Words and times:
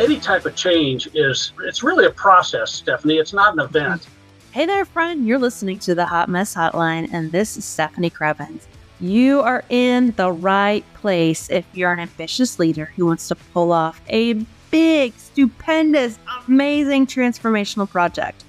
any 0.00 0.18
type 0.18 0.46
of 0.46 0.56
change 0.56 1.08
is 1.14 1.52
it's 1.62 1.82
really 1.82 2.06
a 2.06 2.10
process, 2.10 2.82
Stefanie. 2.82 3.20
It's 3.20 3.34
not 3.34 3.52
an 3.52 3.60
event. 3.60 4.08
Hey 4.50 4.66
there, 4.66 4.84
friend. 4.84 5.26
You're 5.26 5.38
listening 5.38 5.78
to 5.80 5.94
the 5.94 6.06
Hot 6.06 6.28
Mess 6.28 6.54
Hotline, 6.54 7.08
and 7.12 7.30
this 7.30 7.56
is 7.56 7.64
Stefanie 7.64 8.10
Krievins. 8.10 8.62
You 8.98 9.40
are 9.42 9.62
in 9.68 10.12
the 10.16 10.32
right 10.32 10.84
place 10.94 11.50
if 11.50 11.66
you're 11.74 11.92
an 11.92 12.00
ambitious 12.00 12.58
leader 12.58 12.86
who 12.96 13.06
wants 13.06 13.28
to 13.28 13.34
pull 13.34 13.72
off 13.72 14.00
a 14.08 14.34
big, 14.70 15.12
stupendous, 15.18 16.18
amazing 16.48 17.06
transformational 17.06 17.88
project. 17.88 18.44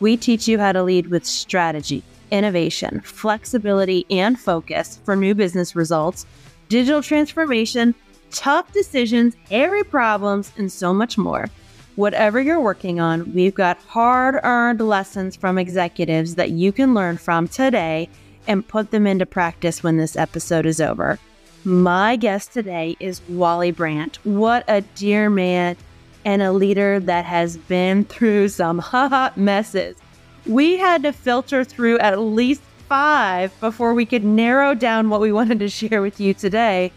We 0.00 0.16
teach 0.16 0.46
you 0.46 0.58
how 0.58 0.72
to 0.72 0.82
lead 0.82 1.06
with 1.06 1.24
strategy, 1.24 2.02
innovation, 2.30 3.00
flexibility, 3.00 4.04
and 4.10 4.38
focus 4.38 5.00
for 5.04 5.16
new 5.16 5.34
business 5.34 5.74
results, 5.74 6.26
digital 6.68 7.02
transformation, 7.02 7.94
tough 8.36 8.70
decisions, 8.72 9.34
hairy 9.50 9.82
problems, 9.82 10.52
and 10.58 10.70
so 10.70 10.92
much 10.92 11.16
more. 11.16 11.48
Whatever 11.96 12.38
you're 12.38 12.60
working 12.60 13.00
on, 13.00 13.32
we've 13.32 13.54
got 13.54 13.78
hard 13.78 14.38
earned 14.44 14.82
lessons 14.82 15.34
from 15.34 15.56
executives 15.56 16.34
that 16.34 16.50
you 16.50 16.70
can 16.70 16.92
learn 16.92 17.16
from 17.16 17.48
today 17.48 18.10
and 18.46 18.68
put 18.68 18.90
them 18.90 19.06
into 19.06 19.24
practice 19.24 19.82
when 19.82 19.96
this 19.96 20.16
episode 20.16 20.66
is 20.66 20.82
over. 20.82 21.18
My 21.64 22.16
guest 22.16 22.52
today 22.52 22.96
is 23.00 23.22
Wally 23.28 23.70
Brant. 23.70 24.18
What 24.24 24.64
a 24.68 24.82
dear 24.82 25.30
man 25.30 25.74
and 26.26 26.42
a 26.42 26.52
leader 26.52 27.00
that 27.00 27.24
has 27.24 27.56
been 27.56 28.04
through 28.04 28.50
some 28.50 28.78
hot 28.80 29.38
messes. 29.38 29.96
We 30.44 30.76
had 30.76 31.02
to 31.04 31.12
filter 31.12 31.64
through 31.64 31.98
at 32.00 32.18
least 32.18 32.60
five 32.86 33.58
before 33.60 33.94
we 33.94 34.04
could 34.04 34.24
narrow 34.24 34.74
down 34.74 35.08
what 35.08 35.22
we 35.22 35.32
wanted 35.32 35.58
to 35.60 35.70
share 35.70 36.02
with 36.02 36.20
you 36.20 36.34
today 36.34 36.92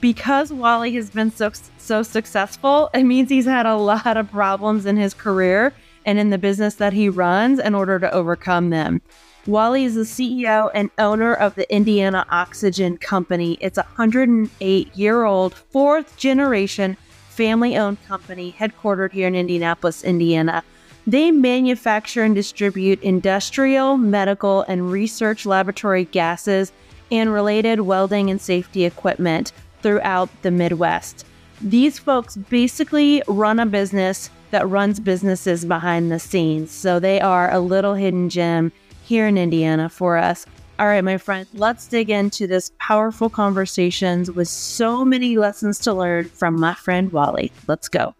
because 0.00 0.52
Wally 0.52 0.94
has 0.94 1.10
been 1.10 1.30
so 1.30 1.50
so 1.78 2.02
successful, 2.02 2.90
it 2.94 3.04
means 3.04 3.28
he's 3.28 3.46
had 3.46 3.66
a 3.66 3.76
lot 3.76 4.16
of 4.16 4.30
problems 4.30 4.86
in 4.86 4.96
his 4.96 5.14
career 5.14 5.72
and 6.04 6.18
in 6.18 6.30
the 6.30 6.38
business 6.38 6.76
that 6.76 6.92
he 6.92 7.08
runs 7.08 7.58
in 7.58 7.74
order 7.74 7.98
to 7.98 8.12
overcome 8.12 8.70
them. 8.70 9.00
Wally 9.46 9.84
is 9.84 9.94
the 9.94 10.02
CEO 10.02 10.70
and 10.74 10.90
owner 10.98 11.32
of 11.32 11.54
the 11.54 11.72
Indiana 11.74 12.26
Oxygen 12.30 12.98
Company. 12.98 13.56
It's 13.60 13.78
a 13.78 13.82
108 13.82 14.96
year 14.96 15.24
old, 15.24 15.54
fourth 15.54 16.16
generation 16.16 16.96
family 17.30 17.76
owned 17.76 18.04
company 18.06 18.54
headquartered 18.58 19.12
here 19.12 19.28
in 19.28 19.34
Indianapolis, 19.34 20.04
Indiana. 20.04 20.62
They 21.06 21.30
manufacture 21.30 22.24
and 22.24 22.34
distribute 22.34 23.00
industrial, 23.02 23.96
medical, 23.96 24.62
and 24.62 24.90
research 24.90 25.46
laboratory 25.46 26.04
gases 26.04 26.72
and 27.10 27.32
related 27.32 27.80
welding 27.80 28.28
and 28.28 28.40
safety 28.40 28.84
equipment 28.84 29.52
throughout 29.82 30.28
the 30.42 30.50
Midwest. 30.50 31.24
These 31.60 31.98
folks 31.98 32.36
basically 32.36 33.22
run 33.26 33.58
a 33.58 33.66
business 33.66 34.30
that 34.50 34.68
runs 34.68 35.00
businesses 35.00 35.64
behind 35.64 36.10
the 36.10 36.18
scenes. 36.18 36.70
So 36.70 36.98
they 36.98 37.20
are 37.20 37.50
a 37.50 37.60
little 37.60 37.94
hidden 37.94 38.28
gem 38.28 38.72
here 39.04 39.26
in 39.26 39.36
Indiana 39.36 39.88
for 39.88 40.16
us. 40.16 40.46
All 40.78 40.86
right, 40.86 41.02
my 41.02 41.18
friend, 41.18 41.46
let's 41.54 41.88
dig 41.88 42.08
into 42.08 42.46
this 42.46 42.70
powerful 42.78 43.28
conversations 43.28 44.30
with 44.30 44.46
so 44.46 45.04
many 45.04 45.36
lessons 45.36 45.80
to 45.80 45.92
learn 45.92 46.26
from 46.26 46.60
my 46.60 46.74
friend 46.74 47.10
Wally. 47.10 47.50
Let's 47.66 47.88
go. 47.88 48.14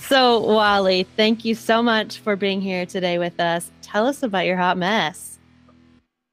So, 0.00 0.40
Wally, 0.40 1.04
thank 1.16 1.44
you 1.44 1.54
so 1.54 1.82
much 1.82 2.18
for 2.18 2.34
being 2.34 2.60
here 2.60 2.86
today 2.86 3.18
with 3.18 3.38
us. 3.38 3.70
Tell 3.82 4.06
us 4.06 4.22
about 4.22 4.46
your 4.46 4.56
hot 4.56 4.76
mess. 4.76 5.38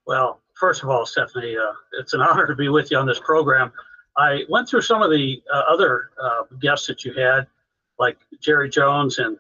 Well, 0.08 0.42
first 0.60 0.84
of 0.84 0.90
all, 0.90 1.06
Stefanie, 1.06 1.58
uh, 1.58 1.74
it's 2.00 2.14
an 2.14 2.22
honor 2.22 2.48
to 2.48 2.56
be 2.56 2.70
with 2.70 2.90
you 2.90 2.98
on 2.98 3.06
this 3.06 3.20
program. 3.20 3.72
I 4.18 4.44
went 4.50 4.70
through 4.70 4.82
some 4.82 5.02
of 5.02 5.10
the 5.12 5.42
uh, 5.52 5.64
other 5.70 6.12
uh, 6.22 6.44
guests 6.62 6.88
that 6.88 7.04
you 7.04 7.14
had, 7.14 7.48
like 8.00 8.18
Jerry 8.40 8.70
Jones 8.70 9.18
and 9.20 9.38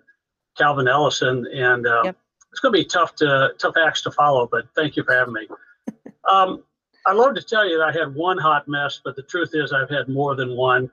Calvin 0.57 0.87
Ellison, 0.87 1.45
and 1.53 1.85
uh, 1.85 2.01
yep. 2.05 2.17
it's 2.51 2.59
going 2.59 2.73
to 2.73 2.79
be 2.79 2.85
tough 2.85 3.15
to 3.15 3.53
tough 3.59 3.75
acts 3.77 4.01
to 4.03 4.11
follow. 4.11 4.47
But 4.51 4.65
thank 4.75 4.95
you 4.95 5.03
for 5.03 5.13
having 5.13 5.33
me. 5.33 5.47
um, 6.31 6.63
I 7.05 7.13
love 7.13 7.35
to 7.35 7.41
tell 7.41 7.67
you 7.67 7.77
that 7.77 7.83
I 7.83 7.91
had 7.91 8.15
one 8.15 8.37
hot 8.37 8.67
mess, 8.67 9.01
but 9.03 9.15
the 9.15 9.23
truth 9.23 9.51
is 9.53 9.73
I've 9.73 9.89
had 9.89 10.07
more 10.07 10.35
than 10.35 10.55
one. 10.55 10.89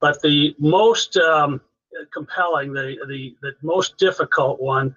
But 0.00 0.22
the 0.22 0.54
most 0.58 1.16
um, 1.16 1.60
compelling, 2.12 2.72
the, 2.72 2.96
the 3.08 3.36
the 3.42 3.52
most 3.62 3.98
difficult 3.98 4.60
one, 4.60 4.94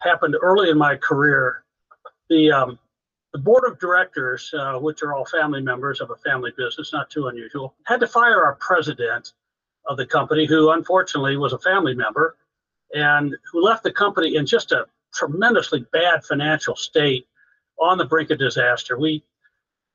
happened 0.00 0.36
early 0.40 0.70
in 0.70 0.78
my 0.78 0.96
career. 0.96 1.64
The 2.28 2.50
um, 2.50 2.78
the 3.36 3.42
board 3.42 3.70
of 3.70 3.78
directors, 3.78 4.50
uh, 4.54 4.78
which 4.78 5.02
are 5.02 5.12
all 5.12 5.26
family 5.26 5.60
members 5.60 6.00
of 6.00 6.10
a 6.10 6.16
family 6.16 6.52
business, 6.56 6.90
not 6.94 7.10
too 7.10 7.28
unusual, 7.28 7.74
had 7.84 8.00
to 8.00 8.06
fire 8.06 8.42
our 8.42 8.54
president 8.54 9.34
of 9.84 9.98
the 9.98 10.06
company, 10.06 10.46
who 10.46 10.70
unfortunately 10.70 11.36
was 11.36 11.52
a 11.52 11.58
family 11.58 11.94
member 11.94 12.38
and 12.94 13.36
who 13.52 13.62
left 13.62 13.82
the 13.82 13.92
company 13.92 14.36
in 14.36 14.46
just 14.46 14.72
a 14.72 14.86
tremendously 15.12 15.84
bad 15.92 16.24
financial 16.24 16.74
state 16.76 17.26
on 17.78 17.98
the 17.98 18.06
brink 18.06 18.30
of 18.30 18.38
disaster. 18.38 18.98
We 18.98 19.22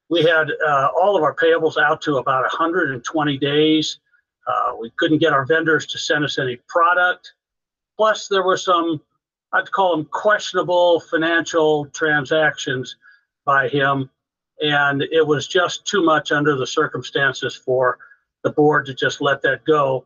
we 0.07 0.21
had 0.21 0.51
uh, 0.63 0.89
all 0.95 1.17
of 1.17 1.23
our 1.23 1.33
payables 1.33 1.81
out 1.81 1.99
to 2.03 2.17
about 2.17 2.43
120 2.43 3.37
days. 3.39 3.97
Uh, 4.45 4.75
we 4.79 4.91
couldn't 4.97 5.17
get 5.17 5.33
our 5.33 5.45
vendors 5.45 5.87
to 5.87 5.97
send 5.97 6.23
us 6.23 6.37
any 6.37 6.59
product. 6.67 7.33
Plus, 7.97 8.27
there 8.27 8.43
were 8.43 8.57
some, 8.57 9.01
I'd 9.51 9.71
call 9.71 9.97
them 9.97 10.05
questionable 10.05 10.99
financial 10.99 11.87
transactions 11.87 12.97
by 13.45 13.67
him. 13.67 14.09
And 14.61 15.01
it 15.01 15.25
was 15.25 15.47
just 15.47 15.85
too 15.85 16.03
much 16.03 16.31
under 16.31 16.55
the 16.55 16.67
circumstances 16.67 17.55
for 17.55 17.97
the 18.43 18.51
board 18.51 18.85
to 18.87 18.93
just 18.93 19.21
let 19.21 19.41
that 19.41 19.65
go. 19.65 20.05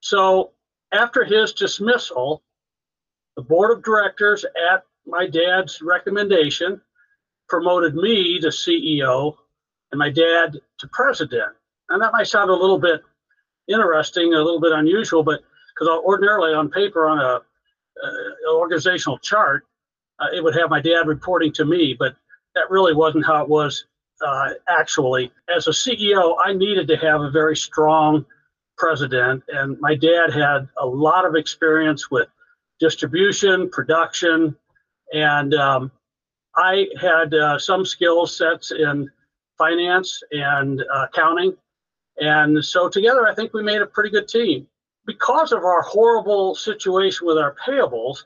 So 0.00 0.52
after 0.92 1.24
his 1.24 1.52
dismissal, 1.52 2.42
the 3.36 3.42
board 3.42 3.70
of 3.70 3.84
directors, 3.84 4.44
at 4.44 4.84
my 5.06 5.26
dad's 5.26 5.82
recommendation, 5.82 6.80
promoted 7.48 7.94
me 7.94 8.38
to 8.40 8.48
CEO 8.48 9.34
and 9.92 9.98
my 9.98 10.10
dad 10.10 10.58
to 10.78 10.88
president. 10.88 11.52
And 11.88 12.00
that 12.00 12.12
might 12.12 12.28
sound 12.28 12.50
a 12.50 12.54
little 12.54 12.78
bit 12.78 13.02
interesting, 13.68 14.34
a 14.34 14.38
little 14.38 14.60
bit 14.60 14.72
unusual, 14.72 15.22
but 15.22 15.40
because 15.74 15.88
ordinarily 16.04 16.54
on 16.54 16.70
paper 16.70 17.08
on 17.08 17.18
a, 17.18 17.40
uh, 18.02 18.54
organizational 18.54 19.18
chart, 19.18 19.64
uh, 20.20 20.26
it 20.34 20.42
would 20.42 20.54
have 20.54 20.70
my 20.70 20.80
dad 20.80 21.06
reporting 21.06 21.52
to 21.52 21.64
me, 21.64 21.94
but 21.98 22.14
that 22.54 22.70
really 22.70 22.94
wasn't 22.94 23.26
how 23.26 23.42
it 23.42 23.48
was 23.48 23.84
uh, 24.24 24.50
actually. 24.68 25.32
As 25.54 25.66
a 25.66 25.70
CEO, 25.70 26.36
I 26.44 26.52
needed 26.52 26.88
to 26.88 26.96
have 26.96 27.20
a 27.20 27.30
very 27.30 27.56
strong 27.56 28.24
president, 28.76 29.42
and 29.48 29.78
my 29.80 29.94
dad 29.94 30.32
had 30.32 30.68
a 30.78 30.86
lot 30.86 31.24
of 31.24 31.34
experience 31.34 32.10
with 32.10 32.28
distribution, 32.78 33.68
production, 33.70 34.56
and 35.12 35.54
um, 35.54 35.90
I 36.56 36.88
had 37.00 37.34
uh, 37.34 37.58
some 37.58 37.84
skill 37.84 38.26
sets 38.26 38.70
in 38.72 39.10
finance 39.58 40.22
and 40.32 40.80
uh, 40.80 41.06
accounting. 41.12 41.56
And 42.18 42.64
so 42.64 42.88
together, 42.88 43.26
I 43.26 43.34
think 43.34 43.52
we 43.52 43.62
made 43.62 43.82
a 43.82 43.86
pretty 43.86 44.10
good 44.10 44.28
team. 44.28 44.66
Because 45.06 45.52
of 45.52 45.64
our 45.64 45.82
horrible 45.82 46.54
situation 46.54 47.26
with 47.26 47.38
our 47.38 47.54
payables, 47.66 48.24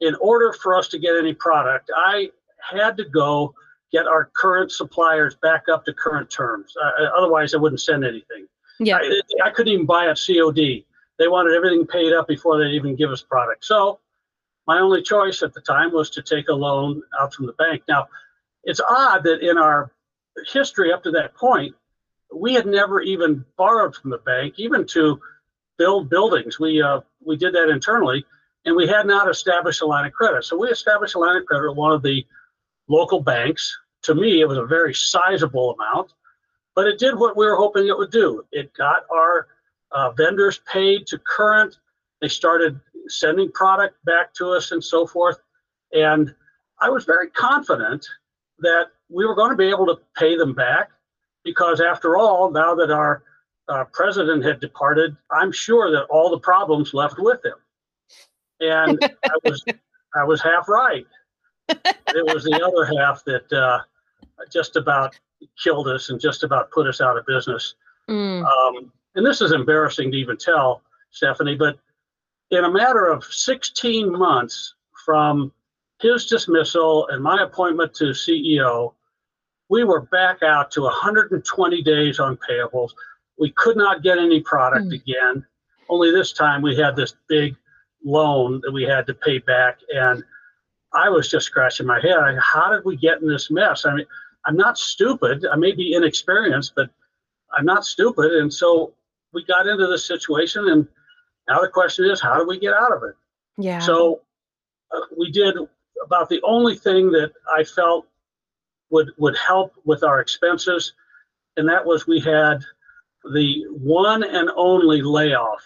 in 0.00 0.14
order 0.16 0.52
for 0.52 0.76
us 0.76 0.88
to 0.88 0.98
get 0.98 1.16
any 1.16 1.34
product, 1.34 1.90
I 1.94 2.30
had 2.70 2.96
to 2.98 3.04
go 3.04 3.54
get 3.92 4.06
our 4.06 4.30
current 4.36 4.72
suppliers 4.72 5.36
back 5.36 5.64
up 5.72 5.84
to 5.84 5.92
current 5.92 6.30
terms. 6.30 6.74
Uh, 6.82 7.04
otherwise, 7.16 7.54
I 7.54 7.58
wouldn't 7.58 7.80
send 7.80 8.04
anything. 8.04 8.46
Yeah. 8.78 8.98
I, 8.98 9.20
I, 9.44 9.50
couldn't 9.50 9.72
even 9.72 9.86
buy 9.86 10.06
a 10.06 10.14
COD. 10.14 10.84
They 11.18 11.28
wanted 11.28 11.54
everything 11.54 11.86
paid 11.86 12.12
up 12.12 12.28
before 12.28 12.58
they'd 12.58 12.74
even 12.74 12.94
give 12.94 13.10
us 13.10 13.22
product. 13.22 13.64
So 13.64 14.00
my 14.66 14.80
only 14.80 15.02
choice 15.02 15.42
at 15.42 15.54
the 15.54 15.60
time 15.60 15.92
was 15.92 16.10
to 16.10 16.22
take 16.22 16.48
a 16.48 16.54
loan 16.54 17.02
out 17.18 17.32
from 17.32 17.46
the 17.46 17.52
bank. 17.52 17.82
Now, 17.88 18.08
it's 18.64 18.80
odd 18.80 19.22
that 19.24 19.40
in 19.40 19.56
our 19.56 19.92
history 20.52 20.92
up 20.92 21.02
to 21.04 21.10
that 21.12 21.34
point, 21.34 21.74
we 22.34 22.52
had 22.54 22.66
never 22.66 23.00
even 23.00 23.44
borrowed 23.56 23.94
from 23.94 24.10
the 24.10 24.18
bank, 24.18 24.54
even 24.58 24.86
to 24.88 25.20
build 25.78 26.10
buildings. 26.10 26.58
We 26.58 26.82
uh, 26.82 27.00
we 27.24 27.36
did 27.36 27.54
that 27.54 27.70
internally, 27.70 28.24
and 28.64 28.74
we 28.74 28.88
had 28.88 29.06
not 29.06 29.30
established 29.30 29.80
a 29.82 29.86
line 29.86 30.06
of 30.06 30.12
credit. 30.12 30.44
So 30.44 30.58
we 30.58 30.68
established 30.68 31.14
a 31.14 31.18
line 31.18 31.36
of 31.36 31.46
credit 31.46 31.70
at 31.70 31.76
one 31.76 31.92
of 31.92 32.02
the 32.02 32.26
local 32.88 33.20
banks. 33.20 33.76
To 34.02 34.14
me, 34.14 34.40
it 34.40 34.48
was 34.48 34.58
a 34.58 34.64
very 34.64 34.94
sizable 34.94 35.74
amount, 35.74 36.12
but 36.74 36.86
it 36.86 36.98
did 36.98 37.18
what 37.18 37.36
we 37.36 37.46
were 37.46 37.56
hoping 37.56 37.88
it 37.88 37.96
would 37.96 38.10
do. 38.10 38.44
It 38.52 38.72
got 38.74 39.02
our 39.12 39.48
uh, 39.92 40.10
vendors 40.12 40.60
paid 40.70 41.06
to 41.08 41.18
current. 41.18 41.78
They 42.20 42.28
started 42.28 42.78
sending 43.08 43.50
product 43.52 44.02
back 44.04 44.34
to 44.34 44.50
us 44.50 44.72
and 44.72 44.82
so 44.82 45.06
forth. 45.06 45.38
And 45.92 46.34
I 46.80 46.90
was 46.90 47.04
very 47.04 47.30
confident 47.30 48.06
that 48.60 48.86
we 49.08 49.24
were 49.26 49.34
going 49.34 49.50
to 49.50 49.56
be 49.56 49.68
able 49.68 49.86
to 49.86 49.98
pay 50.16 50.36
them 50.36 50.52
back 50.52 50.90
because, 51.44 51.80
after 51.80 52.16
all, 52.16 52.50
now 52.50 52.74
that 52.74 52.90
our 52.90 53.22
uh, 53.68 53.84
president 53.92 54.44
had 54.44 54.60
departed, 54.60 55.16
I'm 55.30 55.52
sure 55.52 55.90
that 55.92 56.04
all 56.04 56.30
the 56.30 56.38
problems 56.38 56.94
left 56.94 57.18
with 57.18 57.44
him. 57.44 57.54
And 58.60 58.98
I 59.24 59.36
was 59.44 59.64
I 60.14 60.24
was 60.24 60.40
half 60.40 60.68
right 60.68 61.06
it 61.68 62.34
was 62.34 62.44
the 62.44 62.60
other 62.62 62.98
half 62.98 63.24
that 63.24 63.52
uh, 63.52 63.80
just 64.52 64.76
about 64.76 65.18
killed 65.62 65.88
us 65.88 66.10
and 66.10 66.20
just 66.20 66.42
about 66.42 66.70
put 66.70 66.86
us 66.86 67.00
out 67.00 67.16
of 67.16 67.26
business. 67.26 67.74
Mm. 68.08 68.44
Um, 68.44 68.92
and 69.14 69.24
this 69.24 69.40
is 69.40 69.52
embarrassing 69.52 70.12
to 70.12 70.16
even 70.16 70.36
tell, 70.36 70.82
Stefanie, 71.12 71.58
but 71.58 71.78
in 72.50 72.64
a 72.64 72.70
matter 72.70 73.06
of 73.06 73.24
16 73.24 74.16
months 74.16 74.74
from 75.04 75.52
his 76.00 76.26
dismissal 76.26 77.08
and 77.08 77.22
my 77.22 77.42
appointment 77.42 77.94
to 77.94 78.06
CEO, 78.06 78.92
we 79.68 79.82
were 79.84 80.02
back 80.02 80.42
out 80.42 80.70
to 80.72 80.82
120 80.82 81.82
days 81.82 82.20
on 82.20 82.38
payables. 82.48 82.90
We 83.38 83.50
could 83.52 83.76
not 83.76 84.02
get 84.02 84.18
any 84.18 84.40
product 84.40 84.86
Hmm. 84.86 84.92
again. 84.92 85.46
Only 85.88 86.10
this 86.10 86.32
time 86.32 86.62
we 86.62 86.76
had 86.76 86.96
this 86.96 87.14
big 87.28 87.56
loan 88.04 88.60
that 88.62 88.72
we 88.72 88.84
had 88.84 89.06
to 89.06 89.14
pay 89.14 89.38
back. 89.38 89.80
And 89.92 90.22
I 90.92 91.08
was 91.08 91.28
just 91.28 91.46
scratching 91.46 91.86
my 91.86 92.00
head. 92.00 92.16
I- 92.16 92.36
How 92.40 92.70
did 92.72 92.84
we 92.84 92.96
get 92.96 93.20
in 93.20 93.28
this 93.28 93.50
mess? 93.50 93.84
I 93.86 93.94
mean, 93.94 94.06
I'm 94.44 94.56
not 94.56 94.78
stupid. 94.78 95.44
I 95.50 95.56
may 95.56 95.72
be 95.72 95.94
inexperienced, 95.94 96.74
but 96.76 96.88
I'm 97.56 97.64
not 97.64 97.84
stupid. 97.84 98.32
And 98.32 98.52
so 98.52 98.94
we 99.32 99.44
got 99.44 99.66
into 99.66 99.86
this 99.86 100.06
situation. 100.06 100.68
And 100.68 100.86
now 101.48 101.60
the 101.60 101.68
question 101.68 102.04
is, 102.06 102.20
how 102.20 102.38
do 102.38 102.46
we 102.46 102.58
get 102.58 102.72
out 102.74 102.92
of 102.92 103.02
it? 103.02 103.14
Yeah. 103.58 103.78
So 103.80 104.22
uh, 104.94 105.00
we 105.18 105.30
did 105.30 105.56
about 106.04 106.28
the 106.28 106.40
only 106.42 106.76
thing 106.76 107.10
that 107.12 107.32
I 107.56 107.64
felt 107.64 108.06
would 108.90 109.10
would 109.18 109.36
help 109.36 109.72
with 109.84 110.04
our 110.04 110.20
expenses, 110.20 110.92
and 111.56 111.68
that 111.68 111.84
was 111.84 112.06
we 112.06 112.20
had 112.20 112.58
the 113.32 113.64
one 113.70 114.22
and 114.22 114.48
only 114.54 115.02
layoff 115.02 115.64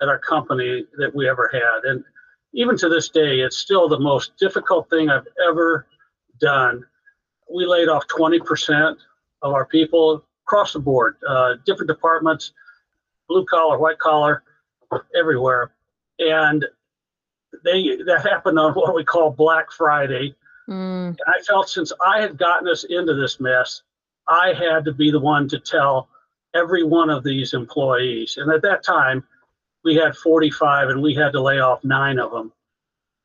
at 0.00 0.08
our 0.08 0.18
company 0.18 0.86
that 0.96 1.14
we 1.14 1.28
ever 1.28 1.50
had, 1.52 1.84
and 1.90 2.02
even 2.52 2.76
to 2.78 2.88
this 2.88 3.08
day, 3.08 3.40
it's 3.40 3.58
still 3.58 3.88
the 3.88 3.98
most 3.98 4.32
difficult 4.38 4.88
thing 4.90 5.08
I've 5.08 5.26
ever 5.48 5.86
done. 6.40 6.84
We 7.52 7.66
laid 7.66 7.88
off 7.88 8.06
20% 8.08 8.96
of 9.42 9.52
our 9.52 9.66
people 9.66 10.24
across 10.46 10.72
the 10.72 10.80
board, 10.80 11.16
uh, 11.28 11.54
different 11.64 11.88
departments, 11.88 12.52
blue 13.28 13.44
collar, 13.46 13.78
white 13.78 13.98
collar, 13.98 14.42
everywhere, 15.16 15.72
and 16.18 16.66
they 17.64 17.96
that 18.06 18.26
happened 18.28 18.58
on 18.58 18.72
what 18.72 18.94
we 18.94 19.04
call 19.04 19.30
Black 19.30 19.70
Friday. 19.70 20.34
Mm, 20.68 21.16
I 21.26 21.42
felt 21.42 21.68
since 21.68 21.92
I 22.04 22.20
had 22.20 22.38
gotten 22.38 22.68
us 22.68 22.84
into 22.84 23.14
this 23.14 23.40
mess, 23.40 23.82
I 24.28 24.52
had 24.52 24.84
to 24.84 24.92
be 24.92 25.10
the 25.10 25.20
one 25.20 25.48
to 25.48 25.58
tell 25.58 26.08
every 26.54 26.84
one 26.84 27.10
of 27.10 27.24
these 27.24 27.54
employees. 27.54 28.36
And 28.36 28.50
at 28.50 28.62
that 28.62 28.84
time, 28.84 29.24
we 29.84 29.94
had 29.94 30.14
45 30.16 30.88
and 30.90 31.02
we 31.02 31.14
had 31.14 31.32
to 31.32 31.40
lay 31.40 31.60
off 31.60 31.82
nine 31.84 32.18
of 32.18 32.30
them. 32.30 32.52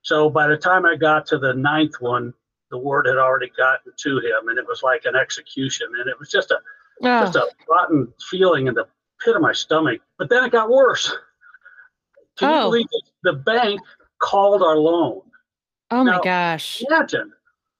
So 0.02 0.30
by 0.30 0.48
the 0.48 0.58
time 0.58 0.86
I 0.86 0.96
got 0.96 1.26
to 1.28 1.38
the 1.38 1.54
ninth 1.54 1.96
one, 2.00 2.34
the 2.72 2.78
word 2.78 3.06
had 3.08 3.18
already 3.18 3.52
gotten 3.58 3.92
to 3.96 4.18
him 4.20 4.48
and 4.50 4.58
it 4.58 4.66
was 4.68 4.84
like 4.84 5.06
an 5.06 5.16
execution. 5.16 5.88
And 6.00 6.10
it 6.10 6.18
was 6.20 6.30
just 6.30 6.52
a 6.52 6.60
oh, 7.04 7.22
just 7.26 7.36
a 7.36 7.48
rotten 7.70 8.12
feeling 8.30 8.68
in 8.68 8.74
the 8.74 8.88
pit 9.24 9.36
of 9.36 9.42
my 9.42 9.54
stomach. 9.54 10.02
But 10.18 10.30
then 10.30 10.44
it 10.44 10.52
got 10.52 10.70
worse. 10.70 11.14
Can 12.38 12.50
you 12.52 12.56
Oh. 12.58 12.62
believe 12.70 12.88
it? 12.92 13.04
the 13.24 13.34
bank 13.34 13.82
called 14.20 14.62
our 14.62 14.78
loan? 14.78 15.22
oh 15.92 16.04
my 16.04 16.20
gosh. 16.24 16.84
Imagine, 16.90 17.32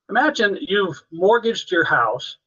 imagine 0.10 0.58
you've 0.62 0.96
mortgaged 1.12 1.72
your 1.72 1.84
house, 1.84 2.38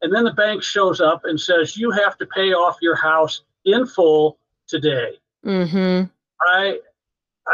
and 0.00 0.12
then 0.14 0.24
the 0.24 0.32
bank 0.32 0.62
shows 0.62 1.00
up 1.00 1.22
and 1.24 1.38
says 1.40 1.76
you 1.76 1.90
have 1.90 2.16
to 2.18 2.26
pay 2.26 2.52
off 2.52 2.76
your 2.80 2.96
house 2.96 3.42
in 3.64 3.86
full 3.86 4.38
today. 4.66 5.18
Mm-hmm. 5.44 6.04
I, 6.40 6.78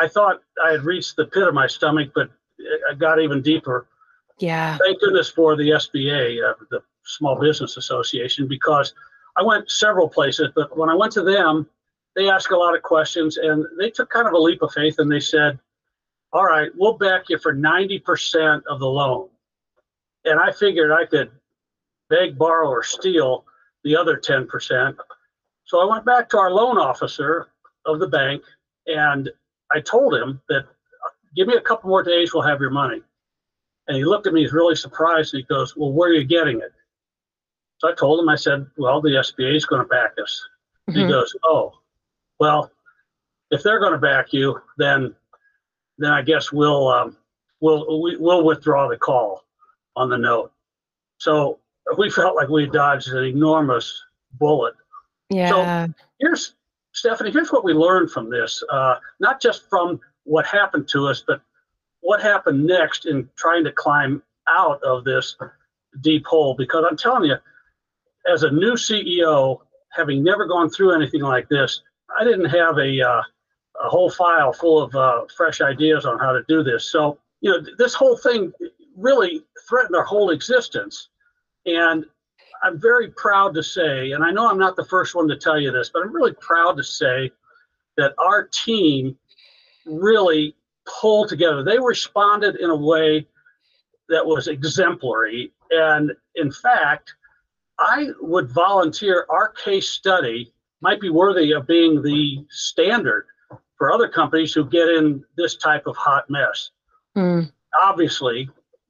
I 0.01 0.09
thought 0.09 0.41
I 0.65 0.73
had 0.73 0.85
reached 0.85 1.17
the 1.17 1.27
pit 1.27 1.47
of 1.47 1.55
my 1.55 1.67
stomach, 1.67 2.11
but 2.15 2.31
it 2.59 2.99
got 2.99 3.21
even 3.21 3.43
deeper. 3.43 3.87
Yeah. 4.39 4.79
Thank 4.85 5.01
goodness 5.01 5.31
for 5.31 5.57
the 5.57 5.71
SBA, 5.71 6.49
uh, 6.49 6.55
the 6.71 6.81
Small 7.05 7.39
Business 7.41 7.77
Association, 7.77 8.47
because 8.47 8.93
I 9.37 9.43
went 9.43 9.71
several 9.71 10.09
places, 10.09 10.49
but 10.55 10.77
when 10.77 10.89
I 10.89 10.95
went 10.95 11.13
to 11.13 11.23
them, 11.23 11.69
they 12.15 12.29
asked 12.29 12.51
a 12.51 12.57
lot 12.57 12.77
of 12.77 12.83
questions 12.83 13.37
and 13.37 13.65
they 13.79 13.91
took 13.91 14.11
kind 14.11 14.27
of 14.27 14.33
a 14.33 14.39
leap 14.39 14.63
of 14.63 14.73
faith 14.73 14.97
and 14.99 15.11
they 15.11 15.21
said, 15.21 15.59
All 16.33 16.45
right, 16.45 16.71
we'll 16.75 16.99
back 16.99 17.29
you 17.29 17.39
for 17.39 17.55
90% 17.55 18.63
of 18.69 18.81
the 18.81 18.87
loan. 18.87 19.29
And 20.25 20.41
I 20.41 20.53
figured 20.53 20.91
I 20.91 21.07
could 21.07 21.31
beg, 22.11 22.37
borrow, 22.37 22.69
or 22.69 22.83
steal 22.83 23.45
the 23.85 23.97
other 23.97 24.17
10%. 24.17 24.97
So 25.65 25.81
I 25.81 25.85
went 25.91 26.05
back 26.05 26.29
to 26.31 26.39
our 26.39 26.51
loan 26.51 26.79
officer 26.79 27.49
of 27.89 28.01
the 28.01 28.09
bank 28.09 28.43
and 28.87 29.31
I 29.71 29.81
told 29.81 30.15
him 30.15 30.41
that 30.49 30.67
give 31.37 31.47
me 31.47 31.55
a 31.55 31.61
couple 31.61 31.91
more 31.91 32.03
days, 32.03 32.33
we'll 32.33 32.43
have 32.43 32.61
your 32.61 32.71
money. 32.71 33.03
And 33.87 33.97
he 33.97 34.05
looked 34.05 34.27
at 34.27 34.33
me, 34.33 34.43
he's 34.43 34.53
really 34.53 34.77
surprised. 34.77 35.35
And 35.35 35.43
he 35.43 35.47
goes, 35.47 35.77
Well, 35.77 35.93
where 35.93 36.11
are 36.11 36.15
you 36.15 36.25
getting 36.25 36.59
it? 36.59 36.73
So 37.79 37.89
I 37.91 37.95
told 37.95 38.21
him, 38.21 38.29
I 38.29 38.37
said, 38.37 38.67
Well, 38.77 39.01
the 39.01 39.11
SBA 39.11 39.57
is 39.57 39.67
going 39.67 39.83
to 39.83 39.89
back 39.89 40.13
us. 40.23 40.47
And 40.87 40.97
He 40.97 41.07
goes, 41.07 41.35
Oh, 41.45 41.75
well, 42.39 42.71
if 43.51 43.63
they're 43.63 43.81
going 43.81 43.93
to 43.93 43.99
back 43.99 44.33
you, 44.33 44.61
then 44.77 45.15
then 45.99 46.13
I 46.13 46.23
guess 46.23 46.53
we'll 46.53 46.89
um, 46.89 47.17
we'll 47.61 48.03
we, 48.03 48.17
we'll 48.17 48.45
withdraw 48.45 48.89
the 48.89 48.97
call 48.97 49.45
on 49.97 50.09
the 50.09 50.19
note. 50.19 50.53
So 51.19 51.59
we 51.97 52.11
felt 52.11 52.37
like 52.37 52.49
we 52.49 52.67
dodged 52.67 53.09
an 53.09 53.25
enormous 53.25 54.03
bullet. 54.39 54.75
Yeah. 55.31 55.87
Here's 56.21 56.55
Stefanie. 56.95 57.33
Here's 57.33 57.53
what 57.53 57.65
we 57.65 57.73
learned 57.73 58.11
from 58.11 58.31
this. 58.31 58.63
Uh, 58.71 58.97
not 59.21 59.41
just 59.41 59.69
from 59.69 60.01
what 60.25 60.47
happened 60.47 60.89
to 60.89 61.07
us, 61.07 61.23
but 61.27 61.41
what 62.01 62.21
happened 62.21 62.65
next 62.65 63.07
in 63.07 63.29
trying 63.37 63.65
to 63.65 63.73
climb 63.73 64.23
out 64.49 64.83
of 64.83 65.05
this 65.05 65.37
deep 66.01 66.27
hole. 66.27 66.55
Because 66.55 66.85
I'm 66.89 66.97
telling 66.97 67.25
you, 67.25 67.37
as 68.33 68.43
a 68.43 68.51
new 68.51 68.73
CEO, 68.73 69.59
having 69.93 70.23
never 70.23 70.47
gone 70.47 70.71
through 70.71 70.95
anything 70.95 71.23
like 71.23 71.49
this, 71.49 71.83
I 72.19 72.25
didn't 72.25 72.47
have 72.47 72.79
a 72.79 73.01
uh, 73.01 73.23
a 73.81 73.89
whole 73.89 74.11
file 74.11 74.53
full 74.53 74.83
of 74.83 74.95
uh, 74.95 75.23
fresh 75.37 75.61
ideas 75.61 76.05
on 76.05 76.19
how 76.19 76.33
to 76.33 76.43
do 76.49 76.63
this. 76.63 76.91
So 76.91 77.19
you 77.41 77.51
know, 77.51 77.63
th- 77.63 77.77
this 77.79 77.95
whole 77.95 78.17
thing 78.17 78.53
really 78.97 79.45
threatened 79.69 79.97
our 79.97 80.05
whole 80.05 80.31
existence. 80.31 81.09
And 81.67 82.05
I'm 82.63 82.81
very 82.81 83.11
proud 83.11 83.55
to 83.55 83.63
say, 83.63 84.13
and 84.13 84.25
I 84.25 84.31
know 84.31 84.49
I'm 84.49 84.59
not 84.59 84.77
the 84.77 84.85
first 84.85 85.15
one 85.15 85.29
to 85.29 85.37
tell 85.37 85.59
you 85.59 85.71
this, 85.71 85.91
but 85.93 86.03
I'm 86.03 86.13
really 86.13 86.35
proud 86.35 86.77
to 86.77 86.85
say 86.85 87.31
that 87.97 88.15
our 88.19 88.47
team 88.47 89.17
really 89.87 90.55
pulled 90.87 91.29
together. 91.29 91.63
They 91.63 91.79
responded 91.79 92.57
in 92.57 92.71
a 92.71 92.77
way 92.77 93.27
that 94.09 94.25
was 94.25 94.49
exemplary. 94.49 95.53
And 95.71 96.13
in 96.35 96.51
fact, 96.51 97.15
I 97.79 98.09
would 98.21 98.51
volunteer 98.51 99.27
our 99.29 99.49
case 99.49 99.89
study 99.89 100.53
might 100.81 101.01
be 101.01 101.11
worthy 101.11 101.53
of 101.53 101.67
being 101.67 102.03
the 102.03 102.45
standard 102.51 103.27
for 103.77 103.93
other 103.93 104.09
companies 104.09 104.53
who 104.53 104.65
get 104.65 104.89
in 104.89 105.25
this 105.37 105.57
type 105.57 105.87
of 105.87 105.97
hot 105.97 106.29
mess. 106.29 106.71
Mm, 107.17 107.51
Obviously, 107.85 108.49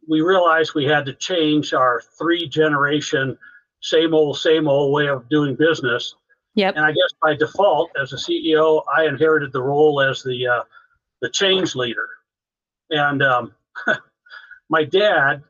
we 0.08 0.22
realized 0.22 0.74
we 0.74 0.86
had 0.86 1.04
to 1.06 1.12
change 1.12 1.74
our 1.74 2.00
three 2.18 2.48
generation, 2.48 3.36
same 3.80 4.14
old, 4.14 4.38
same 4.38 4.68
old 4.68 4.92
way 4.92 5.08
of 5.08 5.28
doing 5.28 5.54
business. 5.54 6.14
Yep. 6.54 6.76
And 6.76 6.84
I 6.84 6.90
guess 6.90 7.14
by 7.22 7.34
default, 7.34 7.90
as 8.00 8.12
a 8.12 8.16
CEO, 8.16 8.82
I 8.96 9.06
inherited 9.06 9.52
the 9.52 9.62
role 9.62 10.00
as 10.00 10.22
the 10.22 10.46
uh, 10.46 10.62
the 11.20 11.30
change 11.30 11.74
leader. 11.74 12.08
And 12.90 13.22
um, 13.22 13.54
my 14.68 14.84
dad 14.84 15.42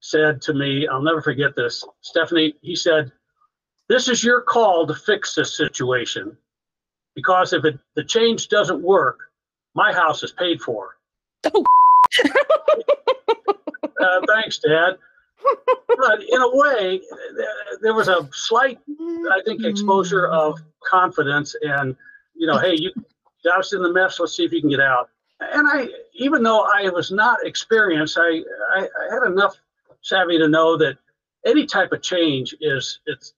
said 0.00 0.40
to 0.42 0.54
me, 0.54 0.86
I'll 0.86 1.02
never 1.02 1.20
forget 1.20 1.56
this, 1.56 1.84
Stefanie. 2.04 2.54
He 2.62 2.76
said, 2.76 3.10
"This 3.88 4.08
is 4.08 4.22
your 4.22 4.40
call 4.40 4.86
to 4.86 4.94
fix 4.94 5.34
this 5.34 5.56
situation, 5.56 6.36
because 7.14 7.52
if 7.52 7.64
it, 7.64 7.78
the 7.96 8.04
change 8.04 8.48
doesn't 8.48 8.82
work, 8.82 9.18
my 9.74 9.92
house 9.92 10.22
is 10.22 10.32
paid 10.32 10.60
for." 10.60 10.96
Oh. 11.52 11.64
uh, 14.00 14.20
thanks, 14.28 14.58
Dad. 14.58 14.98
But 15.96 16.22
in 16.28 16.42
a 16.42 16.56
way, 16.56 17.00
there 17.80 17.94
was 17.94 18.08
a 18.08 18.28
slight 18.32 18.78
I 19.32 19.40
think 19.44 19.64
exposure 19.64 20.28
mm. 20.28 20.32
of 20.32 20.58
confidence 20.84 21.54
and 21.62 21.96
you 22.34 22.46
know, 22.46 22.58
hey, 22.58 22.74
you 22.74 22.92
got 23.44 23.60
us 23.60 23.72
in 23.72 23.82
the 23.82 23.92
mess. 23.92 24.20
Let's 24.20 24.36
see 24.36 24.44
if 24.44 24.52
you 24.52 24.60
can 24.60 24.70
get 24.70 24.80
out. 24.80 25.08
And 25.40 25.66
I, 25.70 25.88
even 26.14 26.42
though 26.42 26.62
I 26.62 26.88
was 26.90 27.10
not 27.10 27.44
experienced, 27.44 28.18
I, 28.18 28.42
I, 28.74 28.80
I 28.80 29.14
had 29.14 29.22
enough 29.30 29.56
savvy 30.02 30.38
to 30.38 30.48
know 30.48 30.76
that 30.78 30.96
any 31.44 31.66
type 31.66 31.92
of 31.92 32.02
change 32.02 32.54
is 32.60 33.00
it's 33.06 33.34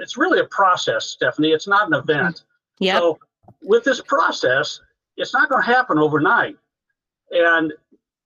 it's 0.00 0.16
really 0.16 0.40
a 0.40 0.44
process, 0.44 1.16
Stefanie. 1.16 1.54
It's 1.54 1.66
not 1.66 1.86
an 1.86 1.98
mm-hmm. 1.98 2.10
event. 2.10 2.44
Yep. 2.80 2.98
So 2.98 3.18
with 3.62 3.84
this 3.84 4.00
process, 4.00 4.80
it's 5.16 5.32
not 5.32 5.48
going 5.48 5.62
to 5.62 5.66
happen 5.66 5.98
overnight. 5.98 6.56
And 7.30 7.72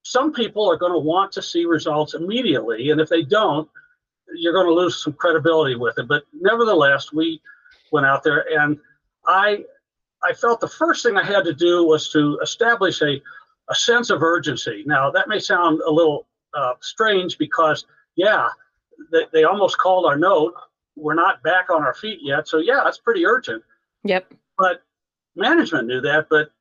some 0.03 0.33
people 0.33 0.69
are 0.69 0.77
going 0.77 0.91
to 0.93 0.99
want 0.99 1.31
to 1.33 1.41
see 1.41 1.65
results 1.65 2.13
immediately. 2.13 2.89
And 2.91 2.99
if 2.99 3.09
they 3.09 3.21
don't, 3.23 3.69
you're 4.35 4.53
going 4.53 4.67
to 4.67 4.73
lose 4.73 5.03
some 5.03 5.13
credibility 5.13 5.75
with 5.75 5.97
it. 5.97 6.07
But 6.07 6.23
nevertheless, 6.33 7.11
we 7.13 7.41
went 7.91 8.05
out 8.05 8.23
there 8.23 8.45
and 8.59 8.79
I 9.27 9.63
I 10.23 10.33
felt 10.33 10.59
the 10.61 10.67
first 10.67 11.03
thing 11.03 11.17
I 11.17 11.23
had 11.23 11.43
to 11.45 11.53
do 11.53 11.85
was 11.85 12.09
to 12.11 12.39
establish 12.43 13.01
a, 13.01 13.21
a 13.69 13.75
sense 13.75 14.09
of 14.09 14.21
urgency. 14.23 14.83
Now 14.85 15.11
that 15.11 15.27
may 15.27 15.39
sound 15.39 15.81
a 15.85 15.91
little 15.91 16.27
uh, 16.53 16.73
strange 16.81 17.37
because 17.37 17.85
yeah, 18.15 18.47
they, 19.11 19.25
they 19.33 19.43
almost 19.43 19.77
called 19.77 20.05
our 20.05 20.17
note. 20.17 20.53
We're 20.95 21.15
not 21.15 21.41
back 21.43 21.69
on 21.69 21.81
our 21.83 21.93
feet 21.93 22.19
yet. 22.21 22.47
So 22.47 22.57
yeah, 22.59 22.87
it's 22.87 22.99
pretty 22.99 23.25
urgent 23.25 23.63
Yep. 24.03 24.33
but 24.57 24.81
management 25.35 25.87
knew 25.87 26.01
that. 26.01 26.27
But 26.29 26.51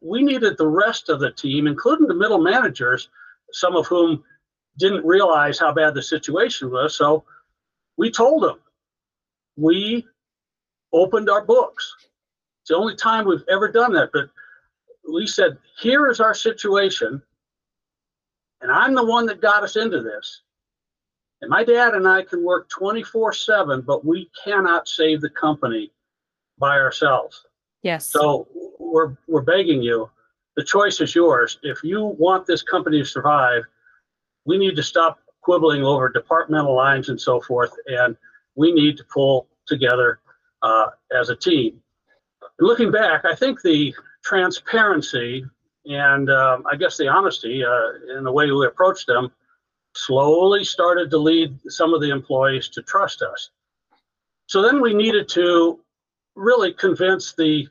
we 0.00 0.22
needed 0.22 0.56
the 0.56 0.66
rest 0.66 1.08
of 1.08 1.20
the 1.20 1.32
team, 1.32 1.66
including 1.66 2.06
the 2.06 2.14
middle 2.14 2.40
managers, 2.40 3.08
some 3.52 3.76
of 3.76 3.86
whom 3.86 4.24
didn't 4.78 5.04
realize 5.04 5.58
how 5.58 5.72
bad 5.72 5.94
the 5.94 6.02
situation 6.02 6.70
was. 6.70 6.96
So 6.96 7.24
we 7.96 8.10
told 8.10 8.42
them, 8.42 8.58
we 9.56 10.06
opened 10.92 11.28
our 11.28 11.44
books. 11.44 11.94
It's 12.62 12.70
the 12.70 12.76
only 12.76 12.96
time 12.96 13.26
we've 13.26 13.44
ever 13.50 13.70
done 13.70 13.92
that. 13.92 14.10
But 14.12 14.30
we 15.12 15.26
said, 15.26 15.58
here 15.78 16.08
is 16.08 16.20
our 16.20 16.34
situation. 16.34 17.22
And 18.62 18.70
I'm 18.70 18.94
the 18.94 19.04
one 19.04 19.26
that 19.26 19.40
got 19.40 19.64
us 19.64 19.76
into 19.76 20.02
this. 20.02 20.42
And 21.42 21.50
my 21.50 21.64
dad 21.64 21.94
and 21.94 22.06
I 22.06 22.22
can 22.22 22.44
work 22.44 22.68
24 22.68 23.32
7, 23.32 23.80
but 23.82 24.04
we 24.04 24.30
cannot 24.44 24.88
save 24.88 25.20
the 25.20 25.30
company 25.30 25.90
by 26.58 26.78
ourselves. 26.78 27.46
Yes. 27.82 28.06
So 28.06 28.46
we're, 28.90 29.16
we're 29.28 29.42
begging 29.42 29.82
you, 29.82 30.10
the 30.56 30.64
choice 30.64 31.00
is 31.00 31.14
yours. 31.14 31.58
If 31.62 31.82
you 31.82 32.04
want 32.04 32.46
this 32.46 32.62
company 32.62 32.98
to 32.98 33.04
survive, 33.04 33.62
we 34.44 34.58
need 34.58 34.76
to 34.76 34.82
stop 34.82 35.20
quibbling 35.40 35.84
over 35.84 36.08
departmental 36.08 36.74
lines 36.74 37.08
and 37.08 37.20
so 37.20 37.40
forth, 37.40 37.72
and 37.86 38.16
we 38.56 38.72
need 38.72 38.96
to 38.98 39.04
pull 39.04 39.46
together 39.66 40.20
uh, 40.62 40.86
as 41.18 41.30
a 41.30 41.36
team. 41.36 41.80
Looking 42.58 42.90
back, 42.90 43.24
I 43.24 43.34
think 43.34 43.62
the 43.62 43.94
transparency 44.22 45.44
and 45.86 46.30
um, 46.30 46.64
I 46.70 46.76
guess 46.76 46.96
the 46.96 47.08
honesty 47.08 47.64
uh, 47.64 48.16
in 48.16 48.24
the 48.24 48.32
way 48.32 48.50
we 48.50 48.66
approached 48.66 49.06
them 49.06 49.32
slowly 49.94 50.64
started 50.64 51.10
to 51.10 51.18
lead 51.18 51.58
some 51.68 51.94
of 51.94 52.00
the 52.00 52.10
employees 52.10 52.68
to 52.68 52.82
trust 52.82 53.22
us. 53.22 53.50
So 54.46 54.62
then 54.62 54.80
we 54.80 54.94
needed 54.94 55.28
to 55.30 55.80
really 56.36 56.72
convince 56.72 57.32
the 57.32 57.68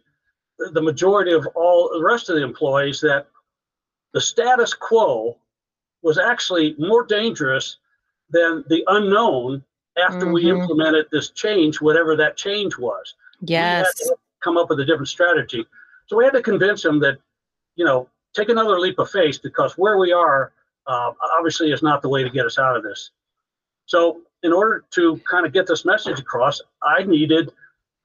the 0.74 0.82
majority 0.82 1.32
of 1.32 1.48
all 1.56 1.90
the 1.94 2.04
rest 2.04 2.30
of 2.30 2.36
the 2.36 2.44
employees 2.44 3.00
that 3.02 3.28
the 4.14 4.22
status 4.22 4.74
quo 4.74 5.38
was 6.02 6.18
actually 6.18 6.76
more 6.78 7.06
dangerous 7.06 7.78
than 8.30 8.64
the 8.68 8.84
unknown 8.88 9.64
after 9.98 10.26
mm-hmm. 10.26 10.34
we 10.34 10.50
implemented 10.50 11.08
this 11.12 11.30
change, 11.32 11.82
whatever 11.82 12.16
that 12.16 12.38
change 12.38 12.78
was. 12.78 13.16
Yes. 13.42 14.10
come 14.44 14.58
up 14.58 14.70
with 14.70 14.80
a 14.80 14.86
different 14.86 15.08
strategy. 15.08 15.66
So 16.08 16.18
we 16.18 16.24
had 16.24 16.34
to 16.34 16.42
convince 16.42 16.82
them 16.82 17.00
that, 17.00 17.18
you 17.76 17.86
know, 17.86 18.10
take 18.34 18.50
another 18.50 18.80
leap 18.80 19.00
of 19.00 19.10
faith 19.10 19.40
because 19.44 19.78
where 19.78 19.98
we 19.98 20.12
are 20.12 20.54
uh, 20.88 21.12
obviously 21.38 21.72
is 21.72 21.84
not 21.84 22.02
the 22.02 22.10
way 22.10 22.24
to 22.24 22.30
get 22.30 22.46
us 22.46 22.58
out 22.58 22.76
of 22.76 22.84
this. 22.84 23.12
So 23.86 24.22
in 24.44 24.54
order 24.54 24.86
to 24.92 25.20
kind 25.30 25.46
of 25.46 25.54
get 25.54 25.68
this 25.68 25.86
message 25.86 26.20
across, 26.20 26.62
I 26.84 27.04
needed 27.04 27.52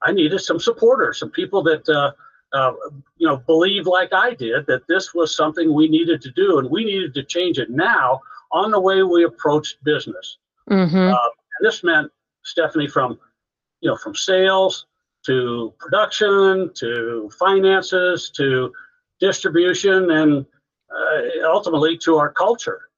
I 0.01 0.11
needed 0.11 0.39
some 0.39 0.59
supporters, 0.59 1.19
some 1.19 1.31
people 1.31 1.63
that 1.63 1.87
uh, 1.89 2.11
uh, 2.53 2.73
you 3.17 3.27
know 3.27 3.37
believe 3.37 3.87
like 3.87 4.13
I 4.13 4.33
did 4.33 4.65
that 4.67 4.87
this 4.87 5.13
was 5.13 5.35
something 5.35 5.73
we 5.73 5.87
needed 5.87 6.21
to 6.21 6.31
do, 6.31 6.59
and 6.59 6.69
we 6.69 6.85
needed 6.85 7.13
to 7.15 7.23
change 7.23 7.59
it 7.59 7.69
now 7.69 8.21
on 8.51 8.71
the 8.71 8.79
way 8.79 9.03
we 9.03 9.23
approached 9.23 9.83
business. 9.83 10.37
Mm-hmm. 10.69 10.95
Uh, 10.95 11.29
and 11.59 11.67
this 11.67 11.83
meant 11.83 12.11
Stefanie 12.45 12.89
from 12.89 13.19
you 13.81 13.89
know 13.89 13.97
from 13.97 14.15
sales 14.15 14.85
to 15.25 15.73
production 15.79 16.71
to 16.75 17.29
finances 17.39 18.29
to 18.29 18.71
distribution 19.19 20.11
and 20.11 20.45
uh, 20.95 21.47
ultimately 21.47 21.97
to 21.97 22.17
our 22.17 22.31
culture. 22.31 22.89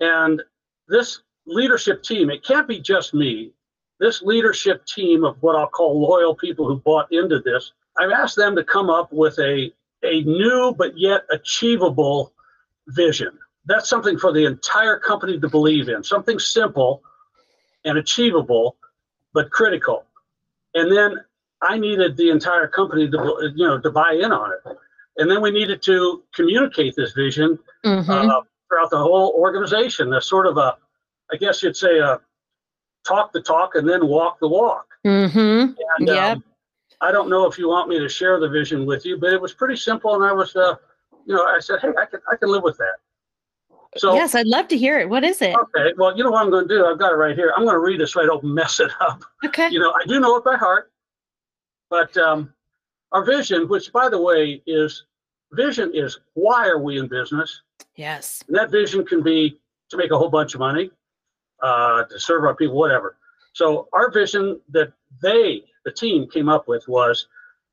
And 0.00 0.42
this 0.86 1.22
leadership 1.46 2.02
team, 2.02 2.30
it 2.30 2.44
can't 2.44 2.68
be 2.68 2.80
just 2.80 3.14
me. 3.14 3.52
This 4.00 4.22
leadership 4.22 4.86
team 4.86 5.24
of 5.24 5.36
what 5.42 5.56
I'll 5.56 5.68
call 5.68 6.00
loyal 6.00 6.34
people 6.34 6.68
who 6.68 6.76
bought 6.76 7.10
into 7.10 7.40
this, 7.40 7.72
I've 7.98 8.10
asked 8.10 8.36
them 8.36 8.54
to 8.56 8.64
come 8.64 8.90
up 8.90 9.12
with 9.12 9.38
a, 9.38 9.72
a 10.02 10.22
new 10.22 10.74
but 10.76 10.96
yet 10.96 11.22
achievable 11.30 12.32
vision. 12.88 13.36
That's 13.66 13.88
something 13.88 14.18
for 14.18 14.32
the 14.32 14.46
entire 14.46 14.98
company 14.98 15.38
to 15.38 15.48
believe 15.48 15.88
in, 15.88 16.02
something 16.02 16.38
simple 16.38 17.02
and 17.84 17.98
achievable, 17.98 18.76
but 19.34 19.50
critical. 19.50 20.06
And 20.74 20.90
then 20.90 21.16
I 21.60 21.78
needed 21.78 22.16
the 22.16 22.30
entire 22.30 22.68
company 22.68 23.10
to, 23.10 23.52
you 23.54 23.66
know, 23.66 23.80
to 23.80 23.90
buy 23.90 24.18
in 24.20 24.32
on 24.32 24.52
it. 24.52 24.76
And 25.16 25.30
then 25.30 25.42
we 25.42 25.50
needed 25.50 25.82
to 25.82 26.22
communicate 26.34 26.94
this 26.96 27.12
vision 27.12 27.58
mm-hmm. 27.84 28.10
uh, 28.10 28.40
throughout 28.68 28.90
the 28.90 28.98
whole 28.98 29.34
organization. 29.36 30.12
As 30.14 30.26
sort 30.26 30.46
of 30.46 30.56
a, 30.56 30.76
I 31.32 31.36
guess 31.36 31.62
you'd 31.62 31.76
say, 31.76 31.98
a 31.98 32.20
talk 33.06 33.32
the 33.32 33.42
talk 33.42 33.74
and 33.74 33.88
then 33.88 34.06
walk 34.06 34.38
the 34.38 34.48
walk. 34.48 34.86
Mm-hmm. 35.04 35.72
And, 35.98 36.08
yep. 36.08 36.36
Um, 36.36 36.44
I 37.00 37.12
don't 37.12 37.30
know 37.30 37.46
if 37.46 37.58
you 37.58 37.68
want 37.68 37.88
me 37.88 37.98
to 37.98 38.08
share 38.08 38.40
the 38.40 38.48
vision 38.48 38.84
with 38.86 39.04
you, 39.06 39.18
but 39.18 39.32
it 39.32 39.40
was 39.40 39.52
pretty 39.52 39.76
simple. 39.76 40.14
And 40.14 40.24
I 40.24 40.32
was, 40.32 40.54
uh, 40.56 40.74
you 41.26 41.34
know, 41.34 41.44
I 41.44 41.58
said, 41.60 41.78
hey, 41.80 41.92
I 42.00 42.06
can, 42.06 42.20
I 42.30 42.36
can 42.36 42.50
live 42.50 42.62
with 42.62 42.76
that. 42.78 42.96
So 43.96 44.14
yes, 44.14 44.34
I'd 44.34 44.46
love 44.46 44.68
to 44.68 44.76
hear 44.76 44.98
it. 44.98 45.08
What 45.08 45.24
is 45.24 45.40
it? 45.40 45.56
Okay. 45.56 45.94
Well, 45.96 46.16
you 46.16 46.22
know 46.22 46.30
what 46.30 46.42
I'm 46.42 46.50
going 46.50 46.68
to 46.68 46.74
do? 46.74 46.84
I've 46.84 46.98
got 46.98 47.12
it 47.12 47.16
right 47.16 47.34
here. 47.34 47.52
I'm 47.56 47.64
going 47.64 47.74
to 47.74 47.80
read 47.80 48.00
this 48.00 48.16
right. 48.16 48.26
Don't 48.26 48.44
mess 48.44 48.80
it 48.80 48.90
up. 49.00 49.24
Okay. 49.44 49.68
You 49.70 49.78
know, 49.78 49.92
I 49.92 50.04
do 50.06 50.20
know 50.20 50.36
it 50.36 50.44
by 50.44 50.56
heart, 50.56 50.92
but 51.88 52.14
um, 52.16 52.52
our 53.12 53.24
vision, 53.24 53.68
which 53.68 53.92
by 53.92 54.08
the 54.08 54.20
way 54.20 54.62
is 54.66 55.06
vision, 55.52 55.90
is 55.94 56.18
why 56.34 56.66
are 56.66 56.78
we 56.78 56.98
in 56.98 57.08
business? 57.08 57.62
Yes. 57.96 58.42
And 58.48 58.56
that 58.56 58.70
vision 58.70 59.06
can 59.06 59.22
be 59.22 59.58
to 59.90 59.96
make 59.96 60.10
a 60.10 60.18
whole 60.18 60.28
bunch 60.28 60.54
of 60.54 60.60
money, 60.60 60.90
uh, 61.62 62.04
to 62.04 62.20
serve 62.20 62.44
our 62.44 62.54
people, 62.54 62.76
whatever. 62.76 63.16
So 63.54 63.88
our 63.94 64.10
vision 64.10 64.60
that 64.70 64.92
they, 65.22 65.64
the 65.88 65.94
team, 65.94 66.28
came 66.28 66.48
up 66.48 66.68
with 66.68 66.86
was 66.86 67.26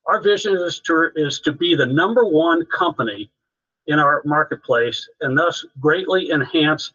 our 0.07 0.21
vision 0.21 0.55
is 0.55 0.79
to 0.81 1.09
is 1.15 1.39
to 1.41 1.51
be 1.51 1.75
the 1.75 1.85
number 1.85 2.25
one 2.25 2.65
company 2.67 3.29
in 3.87 3.99
our 3.99 4.21
marketplace 4.25 5.07
and 5.21 5.37
thus 5.37 5.65
greatly 5.79 6.31
enhance 6.31 6.93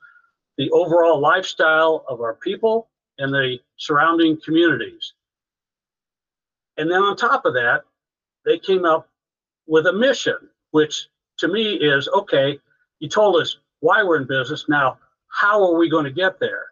the 0.56 0.70
overall 0.70 1.20
lifestyle 1.20 2.04
of 2.08 2.20
our 2.20 2.34
people 2.34 2.88
and 3.18 3.32
the 3.32 3.58
surrounding 3.76 4.38
communities. 4.44 5.12
And 6.78 6.90
then 6.90 7.02
on 7.02 7.16
top 7.16 7.44
of 7.44 7.54
that, 7.54 7.82
they 8.44 8.58
came 8.58 8.84
up 8.84 9.08
with 9.66 9.86
a 9.86 9.92
mission, 9.92 10.38
which 10.70 11.08
to 11.38 11.48
me 11.48 11.74
is 11.74 12.08
okay, 12.08 12.58
you 12.98 13.08
told 13.08 13.36
us 13.36 13.58
why 13.80 14.02
we're 14.02 14.16
in 14.16 14.26
business. 14.26 14.66
Now, 14.68 14.98
how 15.28 15.62
are 15.62 15.78
we 15.78 15.90
going 15.90 16.04
to 16.04 16.10
get 16.10 16.40
there? 16.40 16.66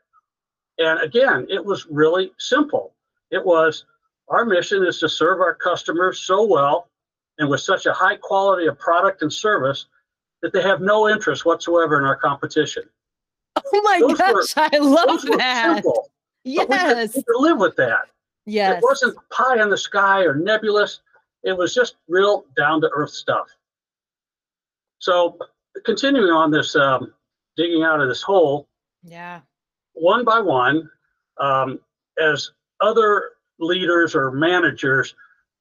And 0.78 1.00
again, 1.02 1.46
it 1.50 1.62
was 1.62 1.86
really 1.90 2.32
simple. 2.38 2.94
It 3.30 3.44
was 3.44 3.84
our 4.28 4.44
mission 4.44 4.84
is 4.84 4.98
to 5.00 5.08
serve 5.08 5.40
our 5.40 5.54
customers 5.54 6.20
so 6.20 6.44
well 6.44 6.88
and 7.38 7.48
with 7.48 7.60
such 7.60 7.86
a 7.86 7.92
high 7.92 8.16
quality 8.16 8.66
of 8.66 8.78
product 8.78 9.22
and 9.22 9.32
service 9.32 9.86
that 10.42 10.52
they 10.52 10.62
have 10.62 10.80
no 10.80 11.08
interest 11.08 11.44
whatsoever 11.44 11.98
in 11.98 12.04
our 12.04 12.16
competition. 12.16 12.82
Oh 13.56 13.82
my 13.82 14.00
those 14.00 14.18
gosh, 14.18 14.56
were, 14.56 14.68
I 14.72 14.78
love 14.78 15.22
that. 15.38 15.74
Simple, 15.76 16.10
yes. 16.44 17.16
We 17.16 17.22
could, 17.22 17.24
we 17.28 17.48
live 17.48 17.58
with 17.58 17.76
that. 17.76 18.06
Yes. 18.46 18.78
It 18.78 18.82
wasn't 18.82 19.16
pie 19.30 19.60
in 19.60 19.68
the 19.68 19.78
sky 19.78 20.22
or 20.22 20.34
nebulous. 20.34 21.00
It 21.42 21.56
was 21.56 21.74
just 21.74 21.96
real 22.08 22.44
down 22.56 22.80
to 22.80 22.90
earth 22.94 23.10
stuff. 23.10 23.48
So, 25.00 25.38
continuing 25.84 26.30
on 26.30 26.50
this, 26.50 26.74
um, 26.74 27.12
digging 27.56 27.82
out 27.82 28.00
of 28.00 28.08
this 28.08 28.22
hole. 28.22 28.68
Yeah. 29.02 29.40
One 29.94 30.24
by 30.24 30.40
one, 30.40 30.88
um, 31.38 31.80
as 32.20 32.52
other 32.80 33.32
leaders 33.58 34.14
or 34.14 34.30
managers 34.30 35.14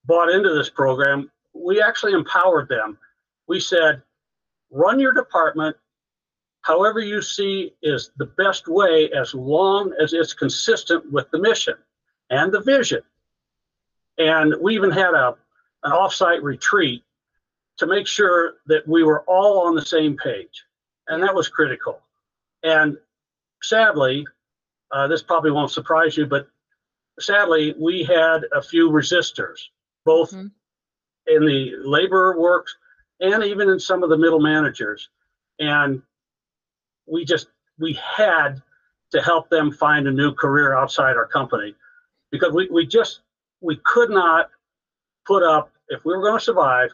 bought 0.05 0.29
into 0.29 0.53
this 0.53 0.69
program, 0.69 1.29
we 1.53 1.81
actually 1.81 2.13
empowered 2.13 2.69
them. 2.69 2.97
We 3.47 3.59
said, 3.59 4.01
run 4.71 4.99
your 4.99 5.13
department 5.13 5.75
however 6.67 6.99
you 6.99 7.21
see 7.21 7.73
is 7.81 8.11
the 8.17 8.25
best 8.25 8.67
way 8.67 9.09
as 9.11 9.33
long 9.33 9.93
as 10.01 10.11
it's 10.11 10.33
consistent 10.33 11.09
with 11.13 11.31
the 11.31 11.39
mission 11.39 11.75
and 12.29 12.51
the 12.51 12.59
vision. 12.59 13.01
And 14.17 14.53
we 14.61 14.75
even 14.75 14.91
had 14.91 15.13
a 15.13 15.35
an 15.83 15.91
offsite 15.93 16.41
retreat 16.41 17.03
to 17.77 17.85
make 17.85 18.07
sure 18.07 18.55
that 18.65 18.85
we 18.85 19.03
were 19.03 19.23
all 19.27 19.67
on 19.67 19.75
the 19.75 19.85
same 19.85 20.17
page. 20.17 20.65
And 21.07 21.23
that 21.23 21.33
was 21.33 21.47
critical. 21.47 22.01
And 22.63 22.97
sadly, 23.61 24.25
uh, 24.91 25.07
this 25.07 25.21
probably 25.21 25.51
won't 25.51 25.71
surprise 25.71 26.17
you, 26.17 26.25
but 26.25 26.49
sadly, 27.19 27.75
we 27.79 28.03
had 28.03 28.45
a 28.53 28.61
few 28.61 28.89
resistors, 28.89 29.59
both 30.05 30.31
mm-hmm. 30.31 30.47
in 31.27 31.45
the 31.45 31.73
labor 31.83 32.39
works 32.39 32.75
and 33.19 33.43
even 33.43 33.69
in 33.69 33.79
some 33.79 34.03
of 34.03 34.09
the 34.09 34.17
middle 34.17 34.39
managers. 34.39 35.09
And 35.59 36.01
we 37.07 37.25
just, 37.25 37.47
we 37.79 37.93
had 37.93 38.61
to 39.11 39.21
help 39.21 39.49
them 39.49 39.71
find 39.71 40.07
a 40.07 40.11
new 40.11 40.33
career 40.33 40.75
outside 40.75 41.15
our 41.15 41.27
company 41.27 41.75
because 42.31 42.53
we, 42.53 42.69
we 42.69 42.85
just, 42.85 43.21
we 43.61 43.79
could 43.83 44.09
not 44.09 44.49
put 45.25 45.43
up, 45.43 45.71
if 45.89 46.03
we 46.05 46.15
were 46.15 46.21
going 46.21 46.37
to 46.37 46.43
survive, 46.43 46.91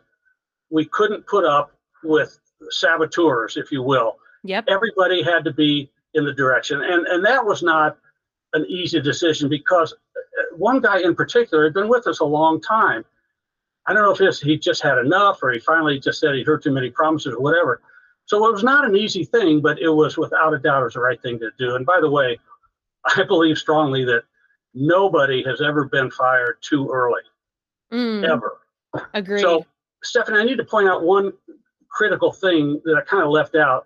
we 0.69 0.85
couldn't 0.85 1.25
put 1.27 1.45
up 1.45 1.71
with 2.03 2.39
saboteurs, 2.69 3.57
if 3.57 3.71
you 3.71 3.81
will. 3.81 4.17
Yep. 4.43 4.65
Everybody 4.67 5.23
had 5.23 5.43
to 5.45 5.53
be 5.53 5.91
in 6.13 6.25
the 6.25 6.33
direction. 6.33 6.81
And, 6.81 7.05
and 7.07 7.25
that 7.25 7.43
was 7.43 7.63
not 7.63 7.97
an 8.53 8.65
easy 8.67 9.01
decision 9.01 9.49
because 9.49 9.93
one 10.57 10.79
guy 10.81 10.99
in 11.01 11.15
particular 11.15 11.63
had 11.65 11.73
been 11.73 11.89
with 11.89 12.07
us 12.07 12.19
a 12.19 12.25
long 12.25 12.61
time 12.61 13.03
I 13.85 13.93
don't 13.93 14.03
know 14.03 14.27
if 14.27 14.39
he 14.39 14.57
just 14.57 14.81
had 14.81 14.97
enough 14.97 15.43
or 15.43 15.51
he 15.51 15.59
finally 15.59 15.99
just 15.99 16.19
said 16.19 16.35
he 16.35 16.43
heard 16.43 16.63
too 16.63 16.71
many 16.71 16.89
promises 16.89 17.33
or 17.33 17.41
whatever. 17.41 17.81
So 18.25 18.47
it 18.47 18.53
was 18.53 18.63
not 18.63 18.85
an 18.85 18.95
easy 18.95 19.25
thing, 19.25 19.59
but 19.61 19.77
it 19.79 19.89
was 19.89 20.17
without 20.17 20.53
a 20.53 20.59
doubt 20.59 20.81
it 20.81 20.85
was 20.85 20.93
the 20.93 21.01
right 21.01 21.21
thing 21.21 21.37
to 21.39 21.51
do. 21.59 21.75
And 21.75 21.85
by 21.85 21.99
the 21.99 22.09
way, 22.09 22.39
I 23.17 23.23
believe 23.23 23.57
strongly 23.57 24.05
that 24.05 24.23
nobody 24.73 25.43
has 25.43 25.61
ever 25.61 25.85
been 25.85 26.09
fired 26.11 26.57
too 26.61 26.89
early, 26.89 27.21
Mm, 27.91 28.23
ever. 28.27 28.59
agreed. 29.13 29.41
So, 29.41 29.65
Stefanie, 30.03 30.39
I 30.39 30.43
need 30.45 30.57
to 30.57 30.63
point 30.65 30.87
out 30.87 31.03
one 31.03 31.33
critical 31.89 32.31
thing 32.31 32.81
that 32.85 32.95
I 32.95 33.01
kind 33.01 33.23
of 33.23 33.29
left 33.29 33.55
out 33.55 33.85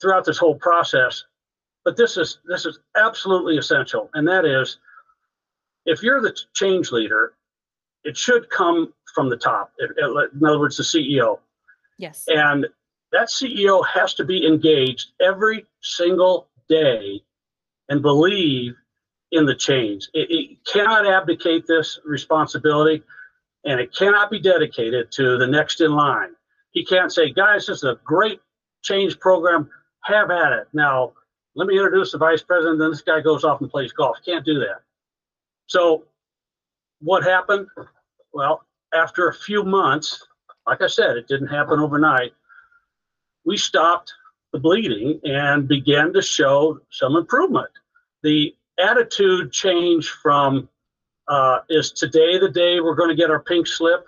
throughout 0.00 0.24
this 0.24 0.38
whole 0.38 0.54
process, 0.54 1.24
but 1.84 1.96
this 1.96 2.16
is 2.16 2.38
this 2.46 2.64
is 2.64 2.78
absolutely 2.96 3.58
essential, 3.58 4.08
and 4.14 4.26
that 4.28 4.44
is, 4.44 4.78
if 5.86 6.02
you're 6.02 6.20
the 6.20 6.36
change 6.54 6.92
leader, 6.92 7.34
it 8.04 8.16
should 8.16 8.48
come 8.50 8.92
from 9.14 9.28
the 9.28 9.36
top. 9.36 9.72
In 9.78 10.44
other 10.44 10.58
words, 10.58 10.76
the 10.76 10.82
CEO, 10.82 11.38
yes. 11.98 12.24
and 12.28 12.66
that 13.12 13.28
CEO 13.28 13.86
has 13.86 14.14
to 14.14 14.24
be 14.24 14.46
engaged 14.46 15.10
every 15.20 15.66
single 15.82 16.48
day 16.68 17.20
and 17.88 18.02
believe 18.02 18.74
in 19.32 19.46
the 19.46 19.54
change. 19.54 20.08
It, 20.14 20.30
it 20.30 20.64
cannot 20.64 21.06
abdicate 21.06 21.66
this 21.66 21.98
responsibility 22.04 23.02
and 23.64 23.80
it 23.80 23.94
cannot 23.94 24.30
be 24.30 24.40
dedicated 24.40 25.12
to 25.12 25.38
the 25.38 25.46
next 25.46 25.80
in 25.80 25.92
line. 25.92 26.30
He 26.72 26.84
can't 26.84 27.12
say, 27.12 27.30
guys, 27.30 27.66
this 27.66 27.78
is 27.78 27.84
a 27.84 27.98
great 28.04 28.40
change 28.82 29.18
program. 29.20 29.70
Have 30.04 30.30
at 30.30 30.52
it. 30.52 30.68
Now, 30.72 31.12
let 31.54 31.68
me 31.68 31.76
introduce 31.76 32.12
the 32.12 32.18
vice 32.18 32.42
president. 32.42 32.78
Then 32.78 32.90
this 32.90 33.02
guy 33.02 33.20
goes 33.20 33.44
off 33.44 33.60
and 33.60 33.70
plays 33.70 33.92
golf. 33.92 34.16
Can't 34.24 34.44
do 34.44 34.58
that. 34.60 34.82
So, 35.72 36.04
what 37.00 37.24
happened? 37.24 37.66
Well, 38.32 38.64
after 38.94 39.28
a 39.28 39.34
few 39.34 39.64
months, 39.64 40.26
like 40.66 40.82
I 40.82 40.86
said, 40.86 41.16
it 41.16 41.28
didn't 41.28 41.48
happen 41.48 41.80
overnight 41.80 42.32
we 43.44 43.56
stopped 43.56 44.12
the 44.52 44.58
bleeding 44.58 45.20
and 45.24 45.66
began 45.66 46.12
to 46.12 46.22
show 46.22 46.80
some 46.90 47.16
improvement. 47.16 47.70
The 48.22 48.54
attitude 48.78 49.52
changed 49.52 50.10
from 50.10 50.68
uh, 51.28 51.60
is 51.68 51.92
today 51.92 52.38
the 52.38 52.50
day 52.50 52.80
we're 52.80 52.94
going 52.94 53.08
to 53.08 53.16
get 53.16 53.30
our 53.30 53.40
pink 53.40 53.66
slip 53.66 54.06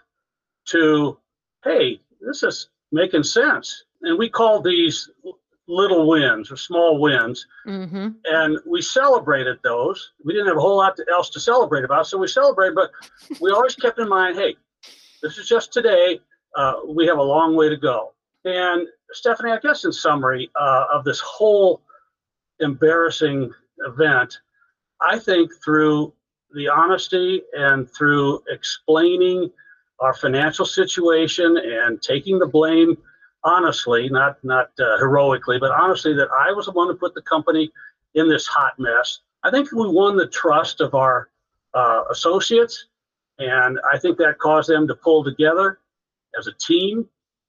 to 0.66 1.18
hey, 1.64 2.00
this 2.20 2.42
is 2.42 2.68
making 2.92 3.22
sense. 3.22 3.84
And 4.02 4.18
we 4.18 4.28
call 4.28 4.60
these 4.60 5.10
little 5.66 6.06
wins 6.08 6.50
or 6.52 6.56
small 6.56 6.98
wins, 7.00 7.46
Mm-hmm. 7.66 8.08
and 8.26 8.58
we 8.66 8.82
celebrated 8.82 9.58
those. 9.64 10.12
We 10.24 10.32
didn't 10.34 10.48
have 10.48 10.58
a 10.58 10.60
whole 10.60 10.76
lot 10.76 10.98
else 11.10 11.30
to 11.30 11.40
celebrate 11.40 11.84
about, 11.84 12.06
so 12.06 12.18
we 12.18 12.28
celebrated, 12.28 12.74
but 12.74 12.90
we 13.40 13.50
always 13.50 13.74
kept 13.74 13.98
in 13.98 14.08
mind 14.08 14.36
hey, 14.36 14.56
this 15.22 15.38
is 15.38 15.48
just 15.48 15.72
today. 15.72 16.20
Uh, 16.56 16.74
we 16.86 17.06
have 17.06 17.18
a 17.18 17.22
long 17.22 17.56
way 17.56 17.68
to 17.68 17.76
go. 17.76 18.12
And 18.44 18.86
Stefanie, 19.14 19.56
I 19.56 19.58
guess 19.60 19.84
in 19.84 19.92
summary 19.92 20.50
uh, 20.54 20.84
of 20.92 21.04
this 21.04 21.20
whole 21.20 21.80
embarrassing 22.60 23.50
event, 23.86 24.38
I 25.00 25.18
think 25.18 25.50
through 25.64 26.12
the 26.54 26.68
honesty 26.68 27.42
and 27.54 27.90
through 27.90 28.42
explaining 28.48 29.50
our 30.00 30.14
financial 30.14 30.66
situation 30.66 31.56
and 31.56 32.00
taking 32.02 32.38
the 32.38 32.46
blame 32.46 32.96
honestly, 33.44 34.08
not 34.08 34.42
not 34.42 34.70
uh, 34.80 34.98
heroically, 34.98 35.58
but 35.58 35.70
honestly, 35.70 36.14
that 36.14 36.28
I 36.38 36.52
was 36.52 36.66
the 36.66 36.72
one 36.72 36.88
who 36.88 36.96
put 36.96 37.14
the 37.14 37.22
company 37.22 37.70
in 38.14 38.28
this 38.28 38.46
hot 38.46 38.78
mess. 38.78 39.20
I 39.42 39.50
think 39.50 39.70
we 39.72 39.88
won 39.88 40.16
the 40.16 40.26
trust 40.26 40.80
of 40.80 40.94
our 40.94 41.28
uh, 41.74 42.04
associates, 42.10 42.86
and 43.38 43.78
I 43.92 43.98
think 43.98 44.16
that 44.18 44.38
caused 44.38 44.68
them 44.68 44.88
to 44.88 44.94
pull 44.94 45.22
together 45.22 45.78
as 46.38 46.46
a 46.46 46.52
team 46.52 47.06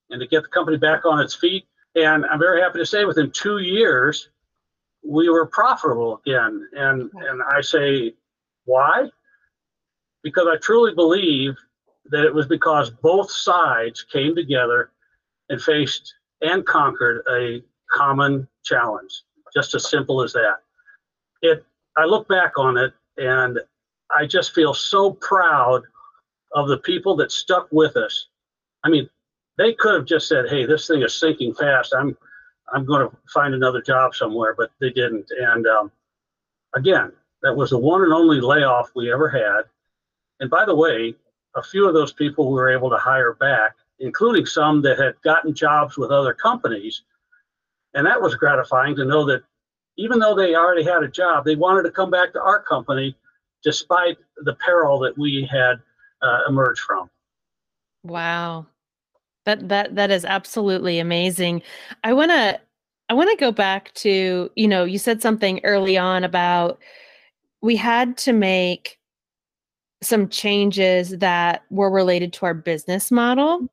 and 0.10 0.20
to 0.20 0.28
get 0.28 0.44
the 0.44 0.50
company 0.50 0.78
back 0.78 1.06
on 1.06 1.20
its 1.20 1.36
feet. 1.36 1.66
And 1.96 2.26
I'm 2.26 2.40
very 2.40 2.62
happy 2.62 2.80
to 2.80 2.86
say 2.86 3.06
within 3.06 3.32
two 3.32 3.60
years, 3.60 4.30
we 5.04 5.30
were 5.30 5.46
profitable 5.46 6.22
again. 6.26 6.68
And, 6.74 7.10
and 7.14 7.42
I 7.50 7.62
say, 7.62 8.16
why? 8.66 9.10
Because 10.24 10.48
I 10.52 10.58
truly 10.58 10.94
believe 10.94 11.56
that 12.12 12.26
it 12.26 12.34
was 12.34 12.48
because 12.48 12.90
both 12.90 13.32
sides 13.32 14.04
came 14.04 14.36
together 14.36 14.92
and 15.50 15.62
faced 15.62 16.14
and 16.42 16.66
conquered 16.66 17.24
a 17.32 17.64
common 17.92 18.48
challenge. 18.64 19.22
Just 19.54 19.74
as 19.76 19.90
simple 19.90 20.22
as 20.22 20.34
that. 20.34 20.58
It 21.42 21.66
I 21.98 22.06
look 22.06 22.28
back 22.28 22.58
on 22.58 22.78
it 22.78 22.94
and 23.18 23.60
I 24.14 24.26
just 24.26 24.54
feel 24.54 24.74
so 24.74 25.14
proud 25.14 25.84
of 26.54 26.68
the 26.68 26.78
people 26.78 27.16
that 27.18 27.32
stuck 27.32 27.68
with 27.72 27.96
us. 27.98 28.28
I 28.84 28.90
mean, 28.90 29.10
they 29.58 29.74
could 29.74 29.96
have 29.96 30.06
just 30.06 30.28
said, 30.28 30.50
"Hey, 30.50 30.66
this 30.66 30.88
thing 30.88 31.02
is 31.02 31.14
sinking 31.14 31.54
fast. 31.54 31.94
I'm, 31.98 32.18
I'm 32.74 32.86
going 32.86 33.08
to 33.10 33.16
find 33.34 33.54
another 33.54 33.82
job 33.82 34.14
somewhere," 34.16 34.54
but 34.58 34.72
they 34.80 34.90
didn't. 34.90 35.30
And 35.32 35.66
um, 35.68 35.92
again, 36.76 37.12
that 37.42 37.56
was 37.56 37.70
the 37.70 37.78
one 37.78 38.04
and 38.04 38.14
only 38.14 38.42
layoff 38.42 38.92
we 38.96 39.12
ever 39.12 39.30
had. 39.30 39.64
And 40.40 40.50
by 40.50 40.66
the 40.66 40.76
way, 40.76 41.16
a 41.56 41.64
few 41.64 41.88
of 41.88 41.94
those 41.94 42.12
people 42.12 42.48
we 42.50 42.56
were 42.56 42.70
able 42.70 42.90
to 42.90 42.98
hire 42.98 43.34
back, 43.34 43.76
including 44.00 44.46
some 44.46 44.82
that 44.82 45.00
had 45.00 45.14
gotten 45.24 45.54
jobs 45.54 45.98
with 45.98 46.12
other 46.12 46.34
companies. 46.34 47.04
And 47.94 48.06
that 48.06 48.22
was 48.22 48.36
gratifying 48.36 48.96
to 48.98 49.06
know 49.06 49.26
that 49.26 49.44
even 49.98 50.20
though 50.20 50.36
they 50.36 50.56
already 50.56 50.84
had 50.84 51.04
a 51.04 51.08
job, 51.08 51.46
they 51.46 51.56
wanted 51.56 51.84
to 51.84 51.92
come 51.92 52.12
back 52.12 52.34
to 52.34 52.42
our 52.42 52.62
company 52.62 53.16
despite 53.64 54.18
the 54.44 54.56
peril 54.56 55.00
that 55.00 55.18
we 55.18 55.48
had 55.52 55.76
uh, 56.22 56.40
emerged 56.48 56.82
from. 56.82 57.10
Wow. 58.04 58.68
That 59.46 59.70
that 59.70 59.96
that 59.96 60.12
is 60.12 60.26
absolutely 60.26 61.00
amazing. 61.00 61.62
I 62.04 62.14
want 62.14 62.32
to 62.32 62.60
I 63.10 63.14
want 63.14 63.30
to 63.30 63.38
go 63.38 63.52
back 63.52 63.94
to, 63.96 64.50
you 64.56 64.68
know, 64.68 64.84
you 64.84 64.98
said 64.98 65.22
something 65.22 65.62
early 65.64 65.98
on 65.98 66.24
about 66.24 66.80
we 67.62 67.76
had 67.76 68.18
to 68.18 68.34
make 68.34 69.00
some 70.02 70.30
changes 70.30 71.18
that 71.18 71.64
were 71.70 71.90
related 71.90 72.34
to 72.34 72.46
our 72.46 72.54
business 72.54 73.12
model. 73.12 73.68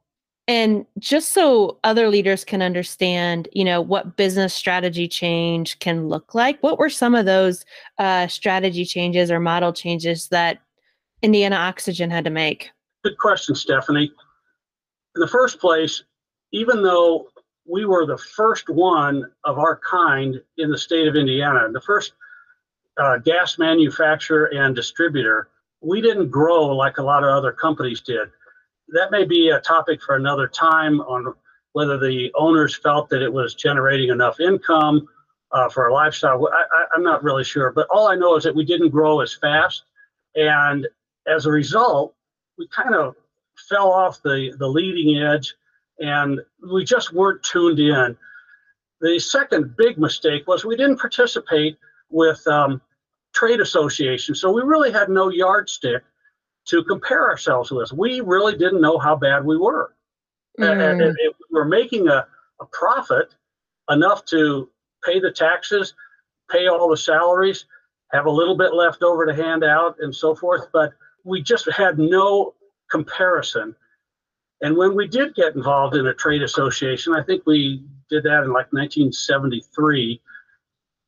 And 0.53 0.85
just 0.99 1.33
so 1.33 1.79
other 1.83 2.11
leaders 2.11 2.45
can 2.45 2.61
understand, 2.61 3.49
you 3.53 3.65
know, 3.65 3.81
what 3.81 4.19
business 4.19 4.53
strategy 4.53 5.09
change 5.09 5.79
can 5.79 6.09
look 6.09 6.35
like, 6.35 6.63
what 6.63 6.79
were 6.79 6.91
some 6.91 7.15
of 7.15 7.25
those 7.25 7.65
uh, 7.97 8.27
strategy 8.27 8.85
changes 8.85 9.31
or 9.31 9.41
model 9.41 9.73
changes 9.73 10.29
that 10.29 10.59
Indiana 11.23 11.57
Oxygen 11.57 12.11
had 12.11 12.25
to 12.25 12.31
make? 12.31 12.71
Good 13.03 13.17
question, 13.17 13.55
Stefanie. 13.55 14.11
In 15.15 15.21
the 15.21 15.27
first 15.27 15.59
place, 15.59 16.05
even 16.53 16.83
though 16.83 17.29
we 17.67 17.87
were 17.87 18.05
the 18.05 18.19
first 18.19 18.69
one 18.69 19.25
of 19.45 19.59
our 19.59 19.81
kind 19.91 20.39
in 20.59 20.71
the 20.71 20.77
state 20.77 21.09
of 21.09 21.17
Indiana, 21.17 21.67
the 21.73 21.81
first 21.81 22.13
uh, 22.99 23.17
gas 23.17 23.57
manufacturer 23.57 24.51
and 24.53 24.77
distributor, 24.77 25.49
we 25.81 26.03
didn't 26.03 26.29
grow 26.29 26.67
like 26.67 26.99
a 26.99 27.03
lot 27.03 27.25
of 27.25 27.31
other 27.31 27.53
companies 27.53 28.03
did. 28.03 28.29
That 28.89 29.11
may 29.11 29.25
be 29.25 29.51
a 29.51 29.61
topic 29.61 30.03
for 30.03 30.17
another 30.17 30.49
time 30.49 31.01
on 31.01 31.35
whether 31.73 31.99
the 31.99 32.31
owners 32.35 32.77
felt 32.77 33.09
that 33.11 33.23
it 33.23 33.33
was 33.33 33.55
generating 33.55 34.11
enough 34.11 34.41
income 34.41 35.09
uh, 35.53 35.69
for 35.69 35.89
a 35.89 35.93
lifestyle. 35.93 36.47
I, 36.49 36.85
I'm 36.95 37.03
not 37.03 37.23
really 37.23 37.45
sure, 37.45 37.73
but 37.73 37.87
all 37.91 38.09
I 38.09 38.17
know 38.17 38.37
is 38.37 38.45
that 38.45 38.55
we 38.55 38.65
didn't 38.65 38.91
grow 38.91 39.21
as 39.21 39.35
fast. 39.35 39.85
And 40.35 40.87
as 41.27 41.47
a 41.47 41.51
result, 41.51 42.15
we 42.59 42.69
kind 42.69 42.95
of 42.95 43.15
fell 43.69 43.91
off 43.91 44.23
the, 44.23 44.55
the 44.59 44.67
leading 44.67 45.23
edge 45.23 45.55
and 45.99 46.41
we 46.73 46.85
just 46.85 47.13
weren't 47.13 47.43
tuned 47.43 47.79
in. 47.79 48.17
The 49.01 49.19
second 49.19 49.77
big 49.77 49.99
mistake 49.99 50.47
was 50.47 50.65
we 50.65 50.77
didn't 50.77 50.99
participate 50.99 51.77
with 52.11 52.47
um, 52.47 52.81
trade 53.35 53.61
associations. 53.61 54.41
So 54.41 54.53
we 54.53 54.63
really 54.63 54.93
had 54.93 55.09
no 55.09 55.29
yardstick 55.29 56.03
to 56.67 56.85
compare 56.85 57.29
ourselves 57.29 57.71
with. 57.71 57.93
We 57.93 58.21
really 58.21 58.57
didn't 58.57 58.81
know 58.81 58.99
how 58.99 59.17
bad 59.17 59.45
we 59.45 59.57
were. 59.57 59.95
And, 60.59 60.81
and 60.81 61.01
Mm, 61.01 61.15
if 61.19 61.35
we 61.39 61.59
were 61.59 61.65
making 61.65 62.09
a, 62.09 62.27
a 62.61 62.67
profit 62.67 63.35
enough 63.91 64.25
to 64.27 64.69
pay 65.05 65.19
the 65.19 65.33
taxes, 65.33 65.95
pay 66.51 66.69
all 66.69 66.89
the 66.89 66.97
salaries, 66.97 67.67
have 68.13 68.27
a 68.27 68.31
little 68.31 68.57
bit 68.57 68.75
left 68.75 69.03
over 69.03 69.27
to 69.27 69.35
hand 69.35 69.65
out, 69.65 69.97
and 70.01 70.15
so 70.15 70.35
forth. 70.35 70.69
But 70.73 70.93
we 71.25 71.43
just 71.43 71.71
had 71.71 71.99
no 71.99 72.55
comparison. 72.91 73.75
And 74.61 74.77
when 74.77 74.95
we 74.95 75.09
did 75.09 75.35
get 75.35 75.57
involved 75.57 75.97
in 75.97 76.07
a 76.07 76.15
trade 76.15 76.43
association, 76.43 77.15
I 77.15 77.23
think 77.23 77.43
we 77.47 77.83
did 78.11 78.23
that 78.25 78.45
in 78.45 78.53
like 78.53 78.73
1973, 78.73 80.21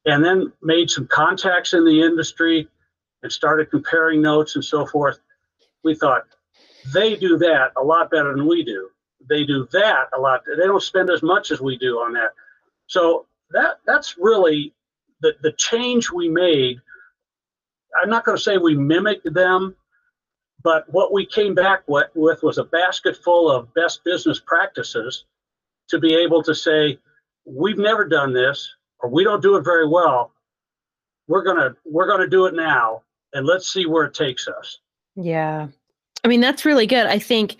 and 0.06 0.24
then 0.24 0.52
made 0.62 0.90
some 0.90 1.06
contacts 1.06 1.74
in 1.74 1.84
the 1.84 2.02
industry 2.02 2.68
and 3.22 3.30
started 3.30 3.70
comparing 3.70 4.20
notes 4.20 4.54
and 4.54 4.64
so 4.64 4.86
forth. 4.86 5.20
We 5.85 5.94
thought 5.94 6.25
they 6.94 7.16
do 7.16 7.38
that 7.38 7.73
a 7.77 7.85
lot 7.85 8.11
better 8.11 8.35
than 8.35 8.47
we 8.47 8.64
do. 8.64 8.90
They 9.29 9.44
do 9.44 9.66
that 9.73 10.07
a 10.16 10.20
lot. 10.20 10.42
They 10.47 10.66
don't 10.66 10.83
spend 10.83 11.11
as 11.11 11.23
much 11.23 11.51
as 11.53 11.61
we 11.61 11.77
do 11.79 11.97
on 11.99 12.12
that. 12.14 12.31
So 12.88 13.27
that 13.51 13.79
that's 13.87 14.16
really 14.18 14.75
the 15.23 15.35
the 15.42 15.53
change 15.53 16.11
we 16.11 16.29
made. 16.29 16.79
I'm 18.03 18.11
not 18.11 18.25
going 18.25 18.37
to 18.37 18.42
say 18.42 18.59
we 18.59 18.77
mimicked 18.77 19.33
them, 19.35 19.75
But 20.62 20.85
what 20.92 21.12
we 21.12 21.25
came 21.27 21.55
back 21.55 21.83
with, 21.88 22.09
with 22.14 22.42
was 22.42 22.59
a 22.59 22.64
basket 22.64 23.16
full 23.16 23.51
of 23.51 23.73
best 23.75 24.05
business 24.05 24.40
practices 24.40 25.25
to 25.88 25.99
be 25.99 26.14
able 26.14 26.42
to 26.44 26.55
say, 26.55 26.99
we've 27.47 27.79
never 27.79 28.05
done 28.07 28.33
this, 28.33 28.75
or 29.01 29.11
we 29.11 29.25
don't 29.25 29.42
do 29.42 29.57
it 29.57 29.64
very 29.64 29.88
well. 29.88 30.33
We're 31.29 31.44
gonna 31.44 31.77
we're 31.85 32.07
gonna 32.09 32.29
do 32.29 32.47
it 32.47 32.55
now, 32.55 33.03
and 33.35 33.47
let's 33.47 33.73
see 33.73 33.87
where 33.87 34.05
it 34.07 34.14
takes 34.14 34.49
us. 34.49 34.79
Yeah. 35.16 35.68
I 36.24 36.29
mean, 36.29 36.40
that's 36.40 36.64
really 36.64 36.87
good. 36.87 37.07
I 37.07 37.18
think 37.18 37.57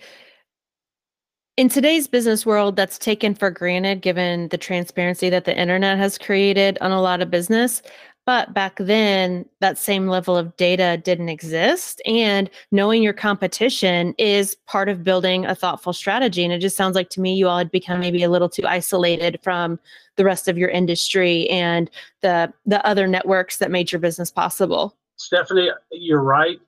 in 1.57 1.69
today's 1.69 2.07
business 2.07 2.45
world, 2.45 2.75
that's 2.75 2.97
taken 2.97 3.33
for 3.33 3.49
granted 3.49 4.01
given 4.01 4.49
the 4.49 4.57
transparency 4.57 5.29
that 5.29 5.45
the 5.45 5.57
internet 5.57 5.97
has 5.97 6.17
created 6.17 6.77
on 6.81 6.91
a 6.91 7.01
lot 7.01 7.21
of 7.21 7.31
business. 7.31 7.81
But 8.25 8.53
back 8.55 8.77
then, 8.79 9.45
that 9.61 9.77
same 9.77 10.07
level 10.07 10.35
of 10.35 10.57
data 10.57 10.99
didn't 11.01 11.29
exist. 11.29 12.01
And 12.07 12.49
knowing 12.71 13.03
your 13.03 13.13
competition 13.13 14.15
is 14.17 14.55
part 14.65 14.89
of 14.89 15.03
building 15.03 15.45
a 15.45 15.53
thoughtful 15.53 15.93
strategy. 15.93 16.43
And 16.43 16.51
it 16.51 16.57
just 16.57 16.75
sounds 16.75 16.95
like 16.95 17.09
to 17.11 17.21
me, 17.21 17.35
you 17.35 17.47
all 17.47 17.59
had 17.59 17.69
become 17.69 17.99
maybe 17.99 18.23
a 18.23 18.29
little 18.29 18.49
too 18.49 18.65
isolated 18.65 19.39
from 19.43 19.79
the 20.15 20.25
rest 20.25 20.47
of 20.47 20.57
your 20.57 20.69
industry 20.69 21.47
and 21.49 21.89
the, 22.21 22.51
the 22.65 22.83
other 22.85 23.05
networks 23.05 23.57
that 23.57 23.69
made 23.69 23.91
your 23.91 23.99
business 23.99 24.31
possible. 24.31 24.97
Stefanie, 25.19 25.69
you're 25.91 26.23
right. 26.23 26.59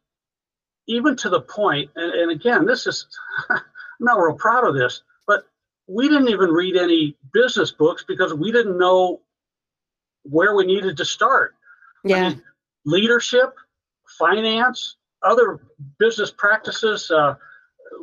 Even 0.88 1.16
to 1.18 1.30
the 1.30 1.42
point, 1.42 1.90
and, 1.96 2.14
and 2.14 2.32
again, 2.32 2.66
this 2.66 2.88
is, 2.88 3.08
I'm 3.50 3.60
not 4.00 4.18
real 4.18 4.36
proud 4.36 4.66
of 4.66 4.76
this, 4.76 5.04
but 5.26 5.44
we 5.88 6.08
didn't 6.08 6.30
even 6.30 6.50
read 6.50 6.76
any 6.76 7.18
business 7.34 7.72
books 7.72 8.06
because 8.08 8.34
we 8.34 8.52
didn't 8.52 8.78
know 8.78 9.22
where 10.24 10.56
we 10.56 10.66
needed 10.66 10.98
to 10.98 11.06
start. 11.06 11.56
Yeah. 12.04 12.18
I 12.18 12.30
mean, 12.30 12.44
leadership, 12.86 13.56
finance, 14.18 14.98
other 15.24 15.60
business 16.00 16.32
practices. 16.32 17.10
Uh, 17.12 17.36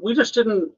we 0.03 0.15
just 0.15 0.35
didn't, 0.35 0.71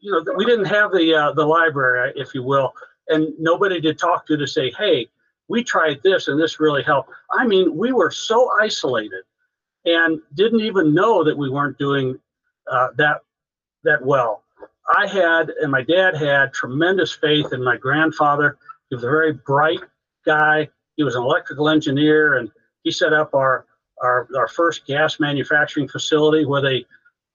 you 0.00 0.12
know, 0.12 0.24
we 0.36 0.44
didn't 0.44 0.66
have 0.66 0.92
the 0.92 1.14
uh, 1.14 1.32
the 1.32 1.44
library, 1.44 2.12
if 2.16 2.34
you 2.34 2.42
will, 2.42 2.72
and 3.08 3.28
nobody 3.38 3.80
to 3.80 3.94
talk 3.94 4.26
to 4.26 4.36
to 4.36 4.46
say, 4.46 4.70
hey, 4.72 5.08
we 5.48 5.62
tried 5.62 6.00
this 6.02 6.28
and 6.28 6.40
this 6.40 6.60
really 6.60 6.82
helped. 6.82 7.10
I 7.30 7.46
mean, 7.46 7.76
we 7.76 7.92
were 7.92 8.10
so 8.10 8.50
isolated 8.60 9.24
and 9.84 10.20
didn't 10.34 10.60
even 10.60 10.94
know 10.94 11.24
that 11.24 11.36
we 11.36 11.50
weren't 11.50 11.78
doing 11.78 12.18
uh, 12.70 12.88
that 12.96 13.20
that 13.84 14.04
well. 14.04 14.42
I 14.96 15.06
had 15.06 15.50
and 15.60 15.70
my 15.70 15.82
dad 15.82 16.16
had 16.16 16.52
tremendous 16.52 17.12
faith 17.12 17.52
in 17.52 17.62
my 17.62 17.76
grandfather. 17.76 18.58
He 18.88 18.96
was 18.96 19.04
a 19.04 19.08
very 19.08 19.32
bright 19.32 19.80
guy, 20.24 20.68
he 20.96 21.02
was 21.02 21.16
an 21.16 21.22
electrical 21.22 21.68
engineer, 21.68 22.36
and 22.36 22.50
he 22.82 22.90
set 22.90 23.12
up 23.12 23.34
our 23.34 23.66
our, 24.02 24.28
our 24.36 24.48
first 24.48 24.86
gas 24.86 25.20
manufacturing 25.20 25.88
facility 25.88 26.44
where 26.44 26.60
they 26.60 26.84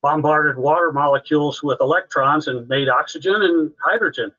bombarded 0.02 0.58
water 0.58 0.92
molecules 0.92 1.64
with 1.64 1.80
electrons 1.82 2.48
and 2.48 2.68
made 2.68 2.90
oxygen 2.90 3.42
and 3.42 3.72
hydrogen. 3.82 4.32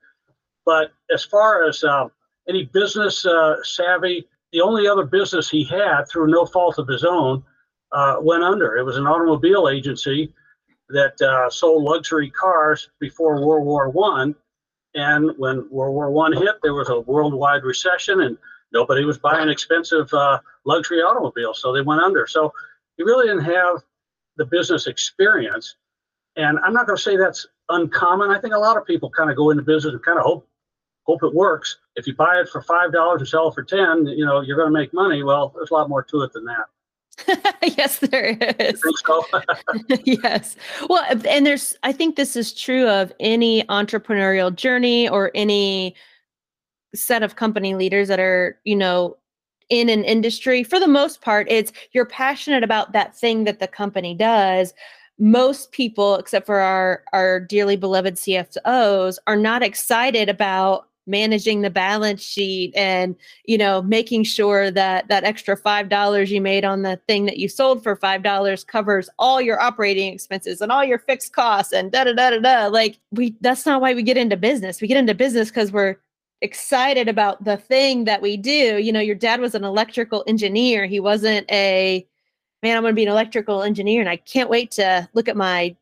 But 0.64 0.92
as 1.12 1.24
far 1.24 1.66
as 1.66 1.82
uh, 1.82 2.08
any 2.48 2.64
business 2.64 3.24
uh, 3.24 3.56
savvy, 3.62 4.28
the 4.52 4.60
only 4.60 4.86
other 4.86 5.04
business 5.04 5.48
he 5.48 5.64
had, 5.64 6.04
through 6.04 6.28
no 6.28 6.46
fault 6.46 6.78
of 6.78 6.86
his 6.86 7.04
own, 7.04 7.42
uh, 7.92 8.16
went 8.20 8.42
under. 8.42 8.76
It 8.76 8.84
was 8.84 8.96
an 8.96 9.06
automobile 9.06 9.68
agency 9.68 10.32
that 10.90 11.20
uh, 11.20 11.50
sold 11.50 11.84
luxury 11.84 12.30
cars 12.30 12.90
before 12.98 13.44
World 13.44 13.66
War 13.66 13.88
One, 13.90 14.34
and 14.94 15.32
when 15.36 15.68
World 15.70 15.94
War 15.94 16.10
One 16.10 16.32
hit, 16.32 16.56
there 16.62 16.74
was 16.74 16.88
a 16.88 17.00
worldwide 17.00 17.64
recession, 17.64 18.22
and 18.22 18.38
nobody 18.72 19.04
was 19.04 19.18
buying 19.18 19.48
expensive 19.48 20.12
uh, 20.12 20.40
luxury 20.64 21.00
automobiles, 21.02 21.60
so 21.60 21.72
they 21.72 21.82
went 21.82 22.02
under. 22.02 22.26
So 22.26 22.52
you 22.96 23.04
really 23.04 23.26
didn't 23.26 23.44
have 23.44 23.82
the 24.36 24.46
business 24.46 24.86
experience. 24.86 25.76
And 26.36 26.58
I'm 26.60 26.72
not 26.72 26.86
going 26.86 26.96
to 26.96 27.02
say 27.02 27.16
that's 27.16 27.46
uncommon. 27.68 28.30
I 28.30 28.40
think 28.40 28.54
a 28.54 28.58
lot 28.58 28.76
of 28.76 28.86
people 28.86 29.10
kind 29.10 29.30
of 29.30 29.36
go 29.36 29.50
into 29.50 29.62
business 29.62 29.92
and 29.92 30.02
kind 30.02 30.18
of 30.18 30.24
hope 30.24 30.48
hope 31.04 31.22
it 31.22 31.34
works. 31.34 31.78
If 31.96 32.06
you 32.06 32.14
buy 32.14 32.38
it 32.38 32.48
for 32.50 32.62
five 32.62 32.92
dollars 32.92 33.22
and 33.22 33.28
sell 33.28 33.48
it 33.48 33.54
for 33.54 33.62
ten, 33.62 34.06
you 34.06 34.24
know 34.24 34.40
you're 34.40 34.56
going 34.56 34.72
to 34.72 34.78
make 34.78 34.94
money. 34.94 35.22
Well, 35.22 35.52
there's 35.54 35.70
a 35.70 35.74
lot 35.74 35.88
more 35.88 36.02
to 36.02 36.22
it 36.22 36.32
than 36.32 36.44
that. 36.44 36.66
yes, 37.76 37.98
there 37.98 38.36
is. 38.58 38.82
So? 39.06 39.24
yes. 40.04 40.56
Well, 40.88 41.04
and 41.28 41.46
there's, 41.46 41.76
I 41.82 41.92
think 41.92 42.16
this 42.16 42.36
is 42.36 42.52
true 42.52 42.88
of 42.88 43.12
any 43.20 43.64
entrepreneurial 43.64 44.54
journey 44.54 45.08
or 45.08 45.30
any 45.34 45.94
set 46.94 47.22
of 47.22 47.36
company 47.36 47.74
leaders 47.74 48.08
that 48.08 48.20
are, 48.20 48.58
you 48.64 48.76
know, 48.76 49.16
in 49.68 49.88
an 49.88 50.04
industry. 50.04 50.64
For 50.64 50.80
the 50.80 50.88
most 50.88 51.20
part, 51.20 51.46
it's 51.50 51.72
you're 51.92 52.06
passionate 52.06 52.64
about 52.64 52.92
that 52.92 53.16
thing 53.16 53.44
that 53.44 53.60
the 53.60 53.68
company 53.68 54.14
does. 54.14 54.72
Most 55.18 55.72
people, 55.72 56.16
except 56.16 56.46
for 56.46 56.60
our 56.60 57.02
our 57.12 57.40
dearly 57.40 57.76
beloved 57.76 58.14
CFOs, 58.14 59.18
are 59.26 59.36
not 59.36 59.62
excited 59.62 60.28
about 60.28 60.88
managing 61.08 61.62
the 61.62 61.70
balance 61.70 62.22
sheet 62.22 62.72
and 62.76 63.16
you 63.44 63.58
know 63.58 63.82
making 63.82 64.22
sure 64.22 64.70
that 64.70 65.08
that 65.08 65.24
extra 65.24 65.56
five 65.56 65.88
dollars 65.88 66.30
you 66.30 66.40
made 66.40 66.64
on 66.64 66.82
the 66.82 67.00
thing 67.08 67.26
that 67.26 67.38
you 67.38 67.48
sold 67.48 67.82
for 67.82 67.96
five 67.96 68.22
dollars 68.22 68.62
covers 68.62 69.08
all 69.18 69.40
your 69.40 69.60
operating 69.60 70.12
expenses 70.12 70.60
and 70.60 70.70
all 70.70 70.84
your 70.84 70.98
fixed 70.98 71.32
costs 71.32 71.72
and 71.72 71.90
da 71.90 72.04
da 72.04 72.12
da 72.12 72.30
da 72.30 72.38
da 72.38 72.66
like 72.66 72.98
we 73.10 73.36
that's 73.40 73.66
not 73.66 73.80
why 73.80 73.94
we 73.94 74.02
get 74.02 74.16
into 74.16 74.36
business 74.36 74.80
we 74.80 74.88
get 74.88 74.96
into 74.96 75.14
business 75.14 75.48
because 75.48 75.72
we're 75.72 75.96
excited 76.40 77.08
about 77.08 77.42
the 77.44 77.56
thing 77.56 78.04
that 78.04 78.22
we 78.22 78.36
do. 78.36 78.78
You 78.78 78.92
know, 78.92 79.00
your 79.00 79.14
dad 79.14 79.40
was 79.40 79.54
an 79.54 79.64
electrical 79.64 80.24
engineer. 80.26 80.86
He 80.86 81.00
wasn't 81.00 81.50
a 81.50 82.06
man, 82.62 82.76
I'm 82.76 82.82
going 82.82 82.92
to 82.92 82.96
be 82.96 83.04
an 83.04 83.10
electrical 83.10 83.62
engineer 83.62 84.00
and 84.00 84.08
I 84.08 84.16
can't 84.16 84.50
wait 84.50 84.72
to 84.72 85.08
look 85.14 85.28
at 85.28 85.36
my 85.36 85.76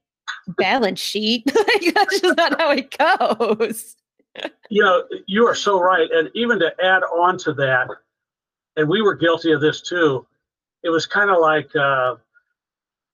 balance 0.59 1.01
sheet. 1.01 1.45
That's 1.95 2.21
just 2.21 2.37
not 2.37 2.61
how 2.61 2.71
it 2.71 2.97
goes. 2.97 3.97
You 4.70 4.83
know, 4.83 5.05
you 5.27 5.46
are 5.46 5.55
so 5.55 5.81
right. 5.81 6.09
And 6.11 6.31
even 6.35 6.59
to 6.61 6.72
add 6.83 7.03
on 7.03 7.38
to 7.38 7.53
that, 7.55 7.88
and 8.77 8.88
we 8.88 9.03
were 9.03 9.14
guilty 9.14 9.53
of 9.53 9.61
this 9.61 9.81
too, 9.81 10.27
it 10.83 10.90
was 10.90 11.07
kind 11.07 11.31
of 11.31 11.38
like, 11.38 11.75
uh, 11.75 12.16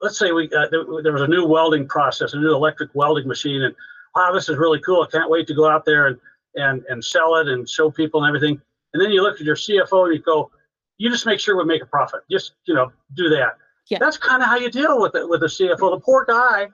let's 0.01 0.19
say 0.19 0.33
we 0.33 0.47
uh, 0.47 0.67
there, 0.71 1.13
was 1.13 1.23
a 1.23 1.29
new 1.29 1.47
welding 1.47 1.87
process, 1.87 2.35
a 2.35 2.39
new 2.39 2.55
electric 2.55 2.91
welding 2.95 3.29
machine, 3.29 3.63
and 3.63 3.75
wow, 4.15 4.33
this 4.33 4.49
is 4.49 4.57
really 4.57 4.81
cool. 4.81 5.03
I 5.03 5.11
can't 5.11 5.31
wait 5.31 5.47
to 5.47 5.55
go 5.55 5.69
out 5.69 5.85
there 5.85 6.09
and 6.09 6.19
and 6.55 6.85
and 6.89 7.05
sell 7.05 7.37
it 7.37 7.49
and 7.49 7.69
show 7.69 7.91
people 7.91 8.23
and 8.25 8.29
everything. 8.29 8.61
And 8.93 9.03
then 9.03 9.11
you 9.11 9.23
look 9.23 9.41
at 9.41 9.47
your 9.47 9.57
CFO 9.57 10.07
and 10.07 10.15
you 10.15 10.21
go, 10.21 10.51
you 10.99 11.09
just 11.09 11.25
make 11.25 11.41
sure 11.41 11.57
we 11.57 11.65
make 11.65 11.83
a 11.83 11.87
profit. 11.87 12.21
Just 12.31 12.53
you 12.67 12.75
know, 12.75 12.93
do 13.15 13.29
that. 13.31 13.57
Yeah. 13.89 13.99
That's 13.99 14.17
kind 14.17 14.43
of 14.43 14.49
how 14.49 14.57
you 14.57 14.71
deal 14.71 15.01
with 15.01 15.15
it 15.15 15.29
with 15.29 15.41
the 15.41 15.47
CFO. 15.47 15.91
The 15.91 16.01
poor 16.01 16.25
guy, 16.25 16.69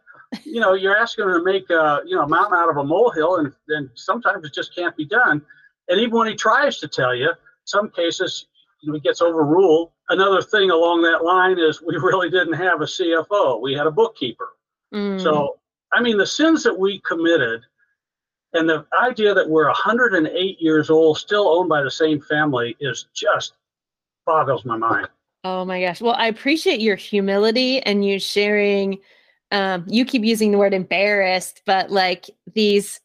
you 0.45 0.61
know, 0.61 0.75
you're 0.75 0.97
asking 0.97 1.25
him 1.25 1.33
to 1.33 1.43
make 1.43 1.71
a 1.71 2.01
you 2.07 2.17
know 2.17 2.23
a 2.23 2.29
mountain 2.29 2.59
out 2.59 2.71
of 2.71 2.77
a 2.77 2.85
molehill, 2.85 3.37
and 3.37 3.53
then 3.67 3.91
sometimes 3.95 4.45
it 4.45 4.55
just 4.55 4.75
can't 4.75 4.97
be 4.97 5.05
done. 5.05 5.43
And 5.89 6.01
even 6.01 6.19
when 6.19 6.29
he 6.29 6.35
tries 6.35 6.79
to 6.79 6.89
tell 6.89 7.15
you, 7.15 7.31
some 7.65 7.91
cases 7.91 8.47
you 8.81 8.89
know, 8.93 8.95
he 8.95 9.01
gets 9.01 9.23
overruled. 9.23 9.91
Another 10.09 10.43
thing 10.43 10.71
along 10.71 11.03
that 11.03 11.25
line 11.25 11.59
is 11.59 11.83
we 11.83 11.97
really 11.97 12.31
didn't 12.31 12.55
have 12.55 12.81
a 12.81 12.85
CFO. 12.85 13.61
We 13.61 13.75
had 13.75 13.87
a 13.87 13.91
bookkeeper. 13.91 14.51
Mm. 14.95 15.23
So 15.23 15.59
I 15.93 16.03
mean, 16.03 16.19
the 16.19 16.27
sins 16.27 16.63
that 16.65 16.79
we 16.79 17.01
committed 17.01 17.63
and 18.55 18.69
the 18.69 18.87
idea 19.01 19.35
that 19.35 19.49
we're 19.49 19.67
108 19.67 20.61
years 20.61 20.91
old, 20.91 21.19
still 21.19 21.49
owned 21.49 21.69
by 21.69 21.83
the 21.83 21.91
same 21.91 22.21
family, 22.21 22.77
is 22.81 23.07
just 23.15 23.55
boggles 24.27 24.65
my 24.65 24.77
mind. 24.77 25.09
Oh 25.45 25.65
my 25.65 25.81
gosh. 25.81 26.01
Well, 26.01 26.15
I 26.15 26.27
appreciate 26.27 26.81
your 26.81 26.97
humility 26.97 27.81
and 27.83 28.05
you 28.05 28.19
sharing. 28.19 28.99
Um, 29.51 29.85
you 29.89 30.05
keep 30.05 30.25
using 30.25 30.53
the 30.53 30.59
word 30.59 30.75
embarrassed, 30.75 31.63
but 31.65 31.91
like 31.91 32.31
these 32.55 33.01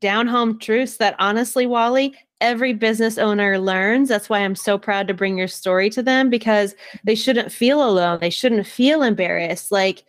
down 0.00 0.26
home 0.26 0.58
truths 0.58 0.98
that 0.98 1.16
honestly, 1.18 1.66
Wally, 1.66 2.14
every 2.40 2.72
business 2.72 3.18
owner 3.18 3.58
learns. 3.58 4.08
That's 4.08 4.28
why 4.28 4.40
I'm 4.40 4.54
so 4.54 4.78
proud 4.78 5.08
to 5.08 5.14
bring 5.14 5.36
your 5.36 5.48
story 5.48 5.90
to 5.90 6.02
them 6.02 6.30
because 6.30 6.74
they 7.04 7.14
shouldn't 7.14 7.50
feel 7.50 7.82
alone. 7.82 8.18
They 8.20 8.30
shouldn't 8.30 8.66
feel 8.66 9.02
embarrassed. 9.02 9.72
Like, 9.72 10.04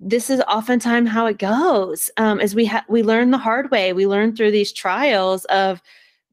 this 0.00 0.28
is 0.28 0.40
oftentimes 0.42 1.08
how 1.08 1.26
it 1.26 1.38
goes 1.38 2.10
um, 2.16 2.40
is 2.40 2.54
we 2.54 2.66
ha- 2.66 2.84
we 2.88 3.02
learn 3.02 3.30
the 3.30 3.38
hard 3.38 3.70
way 3.70 3.92
we 3.92 4.06
learn 4.06 4.34
through 4.34 4.50
these 4.50 4.72
trials 4.72 5.44
of 5.46 5.80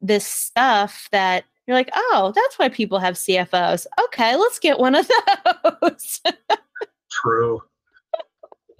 this 0.01 0.25
stuff 0.25 1.08
that 1.12 1.45
you're 1.65 1.77
like 1.77 1.89
oh 1.95 2.34
that's 2.36 2.58
why 2.58 2.67
people 2.67 2.99
have 2.99 3.15
cfos 3.15 3.86
okay 4.04 4.36
let's 4.36 4.60
get 4.60 4.80
one 4.80 4.95
of 4.95 5.10
those 5.82 6.21
true 7.12 7.62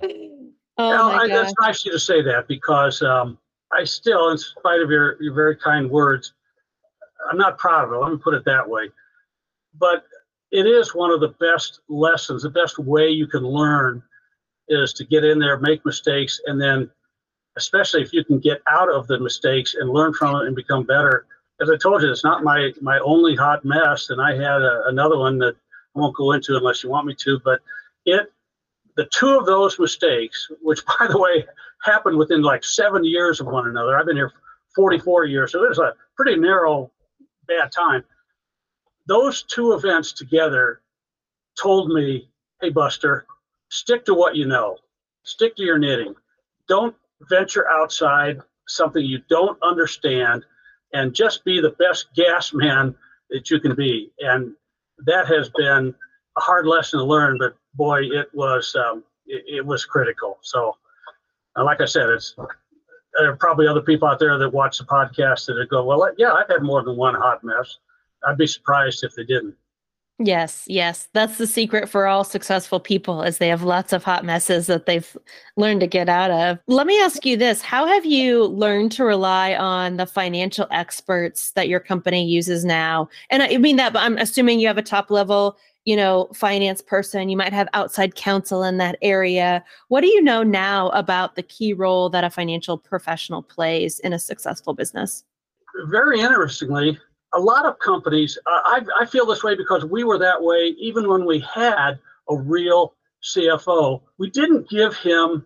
oh 0.04 0.50
well, 0.78 1.08
my 1.10 1.24
I, 1.24 1.28
God. 1.28 1.36
that's 1.36 1.54
nice 1.62 1.86
you 1.86 1.92
to 1.92 2.00
say 2.00 2.22
that 2.22 2.48
because 2.48 3.02
um, 3.02 3.38
i 3.72 3.84
still 3.84 4.30
in 4.30 4.38
spite 4.38 4.82
of 4.82 4.90
your, 4.90 5.22
your 5.22 5.34
very 5.34 5.56
kind 5.56 5.90
words 5.90 6.34
i'm 7.30 7.38
not 7.38 7.58
proud 7.58 7.86
of 7.86 7.94
it 7.94 7.98
let 7.98 8.12
me 8.12 8.18
put 8.18 8.34
it 8.34 8.46
that 8.46 8.68
way 8.68 8.90
but 9.80 10.06
it 10.52 10.66
is 10.66 10.94
one 10.94 11.12
of 11.12 11.20
the 11.20 11.34
best 11.40 11.80
lessons 11.88 12.44
the 12.44 12.50
best 12.50 12.78
way 12.80 13.10
you 13.10 13.28
can 13.28 13.44
learn 13.44 14.04
is 14.72 14.94
to 14.94 15.06
get 15.06 15.24
in 15.24 15.38
there, 15.38 15.60
make 15.60 15.86
mistakes, 15.86 16.40
and 16.46 16.60
then, 16.60 16.90
especially 17.58 18.02
if 18.02 18.14
you 18.14 18.24
can 18.24 18.40
get 18.40 18.62
out 18.68 18.90
of 18.90 19.08
the 19.08 19.20
mistakes 19.20 19.76
and 19.76 19.90
learn 19.90 20.14
from 20.14 20.36
it 20.38 20.48
and 20.48 20.56
become 20.56 20.84
better. 20.84 21.26
As 21.62 21.70
I 21.70 21.78
told 21.78 22.02
you, 22.02 22.12
it's 22.12 22.24
not 22.24 22.44
my 22.44 22.72
my 22.82 23.00
only 23.00 23.36
hot 23.36 23.64
mess, 23.64 24.10
and 24.10 24.22
I 24.22 24.32
had 24.32 24.62
a, 24.62 24.84
another 24.88 25.18
one 25.18 25.38
that 25.40 25.56
I 25.96 26.00
won't 26.00 26.16
go 26.16 26.32
into 26.32 26.58
unless 26.58 26.84
you 26.84 26.90
want 26.90 27.06
me 27.06 27.16
to. 27.16 27.40
But 27.44 27.60
it, 28.06 28.32
the 28.95 29.08
two 29.12 29.38
of 29.38 29.45
those 29.45 29.80
mistakes, 29.80 30.49
which 30.62 30.86
by 30.99 31.08
the 31.08 31.19
way 31.19 31.45
happened 31.84 32.17
within 32.17 32.41
like 32.41 32.63
seven 32.63 33.04
years 33.04 33.39
of 33.39 33.47
one 33.47 33.67
another. 33.67 33.97
I've 33.97 34.06
been 34.06 34.15
here 34.15 34.34
44 34.75 35.25
years, 35.25 35.51
so 35.51 35.63
it 35.63 35.69
was 35.69 35.80
a 35.80 35.93
pretty 36.15 36.38
narrow, 36.38 36.91
bad 37.47 37.71
time. 37.71 38.04
Those 39.08 39.43
two 39.43 39.73
events 39.73 40.13
together 40.13 40.82
told 41.62 41.89
me, 41.89 42.30
hey, 42.62 42.69
Buster, 42.69 43.25
stick 43.69 44.06
to 44.06 44.13
what 44.13 44.36
you 44.36 44.45
know, 44.45 44.77
stick 45.23 45.56
to 45.56 45.63
your 45.63 45.77
knitting. 45.77 46.13
Don't 46.67 46.95
venture 47.30 47.67
outside 47.69 48.39
something 48.67 49.04
you 49.04 49.21
don't 49.30 49.62
understand 49.62 50.45
and 50.93 51.13
just 51.13 51.43
be 51.43 51.60
the 51.60 51.71
best 51.71 52.08
gas 52.15 52.54
man 52.54 52.95
that 53.30 53.49
you 53.49 53.60
can 53.60 53.75
be. 53.75 54.12
And 54.19 54.54
that 55.06 55.27
has 55.27 55.49
been 55.49 55.93
a 56.38 56.41
hard 56.41 56.67
lesson 56.67 56.99
to 56.99 57.06
learn, 57.06 57.38
but 57.38 57.56
boy, 57.75 58.01
it 58.03 58.29
was 58.34 58.75
um, 58.75 59.03
it, 59.25 59.43
it, 59.47 59.65
was 59.65 59.86
critical. 59.86 60.38
So, 60.41 60.77
uh, 61.57 61.63
like 61.63 61.81
I 61.81 61.86
said, 61.86 62.10
it's 62.10 62.36
there 63.17 63.31
are 63.31 63.36
probably 63.36 63.67
other 63.67 63.81
people 63.81 64.07
out 64.07 64.19
there 64.19 64.38
that 64.38 64.49
watch 64.49 64.77
the 64.77 64.86
podcast 64.86 65.45
that 65.47 65.67
go, 65.69 65.84
well, 65.84 66.10
yeah, 66.17 66.34
I've 66.34 66.47
had 66.47 66.63
more 66.63 66.84
than 66.84 66.95
one 66.95 67.15
hot 67.15 67.43
mess. 67.43 67.77
I'd 68.25 68.38
be 68.38 68.47
surprised 68.47 69.03
if 69.03 69.15
they 69.15 69.23
didn't. 69.23 69.55
Yes, 70.25 70.65
yes. 70.67 71.10
That's 71.13 71.38
the 71.38 71.47
secret 71.47 71.89
for 71.89 72.05
all 72.05 72.23
successful 72.23 72.79
people 72.79 73.23
is 73.23 73.38
they 73.38 73.47
have 73.47 73.63
lots 73.63 73.91
of 73.91 74.03
hot 74.03 74.23
messes 74.23 74.67
that 74.67 74.86
they've 74.86 75.17
learned 75.57 75.79
to 75.81 75.88
get 75.88 76.10
out 76.10 76.29
of. 76.29 76.60
Let 76.67 76.86
me 76.86 77.01
ask 77.01 77.25
you 77.25 77.38
this, 77.38 77.62
how 77.62 77.88
have 77.88 78.05
you 78.05 78.45
learned 78.45 78.91
to 78.93 79.03
rely 79.03 79.55
on 79.55 79.97
the 79.97 80.05
financial 80.05 80.67
experts 80.69 81.51
that 81.51 81.67
your 81.67 81.79
company 81.79 82.23
uses 82.23 82.63
now? 82.63 83.10
And 83.31 83.41
I 83.41 83.57
mean 83.57 83.77
that 83.77 83.93
but 83.93 84.03
I'm 84.03 84.17
assuming 84.17 84.60
you 84.60 84.67
have 84.67 84.77
a 84.77 84.84
top 84.84 85.10
level, 85.10 85.57
you 85.86 85.96
know, 85.96 86.30
finance 86.34 86.82
person, 86.82 87.30
you 87.30 87.38
might 87.38 87.54
have 87.54 87.67
outside 87.74 88.15
counsel 88.15 88.63
in 88.63 88.78
that 88.78 88.98
area. 89.02 89.63
What 89.88 90.02
do 90.02 90.08
you 90.08 90.22
know 90.22 90.44
now 90.44 90.89
about 90.89 91.36
the 91.36 91.44
key 91.44 91.74
role 91.74 92.10
that 92.10 92.24
a 92.24 92.30
financial 92.30 92.78
professional 92.78 93.41
plays 93.41 94.00
in 94.00 94.13
a 94.13 94.20
successful 94.20 94.74
business? 94.74 95.24
Very 95.88 96.20
interestingly, 96.20 97.00
a 97.34 97.39
lot 97.39 97.65
of 97.65 97.80
companies, 97.80 98.38
uh, 98.46 98.60
I, 98.65 98.82
I 99.00 99.06
feel 99.06 99.26
this 99.26 99.44
way 99.44 99.56
because 99.56 99.86
we 99.86 100.04
were 100.04 100.17
that 100.20 100.41
way 100.41 100.76
even 100.78 101.10
when 101.10 101.26
we 101.26 101.39
had 101.39 101.98
a 102.30 102.36
real 102.36 102.94
CFO. 103.24 104.02
We 104.17 104.30
didn't 104.30 104.70
give 104.70 104.96
him 104.98 105.46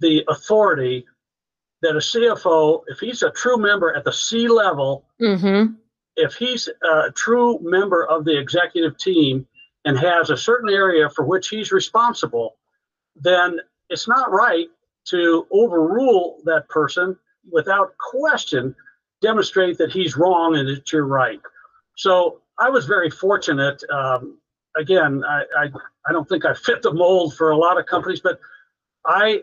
the 0.00 0.24
authority 0.28 1.06
that 1.82 1.96
a 1.96 1.98
CFO, 1.98 2.82
if 2.86 2.98
he's 2.98 3.22
a 3.22 3.30
true 3.30 3.56
member 3.56 3.94
at 3.94 4.04
the 4.04 4.12
C 4.12 4.48
level, 4.48 5.04
mm-hmm. 5.20 5.74
if 6.16 6.34
he's 6.34 6.68
a 6.68 7.10
true 7.12 7.58
member 7.62 8.06
of 8.06 8.24
the 8.24 8.38
executive 8.38 8.96
team 8.98 9.46
and 9.84 9.98
has 9.98 10.30
a 10.30 10.36
certain 10.36 10.70
area 10.70 11.08
for 11.10 11.24
which 11.24 11.48
he's 11.48 11.72
responsible, 11.72 12.56
then 13.16 13.58
it's 13.90 14.08
not 14.08 14.30
right 14.30 14.68
to 15.08 15.46
overrule 15.50 16.38
that 16.44 16.68
person 16.68 17.16
without 17.50 17.96
question 17.98 18.74
demonstrate 19.20 19.78
that 19.78 19.92
he's 19.92 20.16
wrong 20.16 20.56
and 20.56 20.68
that 20.68 20.92
you're 20.92 21.06
right. 21.06 21.40
So 21.96 22.40
I 22.58 22.68
was 22.70 22.86
very 22.86 23.10
fortunate. 23.10 23.82
Um, 23.90 24.38
again, 24.76 25.22
I, 25.26 25.42
I, 25.58 25.70
I 26.06 26.12
don't 26.12 26.28
think 26.28 26.44
I 26.44 26.54
fit 26.54 26.82
the 26.82 26.92
mold 26.92 27.34
for 27.36 27.50
a 27.50 27.56
lot 27.56 27.78
of 27.78 27.86
companies, 27.86 28.20
but 28.20 28.38
I 29.06 29.42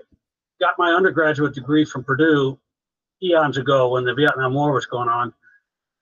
got 0.59 0.75
my 0.77 0.91
undergraduate 0.91 1.53
degree 1.53 1.85
from 1.85 2.03
Purdue 2.03 2.59
eons 3.23 3.57
ago 3.57 3.89
when 3.89 4.03
the 4.05 4.13
Vietnam 4.13 4.53
War 4.53 4.73
was 4.73 4.85
going 4.85 5.09
on. 5.09 5.33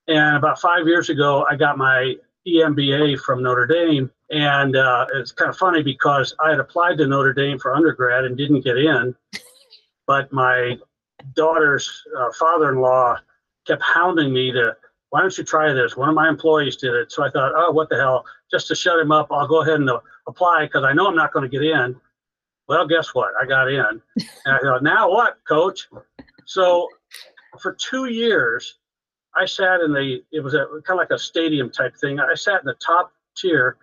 And 0.07 0.37
about 0.37 0.59
five 0.59 0.87
years 0.87 1.09
ago, 1.09 1.45
I 1.49 1.55
got 1.55 1.77
my 1.77 2.15
EMBA 2.47 3.19
from 3.19 3.43
Notre 3.43 3.67
Dame. 3.67 4.09
And 4.29 4.75
uh, 4.75 5.05
it's 5.13 5.31
kind 5.31 5.49
of 5.49 5.57
funny 5.57 5.81
because 5.81 6.35
I 6.39 6.49
had 6.49 6.59
applied 6.59 6.97
to 6.97 7.07
Notre 7.07 7.33
Dame 7.33 7.59
for 7.59 7.73
undergrad 7.73 8.25
and 8.25 8.37
didn't 8.37 8.61
get 8.61 8.77
in. 8.77 9.15
But 10.05 10.31
my 10.33 10.77
daughter's 11.35 12.03
uh, 12.17 12.31
father 12.37 12.71
in 12.71 12.79
law 12.79 13.17
kept 13.65 13.81
hounding 13.81 14.33
me 14.33 14.51
to, 14.51 14.75
why 15.09 15.21
don't 15.21 15.37
you 15.37 15.43
try 15.43 15.71
this? 15.71 15.95
One 15.95 16.09
of 16.09 16.15
my 16.15 16.27
employees 16.27 16.75
did 16.75 16.93
it. 16.93 17.11
So 17.11 17.23
I 17.23 17.29
thought, 17.29 17.53
oh, 17.55 17.71
what 17.71 17.89
the 17.89 17.95
hell? 17.95 18.25
Just 18.51 18.67
to 18.67 18.75
shut 18.75 18.99
him 18.99 19.11
up, 19.11 19.27
I'll 19.31 19.47
go 19.47 19.61
ahead 19.61 19.75
and 19.75 19.89
uh, 19.89 19.99
apply 20.27 20.65
because 20.65 20.83
I 20.83 20.93
know 20.93 21.07
I'm 21.07 21.15
not 21.15 21.31
going 21.31 21.49
to 21.49 21.57
get 21.57 21.65
in. 21.65 21.95
Well, 22.67 22.85
guess 22.85 23.15
what? 23.15 23.31
I 23.41 23.45
got 23.45 23.69
in. 23.69 24.01
And 24.17 24.55
I 24.55 24.59
thought, 24.59 24.83
now 24.83 25.09
what, 25.09 25.37
coach? 25.47 25.87
So 26.45 26.89
for 27.61 27.73
two 27.73 28.05
years, 28.05 28.79
I 29.35 29.45
sat 29.45 29.79
in 29.79 29.93
the, 29.93 30.21
it 30.33 30.41
was 30.41 30.53
a 30.53 30.65
kind 30.85 30.91
of 30.91 30.97
like 30.97 31.11
a 31.11 31.19
stadium 31.19 31.69
type 31.69 31.95
thing. 31.95 32.19
I 32.19 32.33
sat 32.35 32.59
in 32.59 32.65
the 32.65 32.75
top 32.85 33.13
tier 33.37 33.77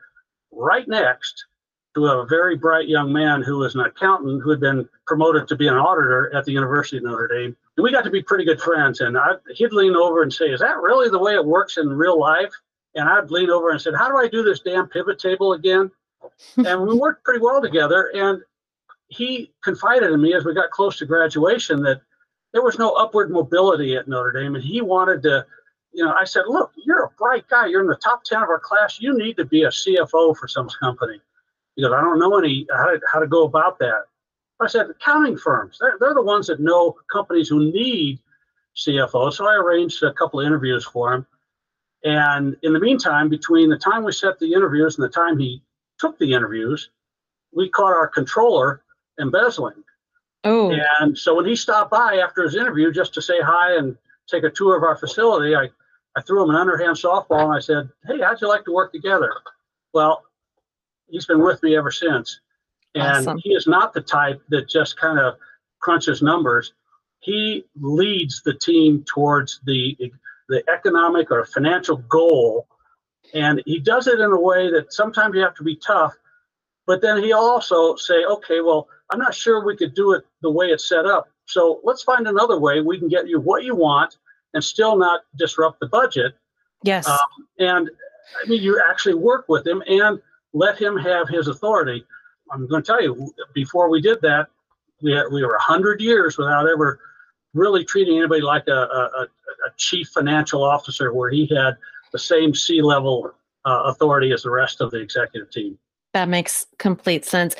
right 0.57 0.87
next 0.89 1.47
to 1.95 2.07
a 2.07 2.27
very 2.27 2.57
bright 2.57 2.89
young 2.89 3.13
man 3.13 3.43
who 3.43 3.59
was 3.59 3.75
an 3.75 3.83
accountant 3.83 4.43
who 4.43 4.51
had 4.51 4.61
been 4.61 4.89
promoted 5.07 5.47
to 5.49 5.57
be 5.57 5.69
an 5.69 5.75
auditor 5.75 6.35
at 6.35 6.45
the 6.45 6.53
University 6.53 6.97
of 6.97 7.05
Notre 7.05 7.29
Dame. 7.29 7.57
And 7.77 7.85
we 7.85 7.93
got 7.93 8.03
to 8.05 8.11
be 8.11 8.23
pretty 8.23 8.45
good 8.45 8.61
friends. 8.61 9.01
And 9.01 9.17
I, 9.17 9.35
he'd 9.55 9.73
lean 9.73 9.95
over 9.95 10.23
and 10.23 10.33
say, 10.33 10.47
Is 10.47 10.61
that 10.61 10.79
really 10.79 11.09
the 11.09 11.19
way 11.19 11.35
it 11.35 11.45
works 11.45 11.77
in 11.77 11.89
real 11.89 12.19
life? 12.19 12.53
And 12.97 13.09
I'd 13.09 13.31
lean 13.31 13.51
over 13.51 13.71
and 13.71 13.81
said, 13.81 13.95
How 13.95 14.09
do 14.09 14.17
I 14.17 14.29
do 14.29 14.43
this 14.43 14.61
damn 14.61 14.89
pivot 14.89 15.19
table 15.19 15.53
again? 15.53 15.91
and 16.57 16.83
we 16.87 16.95
worked 16.95 17.25
pretty 17.25 17.41
well 17.41 17.61
together. 17.61 18.11
And 18.15 18.43
he 19.09 19.53
confided 19.63 20.11
in 20.11 20.21
me 20.21 20.35
as 20.35 20.45
we 20.45 20.55
got 20.55 20.71
close 20.71 20.99
to 20.99 21.07
graduation 21.07 21.83
that 21.83 22.01
there 22.53 22.63
was 22.63 22.79
no 22.79 22.93
upward 22.93 23.31
mobility 23.31 23.97
at 23.97 24.09
Notre 24.09 24.33
Dame. 24.33 24.55
And 24.55 24.65
he 24.65 24.81
wanted 24.81 25.23
to, 25.25 25.47
you 25.95 26.05
know, 26.05 26.13
I 26.13 26.25
said, 26.25 26.45
Look, 26.49 26.73
you're 26.77 27.05
a 27.05 27.11
bright 27.17 27.49
guy. 27.49 27.67
You're 27.67 27.83
in 27.83 27.87
the 27.87 27.97
top 27.97 28.25
10 28.25 28.43
of 28.43 28.49
our 28.49 28.61
class. 28.61 29.01
You 29.01 29.17
need 29.17 29.37
to 29.37 29.45
be 29.45 29.63
a 29.63 29.69
CFO 29.69 30.37
for 30.37 30.49
some 30.49 30.69
company. 30.81 31.21
He 31.77 31.83
goes, 31.83 31.93
I 31.93 32.01
don't 32.01 32.19
know 32.19 32.39
any 32.39 32.67
how 32.71 32.87
to, 32.87 33.01
how 33.11 33.21
to 33.21 33.27
go 33.27 33.45
about 33.45 33.79
that. 33.79 34.03
I 34.61 34.67
said, 34.69 34.89
accounting 34.89 35.37
firms, 35.37 35.79
they're, 35.81 35.97
they're 35.99 36.15
the 36.15 36.23
ones 36.23 36.47
that 36.47 36.61
know 36.61 36.97
companies 37.13 37.49
who 37.49 37.73
need 37.73 38.21
CFO. 38.77 39.33
So 39.33 39.47
I 39.47 39.55
arranged 39.55 40.03
a 40.03 40.13
couple 40.13 40.41
of 40.41 40.47
interviews 40.47 40.85
for 40.85 41.13
him. 41.13 41.27
And 42.05 42.57
in 42.63 42.73
the 42.73 42.81
meantime, 42.81 43.29
between 43.29 43.71
the 43.71 43.79
time 43.79 44.05
we 44.05 44.13
set 44.13 44.39
the 44.39 44.53
interviews 44.53 44.97
and 44.97 45.05
the 45.05 45.13
time 45.13 45.39
he 45.39 45.63
took 45.99 46.19
the 46.19 46.33
interviews, 46.33 46.91
we 47.53 47.69
caught 47.69 47.93
our 47.93 48.09
controller 48.09 48.83
embezzling. 49.21 49.83
Oh. 50.45 50.75
And 51.01 51.17
so 51.17 51.35
when 51.35 51.47
he 51.47 51.57
stopped 51.57 51.91
by 51.91 52.19
after 52.23 52.43
his 52.43 52.55
interview 52.55 52.93
just 52.93 53.15
to 53.15 53.23
say 53.23 53.41
hi 53.41 53.77
and 53.77 53.97
take 54.29 54.45
a 54.45 54.51
tour 54.51 54.77
of 54.77 54.83
our 54.83 54.97
facility, 54.97 55.57
I, 55.57 55.71
I 56.17 56.23
threw 56.23 56.43
him 56.43 56.51
an 56.51 56.57
underhand 56.57 56.97
softball 56.97 57.45
and 57.45 57.55
I 57.55 57.61
said, 57.61 57.89
Hey, 58.07 58.21
how'd 58.21 58.41
you 58.41 58.49
like 58.49 58.65
to 58.67 58.73
work 58.73 58.93
together? 58.93 59.33
Well, 59.93 60.25
he's 61.09 61.27
been 61.27 61.43
with 61.43 61.63
me 61.63 61.77
ever 61.77 61.91
since. 61.91 62.41
And 62.95 63.29
awesome. 63.29 63.41
he 63.43 63.51
is 63.51 63.67
not 63.67 63.93
the 63.93 64.01
type 64.01 64.41
that 64.51 64.69
just 64.69 64.97
kind 64.97 65.19
of 65.19 65.35
crunches 65.81 66.23
numbers. 66.23 66.73
He 67.21 67.65
leads 67.81 68.43
the 68.43 68.55
team 68.55 69.05
towards 69.07 69.61
the 69.65 69.97
the 70.49 70.63
economic 70.73 71.31
or 71.31 71.47
financial 71.47 71.97
goal, 71.97 72.69
and 73.33 73.63
he 73.65 73.81
does 73.81 74.07
it 74.07 74.21
in 74.21 74.31
a 74.31 74.41
way 74.41 74.71
that 74.71 74.93
sometimes 74.93 75.35
you 75.35 75.41
have 75.41 75.55
to 75.55 75.65
be 75.65 75.77
tough, 75.77 76.13
but 76.87 77.01
then 77.01 77.23
he 77.23 77.33
also 77.33 77.97
say, 77.97 78.25
okay, 78.27 78.61
well, 78.61 78.89
I'm 79.11 79.19
not 79.19 79.35
sure 79.35 79.65
we 79.65 79.77
could 79.77 79.95
do 79.95 80.13
it 80.13 80.25
the 80.43 80.51
way 80.51 80.67
it's 80.67 80.87
set 80.87 81.07
up. 81.07 81.29
So 81.47 81.81
let's 81.83 82.03
find 82.03 82.29
another 82.29 82.59
way 82.59 82.83
we 82.83 82.99
can 82.99 83.09
get 83.09 83.27
you 83.27 83.41
what 83.41 83.65
you 83.65 83.75
want 83.75 84.19
and 84.55 84.65
still 84.65 84.97
not 84.97 85.23
disrupt 85.37 85.81
the 85.81 85.87
budget. 85.87 86.35
Yes. 86.83 87.09
Um, 87.09 87.19
and 87.59 87.91
I 88.43 88.49
mean, 88.49 88.63
you 88.63 88.83
actually 88.89 89.15
work 89.15 89.47
with 89.49 89.67
him 89.67 89.83
and 89.87 90.21
let 90.53 90.81
him 90.81 90.97
have 90.97 91.29
his 91.29 91.49
authority. 91.49 92.05
I'm 92.51 92.67
going 92.69 92.83
to 92.83 92.87
tell 92.87 93.03
you, 93.03 93.33
before 93.53 93.91
we 93.91 94.01
did 94.01 94.21
that, 94.23 94.49
we 95.03 95.13
had, 95.13 95.25
we 95.33 95.43
were 95.43 95.53
100 95.53 96.01
years 96.01 96.39
without 96.39 96.69
ever 96.69 97.01
really 97.53 97.85
treating 97.85 98.19
anybody 98.19 98.43
like 98.43 98.67
a, 98.69 98.73
a, 98.73 99.27
a 99.67 99.71
chief 99.77 100.09
financial 100.09 100.63
officer 100.63 101.13
where 101.13 101.31
he 101.31 101.47
had 101.47 101.77
the 102.13 102.19
same 102.19 102.55
C 102.55 102.81
level 102.81 103.33
uh, 103.65 103.83
authority 103.87 104.33
as 104.33 104.43
the 104.43 104.51
rest 104.51 104.81
of 104.81 104.91
the 104.91 104.99
executive 104.99 105.51
team. 105.51 105.79
That 106.13 106.29
makes 106.29 106.67
complete 106.79 107.25
sense. 107.25 107.57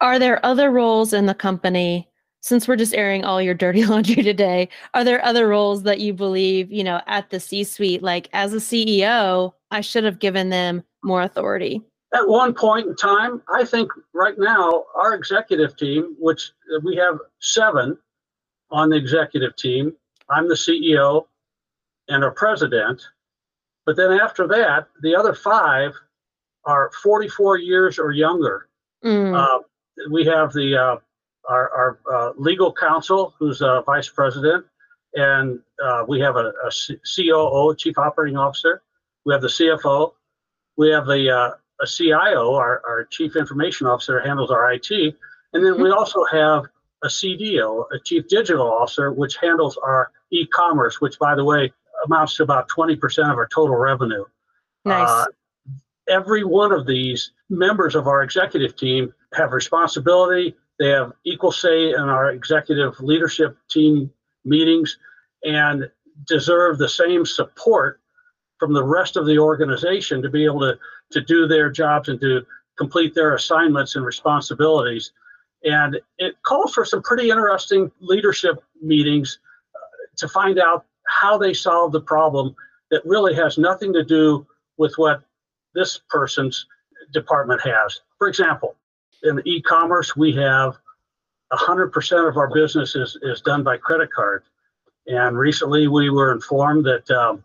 Are 0.00 0.18
there 0.18 0.44
other 0.44 0.70
roles 0.70 1.12
in 1.12 1.26
the 1.26 1.34
company? 1.34 2.08
Since 2.44 2.68
we're 2.68 2.76
just 2.76 2.94
airing 2.94 3.24
all 3.24 3.40
your 3.40 3.54
dirty 3.54 3.86
laundry 3.86 4.22
today, 4.22 4.68
are 4.92 5.02
there 5.02 5.24
other 5.24 5.48
roles 5.48 5.84
that 5.84 6.00
you 6.00 6.12
believe, 6.12 6.70
you 6.70 6.84
know, 6.84 7.00
at 7.06 7.30
the 7.30 7.40
C 7.40 7.64
suite, 7.64 8.02
like 8.02 8.28
as 8.34 8.52
a 8.52 8.58
CEO, 8.58 9.54
I 9.70 9.80
should 9.80 10.04
have 10.04 10.18
given 10.18 10.50
them 10.50 10.84
more 11.02 11.22
authority? 11.22 11.80
at 12.14 12.28
one 12.28 12.54
point 12.54 12.86
in 12.86 12.94
time, 12.94 13.42
I 13.52 13.64
think 13.64 13.90
right 14.12 14.38
now, 14.38 14.84
our 14.94 15.14
executive 15.14 15.76
team, 15.76 16.14
which 16.20 16.52
we 16.84 16.94
have 16.94 17.18
seven 17.40 17.98
on 18.70 18.90
the 18.90 18.96
executive 18.96 19.56
team, 19.56 19.92
I'm 20.30 20.48
the 20.48 20.54
CEO 20.54 21.24
and 22.08 22.22
our 22.22 22.30
president. 22.30 23.02
But 23.84 23.96
then 23.96 24.12
after 24.12 24.46
that, 24.46 24.86
the 25.02 25.16
other 25.16 25.34
five 25.34 25.92
are 26.66 26.92
44 27.02 27.58
years 27.58 27.98
or 27.98 28.12
younger. 28.12 28.68
Mm. 29.04 29.34
Uh, 29.34 29.62
we 30.12 30.24
have 30.24 30.52
the 30.52 30.76
uh, 30.76 30.96
our, 31.48 31.70
our 31.70 31.98
uh, 32.12 32.32
legal 32.36 32.72
counsel, 32.72 33.34
who's 33.38 33.60
a 33.60 33.82
vice 33.86 34.08
president, 34.08 34.64
and 35.14 35.60
uh, 35.82 36.04
we 36.06 36.20
have 36.20 36.36
a, 36.36 36.52
a 36.66 36.70
COO, 37.16 37.74
chief 37.76 37.98
operating 37.98 38.36
officer. 38.36 38.82
We 39.24 39.32
have 39.32 39.42
the 39.42 39.48
CFO. 39.48 40.12
We 40.76 40.90
have 40.90 41.06
the 41.06 41.30
uh, 41.30 41.50
a 41.80 41.86
CIO, 41.86 42.54
our, 42.54 42.82
our 42.86 43.04
chief 43.10 43.36
information 43.36 43.86
officer, 43.86 44.20
handles 44.20 44.50
our 44.50 44.72
IT, 44.72 44.90
And 45.52 45.64
then 45.64 45.80
we 45.80 45.90
also 45.90 46.24
have 46.30 46.64
a 47.02 47.08
CDO, 47.08 47.84
a 47.92 47.98
Chief 48.04 48.26
Digital 48.28 48.66
Officer, 48.66 49.12
which 49.12 49.36
handles 49.36 49.76
our 49.76 50.10
e-commerce, 50.30 51.00
which, 51.00 51.18
by 51.18 51.34
the 51.34 51.44
way, 51.44 51.72
amounts 52.06 52.36
to 52.36 52.42
about 52.42 52.68
20% 52.68 53.30
of 53.30 53.36
our 53.36 53.48
total 53.48 53.76
revenue. 53.76 54.24
Nice. 54.84 55.08
Uh, 55.08 55.26
every 56.08 56.44
one 56.44 56.72
of 56.72 56.86
these 56.86 57.32
members 57.50 57.94
of 57.94 58.06
our 58.06 58.22
executive 58.22 58.76
team 58.76 59.12
have 59.34 59.52
responsibility. 59.52 60.54
They 60.78 60.88
have 60.88 61.12
equal 61.24 61.52
say 61.52 61.90
in 61.90 62.00
our 62.00 62.30
executive 62.30 62.98
leadership 63.00 63.56
team 63.70 64.10
meetings 64.44 64.98
and 65.44 65.88
deserve 66.26 66.78
the 66.78 66.88
same 66.88 67.24
support 67.24 68.00
from 68.58 68.72
the 68.72 68.82
rest 68.82 69.16
of 69.16 69.26
the 69.26 69.38
organization 69.38 70.22
to 70.22 70.28
be 70.28 70.44
able 70.44 70.60
to, 70.60 70.78
to 71.12 71.20
do 71.20 71.46
their 71.46 71.70
jobs 71.70 72.08
and 72.08 72.20
to 72.20 72.44
complete 72.76 73.14
their 73.14 73.34
assignments 73.34 73.96
and 73.96 74.04
responsibilities. 74.04 75.12
And 75.64 76.00
it 76.18 76.34
calls 76.42 76.74
for 76.74 76.84
some 76.84 77.02
pretty 77.02 77.30
interesting 77.30 77.90
leadership 78.00 78.62
meetings 78.82 79.38
uh, 79.74 79.78
to 80.18 80.28
find 80.28 80.58
out 80.58 80.84
how 81.20 81.38
they 81.38 81.54
solve 81.54 81.92
the 81.92 82.00
problem 82.00 82.54
that 82.90 83.04
really 83.04 83.34
has 83.34 83.58
nothing 83.58 83.92
to 83.92 84.04
do 84.04 84.46
with 84.76 84.94
what 84.96 85.22
this 85.74 86.00
person's 86.08 86.66
department 87.12 87.60
has. 87.62 88.00
For 88.18 88.28
example, 88.28 88.76
in 89.24 89.40
e-commerce, 89.44 90.16
we 90.16 90.32
have 90.36 90.76
100% 91.52 92.28
of 92.28 92.36
our 92.36 92.52
business 92.52 92.94
is, 92.94 93.16
is 93.22 93.40
done 93.40 93.62
by 93.62 93.76
credit 93.76 94.10
card. 94.12 94.44
And 95.06 95.36
recently 95.36 95.88
we 95.88 96.10
were 96.10 96.32
informed 96.32 96.84
that 96.86 97.10
um, 97.10 97.44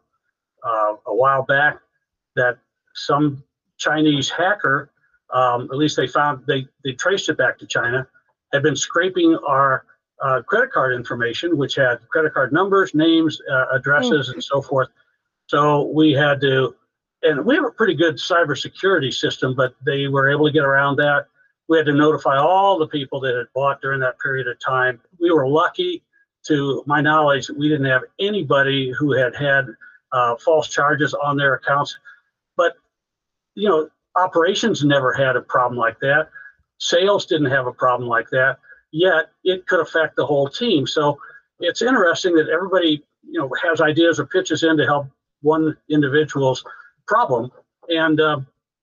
uh, 0.64 0.96
a 1.08 1.16
while 1.16 1.44
back 1.44 1.80
that 2.36 2.58
some 2.96 3.44
Chinese 3.78 4.30
hacker, 4.30 4.92
um, 5.34 5.64
at 5.72 5.78
least 5.78 5.96
they 5.98 6.08
found, 6.08 6.46
they, 6.48 6.68
they 6.84 6.94
traced 6.94 7.30
it 7.30 7.38
back 7.38 7.58
to 7.60 7.68
China, 7.68 8.08
had 8.54 8.64
been 8.64 8.76
scraping 8.76 9.38
our 9.48 9.86
uh, 10.22 10.42
credit 10.42 10.72
card 10.72 10.94
information, 10.94 11.58
which 11.58 11.76
had 11.76 12.00
credit 12.10 12.34
card 12.34 12.52
numbers, 12.52 12.94
names, 12.94 13.42
uh, 13.52 13.66
addresses, 13.74 14.30
and 14.30 14.44
so 14.44 14.62
forth. 14.62 14.90
So 15.48 15.84
we 15.94 16.12
had 16.12 16.42
to, 16.42 16.76
and 17.24 17.46
we 17.46 17.56
have 17.56 17.66
a 17.66 17.72
pretty 17.72 17.96
good 17.96 18.16
cybersecurity 18.16 19.14
system, 19.14 19.56
but 19.56 19.76
they 19.86 20.08
were 20.08 20.30
able 20.30 20.46
to 20.46 20.52
get 20.52 20.64
around 20.64 20.98
that. 20.98 21.28
We 21.70 21.78
had 21.78 21.86
to 21.86 21.94
notify 21.94 22.38
all 22.38 22.78
the 22.78 22.88
people 22.88 23.22
that 23.22 23.36
had 23.36 23.46
bought 23.54 23.80
during 23.80 24.02
that 24.02 24.20
period 24.20 24.48
of 24.48 24.60
time. 24.60 25.00
We 25.20 25.32
were 25.32 25.48
lucky, 25.48 26.04
to 26.48 26.84
my 26.88 27.00
knowledge, 27.00 27.50
we 27.50 27.70
didn't 27.70 27.86
have 27.86 28.02
anybody 28.20 28.92
who 28.98 29.12
had 29.12 29.36
had 29.36 29.68
uh, 30.12 30.36
false 30.38 30.68
charges 30.68 31.14
on 31.14 31.38
their 31.38 31.54
accounts. 31.54 31.98
But, 32.58 32.74
you 33.54 33.70
know, 33.70 33.88
operations 34.18 34.84
never 34.84 35.14
had 35.14 35.36
a 35.36 35.42
problem 35.42 35.78
like 35.78 36.00
that. 36.00 36.30
Sales 36.80 37.26
didn't 37.28 37.52
have 37.52 37.68
a 37.68 37.74
problem 37.74 38.10
like 38.10 38.30
that. 38.32 38.58
Yet 38.92 39.30
it 39.44 39.68
could 39.68 39.80
affect 39.80 40.16
the 40.16 40.26
whole 40.26 40.50
team. 40.50 40.88
So 40.88 41.20
it's 41.60 41.84
interesting 41.84 42.34
that 42.36 42.50
everybody, 42.50 43.04
you 43.24 43.40
know, 43.40 43.50
has 43.62 43.80
ideas 43.80 44.20
or 44.20 44.26
pitches 44.26 44.64
in 44.64 44.76
to 44.78 44.86
help 44.86 45.08
one 45.42 45.78
individual's 45.90 46.64
problem. 47.06 47.52
And, 47.90 48.20
uh, 48.20 48.40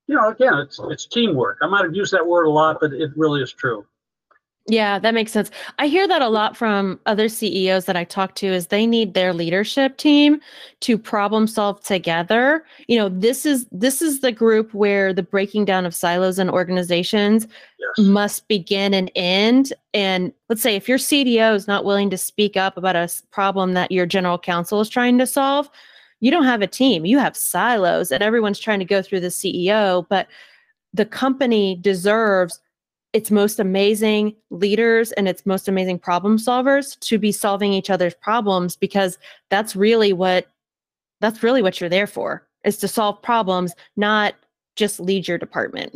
you 0.07 0.14
know, 0.14 0.29
again, 0.29 0.55
it's 0.59 0.79
it's 0.85 1.07
teamwork. 1.07 1.59
I 1.62 1.66
might 1.66 1.85
have 1.85 1.95
used 1.95 2.12
that 2.12 2.27
word 2.27 2.45
a 2.45 2.51
lot, 2.51 2.79
but 2.81 2.92
it 2.92 3.11
really 3.16 3.42
is 3.42 3.53
true. 3.53 3.87
Yeah, 4.69 4.99
that 4.99 5.14
makes 5.14 5.31
sense. 5.31 5.49
I 5.79 5.87
hear 5.87 6.09
that 6.09 6.23
a 6.23 6.29
lot 6.29 6.57
from 6.57 6.99
other 7.07 7.29
CEOs 7.29 7.85
that 7.85 7.97
I 7.97 8.03
talk 8.03 8.35
to 8.37 8.47
is 8.49 8.66
they 8.66 8.85
need 8.85 9.14
their 9.14 9.33
leadership 9.33 9.97
team 9.97 10.40
to 10.81 10.99
problem 10.99 11.47
solve 11.47 11.81
together. 11.85 12.64
You 12.88 12.99
know, 12.99 13.09
this 13.09 13.47
is 13.47 13.66
this 13.71 14.03
is 14.03 14.21
the 14.21 14.33
group 14.33 14.75
where 14.75 15.12
the 15.12 15.23
breaking 15.23 15.66
down 15.66 15.87
of 15.87 15.95
silos 15.95 16.38
and 16.40 16.51
organizations 16.51 17.47
Yes. 17.79 18.07
must 18.07 18.49
begin 18.49 18.92
and 18.92 19.11
end. 19.14 19.73
And 19.95 20.33
let's 20.49 20.62
say 20.62 20.75
if 20.75 20.88
your 20.88 20.99
CDO 20.99 21.55
is 21.55 21.69
not 21.69 21.85
willing 21.85 22.11
to 22.11 22.19
speak 22.19 22.57
up 22.57 22.77
about 22.77 22.97
a 22.97 23.09
problem 23.31 23.75
that 23.75 23.92
your 23.92 24.07
general 24.07 24.38
counsel 24.38 24.81
is 24.81 24.88
trying 24.88 25.19
to 25.19 25.27
solve, 25.27 25.71
you 26.21 26.31
don't 26.31 26.45
have 26.45 26.63
a 26.63 26.67
team. 26.67 27.05
You 27.05 27.19
have 27.19 27.37
silos 27.37 28.11
and 28.11 28.23
everyone's 28.23 28.59
trying 28.59 28.79
to 28.79 28.85
go 28.85 29.03
through 29.03 29.21
the 29.21 29.29
CEO, 29.29 30.07
but 30.09 30.29
the 30.93 31.05
company 31.05 31.77
deserves 31.77 32.61
its 33.13 33.31
most 33.31 33.61
amazing 33.61 34.35
leaders 34.51 35.13
and 35.13 35.29
its 35.29 35.47
most 35.47 35.69
amazing 35.69 35.99
problem 35.99 36.39
solvers 36.39 36.99
to 37.01 37.19
be 37.19 37.33
solving 37.33 37.73
each 37.73 37.91
other's 37.91 38.15
problems 38.15 38.77
because 38.77 39.19
that's 39.51 39.77
really 39.77 40.13
what 40.13 40.47
that's 41.21 41.43
really 41.43 41.63
what 41.63 41.81
you're 41.81 41.89
there 41.89 42.07
for 42.07 42.47
is 42.65 42.77
to 42.77 42.89
solve 42.89 43.23
problems 43.23 43.73
not 43.97 44.35
just 44.75 45.01
lead 45.01 45.27
your 45.27 45.39
department 45.39 45.95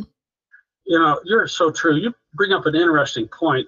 You 0.85 0.99
know, 0.99 1.19
you're 1.23 1.47
so 1.47 1.71
true. 1.71 1.95
You 1.95 2.13
bring 2.33 2.51
up 2.51 2.65
an 2.65 2.75
interesting 2.75 3.27
point. 3.27 3.67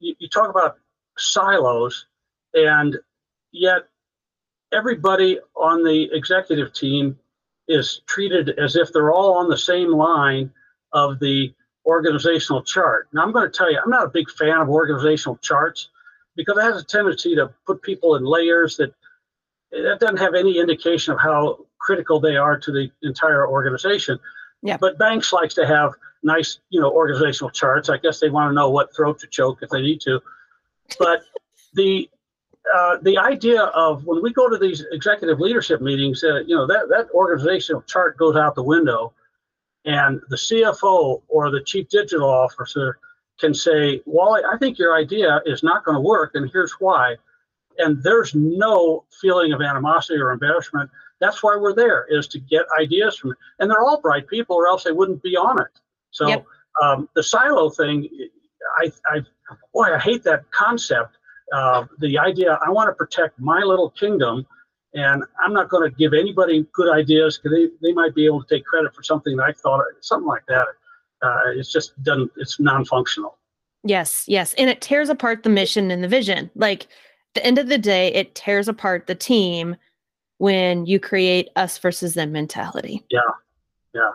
You, 0.00 0.14
you 0.18 0.28
talk 0.28 0.50
about 0.50 0.76
silos, 1.16 2.06
and 2.54 2.98
yet 3.52 3.88
everybody 4.74 5.38
on 5.56 5.84
the 5.84 6.08
executive 6.12 6.72
team 6.72 7.18
is 7.68 8.02
treated 8.06 8.50
as 8.58 8.76
if 8.76 8.92
they're 8.92 9.12
all 9.12 9.34
on 9.34 9.48
the 9.48 9.56
same 9.56 9.90
line 9.90 10.50
of 10.92 11.18
the 11.18 11.52
organizational 11.86 12.62
chart. 12.62 13.08
Now, 13.12 13.22
I'm 13.22 13.32
going 13.32 13.50
to 13.50 13.56
tell 13.56 13.70
you, 13.70 13.78
I'm 13.82 13.90
not 13.90 14.04
a 14.04 14.10
big 14.10 14.30
fan 14.30 14.60
of 14.60 14.68
organizational 14.68 15.36
charts 15.38 15.88
because 16.36 16.56
it 16.58 16.62
has 16.62 16.80
a 16.80 16.84
tendency 16.84 17.34
to 17.36 17.52
put 17.66 17.82
people 17.82 18.16
in 18.16 18.24
layers 18.24 18.76
that 18.76 18.94
that 19.70 19.98
doesn't 20.00 20.18
have 20.18 20.34
any 20.34 20.58
indication 20.58 21.12
of 21.12 21.20
how 21.20 21.66
critical 21.78 22.20
they 22.20 22.36
are 22.36 22.56
to 22.58 22.70
the 22.70 22.90
entire 23.02 23.46
organization. 23.48 24.18
Yeah. 24.62 24.76
But 24.76 24.98
banks 24.98 25.32
likes 25.32 25.54
to 25.54 25.66
have 25.66 25.92
nice, 26.22 26.60
you 26.70 26.80
know, 26.80 26.90
organizational 26.90 27.50
charts. 27.50 27.88
I 27.88 27.98
guess 27.98 28.20
they 28.20 28.30
want 28.30 28.50
to 28.50 28.54
know 28.54 28.70
what 28.70 28.94
throat 28.94 29.18
to 29.20 29.26
choke 29.26 29.58
if 29.62 29.70
they 29.70 29.82
need 29.82 30.00
to. 30.02 30.20
But 30.98 31.22
the 31.74 32.08
uh, 32.72 32.96
the 33.02 33.18
idea 33.18 33.62
of 33.62 34.04
when 34.04 34.22
we 34.22 34.32
go 34.32 34.48
to 34.48 34.56
these 34.58 34.84
executive 34.92 35.40
leadership 35.40 35.80
meetings, 35.80 36.24
uh, 36.24 36.40
you 36.46 36.56
know, 36.56 36.66
that 36.66 36.88
that 36.88 37.08
organizational 37.12 37.82
chart 37.82 38.16
goes 38.16 38.36
out 38.36 38.54
the 38.54 38.62
window, 38.62 39.12
and 39.84 40.20
the 40.28 40.36
CFO 40.36 41.22
or 41.28 41.50
the 41.50 41.62
chief 41.62 41.88
digital 41.88 42.28
officer 42.28 42.98
can 43.38 43.52
say, 43.52 44.02
"Wally, 44.06 44.42
I 44.50 44.56
think 44.56 44.78
your 44.78 44.94
idea 44.96 45.42
is 45.44 45.62
not 45.62 45.84
going 45.84 45.96
to 45.96 46.00
work, 46.00 46.34
and 46.34 46.50
here's 46.50 46.72
why." 46.80 47.16
And 47.78 48.02
there's 48.02 48.34
no 48.34 49.04
feeling 49.20 49.52
of 49.52 49.60
animosity 49.60 50.20
or 50.20 50.30
embarrassment. 50.30 50.90
That's 51.20 51.42
why 51.42 51.56
we're 51.56 51.74
there, 51.74 52.06
is 52.08 52.28
to 52.28 52.38
get 52.38 52.62
ideas 52.78 53.16
from. 53.16 53.34
And 53.58 53.70
they're 53.70 53.82
all 53.82 54.00
bright 54.00 54.28
people, 54.28 54.56
or 54.56 54.68
else 54.68 54.84
they 54.84 54.92
wouldn't 54.92 55.22
be 55.22 55.36
on 55.36 55.60
it. 55.60 55.80
So 56.12 56.28
Yep. 56.28 56.46
um, 56.82 57.08
the 57.14 57.22
silo 57.22 57.70
thing, 57.70 58.08
I, 58.78 58.92
I, 59.06 59.20
boy, 59.72 59.92
I 59.94 59.98
hate 59.98 60.22
that 60.22 60.48
concept. 60.52 61.16
Uh, 61.52 61.84
the 61.98 62.18
idea 62.18 62.58
I 62.64 62.70
want 62.70 62.88
to 62.88 62.94
protect 62.94 63.38
my 63.38 63.60
little 63.60 63.90
kingdom, 63.90 64.46
and 64.94 65.22
I'm 65.42 65.52
not 65.52 65.68
going 65.68 65.88
to 65.90 65.96
give 65.96 66.14
anybody 66.14 66.66
good 66.72 66.92
ideas 66.92 67.38
because 67.38 67.56
they, 67.56 67.68
they 67.88 67.92
might 67.92 68.14
be 68.14 68.26
able 68.26 68.42
to 68.42 68.54
take 68.54 68.64
credit 68.64 68.94
for 68.94 69.02
something 69.02 69.36
that 69.36 69.44
I 69.44 69.52
thought 69.52 69.84
something 70.00 70.26
like 70.26 70.46
that. 70.48 70.66
Uh, 71.22 71.40
it's 71.54 71.70
just 71.72 72.00
done. 72.02 72.28
It's 72.36 72.58
non-functional. 72.60 73.38
yes 73.84 74.24
yes 74.26 74.54
and 74.54 74.70
it 74.70 74.80
tears 74.80 75.08
apart 75.10 75.42
the 75.42 75.48
mission 75.50 75.90
and 75.90 76.02
the 76.02 76.08
vision 76.08 76.50
like 76.54 76.86
the 77.34 77.44
end 77.44 77.58
of 77.58 77.68
the 77.68 77.76
day 77.78 78.08
it 78.14 78.34
tears 78.34 78.66
apart 78.68 79.06
the 79.06 79.14
team 79.14 79.76
when 80.38 80.86
you 80.86 80.98
create 80.98 81.48
us 81.56 81.76
versus 81.78 82.14
them 82.14 82.32
mentality 82.32 83.04
Yeah, 83.10 83.20
yeah, 83.94 84.10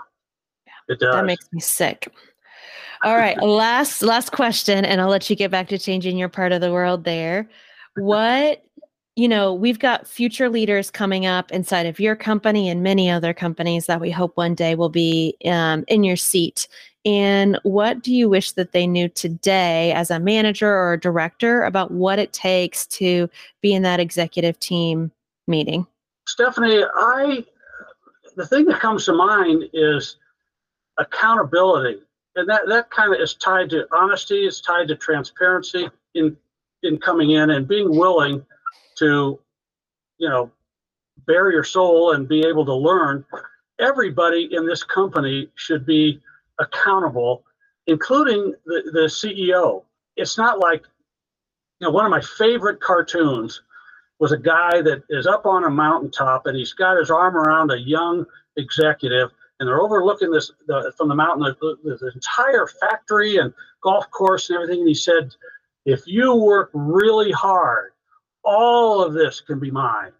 It 0.88 1.00
does. 1.00 1.14
that 1.14 1.26
makes 1.26 1.48
me 1.52 1.60
sick 1.60 2.12
all 3.04 3.16
right 3.16 3.42
last 3.42 4.02
last 4.02 4.32
question 4.32 4.84
and 4.86 5.00
i'll 5.00 5.10
let 5.10 5.30
you 5.30 5.36
get 5.36 5.52
back 5.52 5.68
to 5.68 5.78
changing 5.78 6.18
your 6.18 6.30
part 6.30 6.52
of 6.52 6.62
the 6.62 6.72
world 6.72 7.04
there. 7.04 7.50
What 7.96 8.64
you 9.16 9.28
know 9.28 9.54
we've 9.54 9.80
got 9.80 10.08
future 10.08 10.50
leaders 10.50 10.92
coming 10.92 11.26
up 11.26 11.52
inside 11.52 11.86
of 11.86 12.00
your 12.00 12.16
company 12.16 12.70
and 12.70 12.84
many 12.84 13.10
other 13.10 13.34
companies 13.34 13.86
that 13.88 14.00
we 14.00 14.12
hope 14.12 14.38
one 14.38 14.56
day 14.56 14.76
will 14.76 14.90
be 14.90 15.36
um, 15.46 15.84
in 15.88 16.04
your 16.04 16.16
seat. 16.16 16.68
And 17.06 17.58
what 17.64 18.04
do 18.04 18.14
you 18.14 18.30
wish 18.30 18.52
that 18.54 18.74
they 18.74 18.86
knew 18.86 19.08
today 19.08 19.94
as 19.94 20.12
a 20.12 20.20
manager 20.20 20.70
or 20.70 20.94
a 20.94 21.00
director 21.00 21.64
about 21.64 21.92
what 21.92 22.20
it 22.20 22.34
takes 22.34 22.86
to 22.88 23.30
be 23.62 23.74
in 23.74 23.84
that 23.84 24.02
executive 24.02 24.60
team 24.60 25.12
meeting? 25.48 25.88
Stefanie, 26.28 26.88
I 26.94 27.46
the 28.36 28.46
thing 28.46 28.66
that 28.66 28.80
comes 28.80 29.06
to 29.06 29.14
mind 29.14 29.64
is 29.74 30.18
accountability, 30.98 32.00
and 32.40 32.50
that 32.50 32.68
that 32.68 32.90
kind 32.90 33.14
of 33.14 33.20
is 33.20 33.36
tied 33.36 33.70
to 33.72 33.88
honesty. 33.92 34.46
It's 34.46 34.62
tied 34.62 34.88
to 34.88 34.96
transparency 34.96 35.90
in 36.16 36.36
in 36.84 36.98
coming 36.98 37.32
in 37.32 37.50
and 37.52 37.68
being 37.68 37.96
willing 37.96 38.46
to, 38.98 39.40
you 40.18 40.30
know, 40.30 40.52
bare 41.28 41.52
your 41.52 41.64
soul 41.64 42.14
and 42.14 42.28
be 42.28 42.46
able 42.46 42.66
to 42.66 42.74
learn. 42.74 43.26
Everybody 43.80 44.50
in 44.52 44.66
this 44.66 44.84
company 44.84 45.50
should 45.56 45.86
be 45.86 46.22
accountable, 46.60 47.44
including 47.88 48.54
the, 48.66 48.90
the 48.94 49.06
CEO. 49.08 49.84
It's 50.16 50.38
not 50.38 50.60
like, 50.60 50.84
you 51.80 51.88
know, 51.88 51.92
one 51.92 52.06
of 52.06 52.12
my 52.12 52.22
favorite 52.22 52.80
cartoons 52.80 53.62
was 54.20 54.32
a 54.32 54.38
guy 54.38 54.82
that 54.82 55.04
is 55.10 55.28
up 55.28 55.46
on 55.46 55.64
a 55.64 55.70
mountaintop 55.70 56.46
and 56.46 56.58
he's 56.58 56.74
got 56.74 56.98
his 56.98 57.10
arm 57.10 57.38
around 57.38 57.72
a 57.72 57.80
young 57.80 58.26
executive 58.58 59.32
and 59.60 59.68
they're 59.68 59.82
overlooking 59.82 60.32
this 60.32 60.52
the, 60.68 60.94
from 60.98 61.10
the 61.10 61.16
mountain 61.16 61.44
the, 61.60 61.78
the, 61.84 61.98
the 61.98 62.12
entire 62.14 62.68
factory 62.68 63.38
and 63.38 63.54
golf 63.84 64.10
course 64.12 64.50
and 64.50 64.56
everything. 64.58 64.80
And 64.80 64.88
he 64.88 64.96
said, 64.96 65.34
if 65.86 66.02
you 66.06 66.36
work 66.36 66.70
really 66.74 67.32
hard, 67.32 67.92
all 68.44 69.04
of 69.04 69.14
this 69.14 69.42
can 69.42 69.60
be 69.60 69.72
mine. 69.72 70.12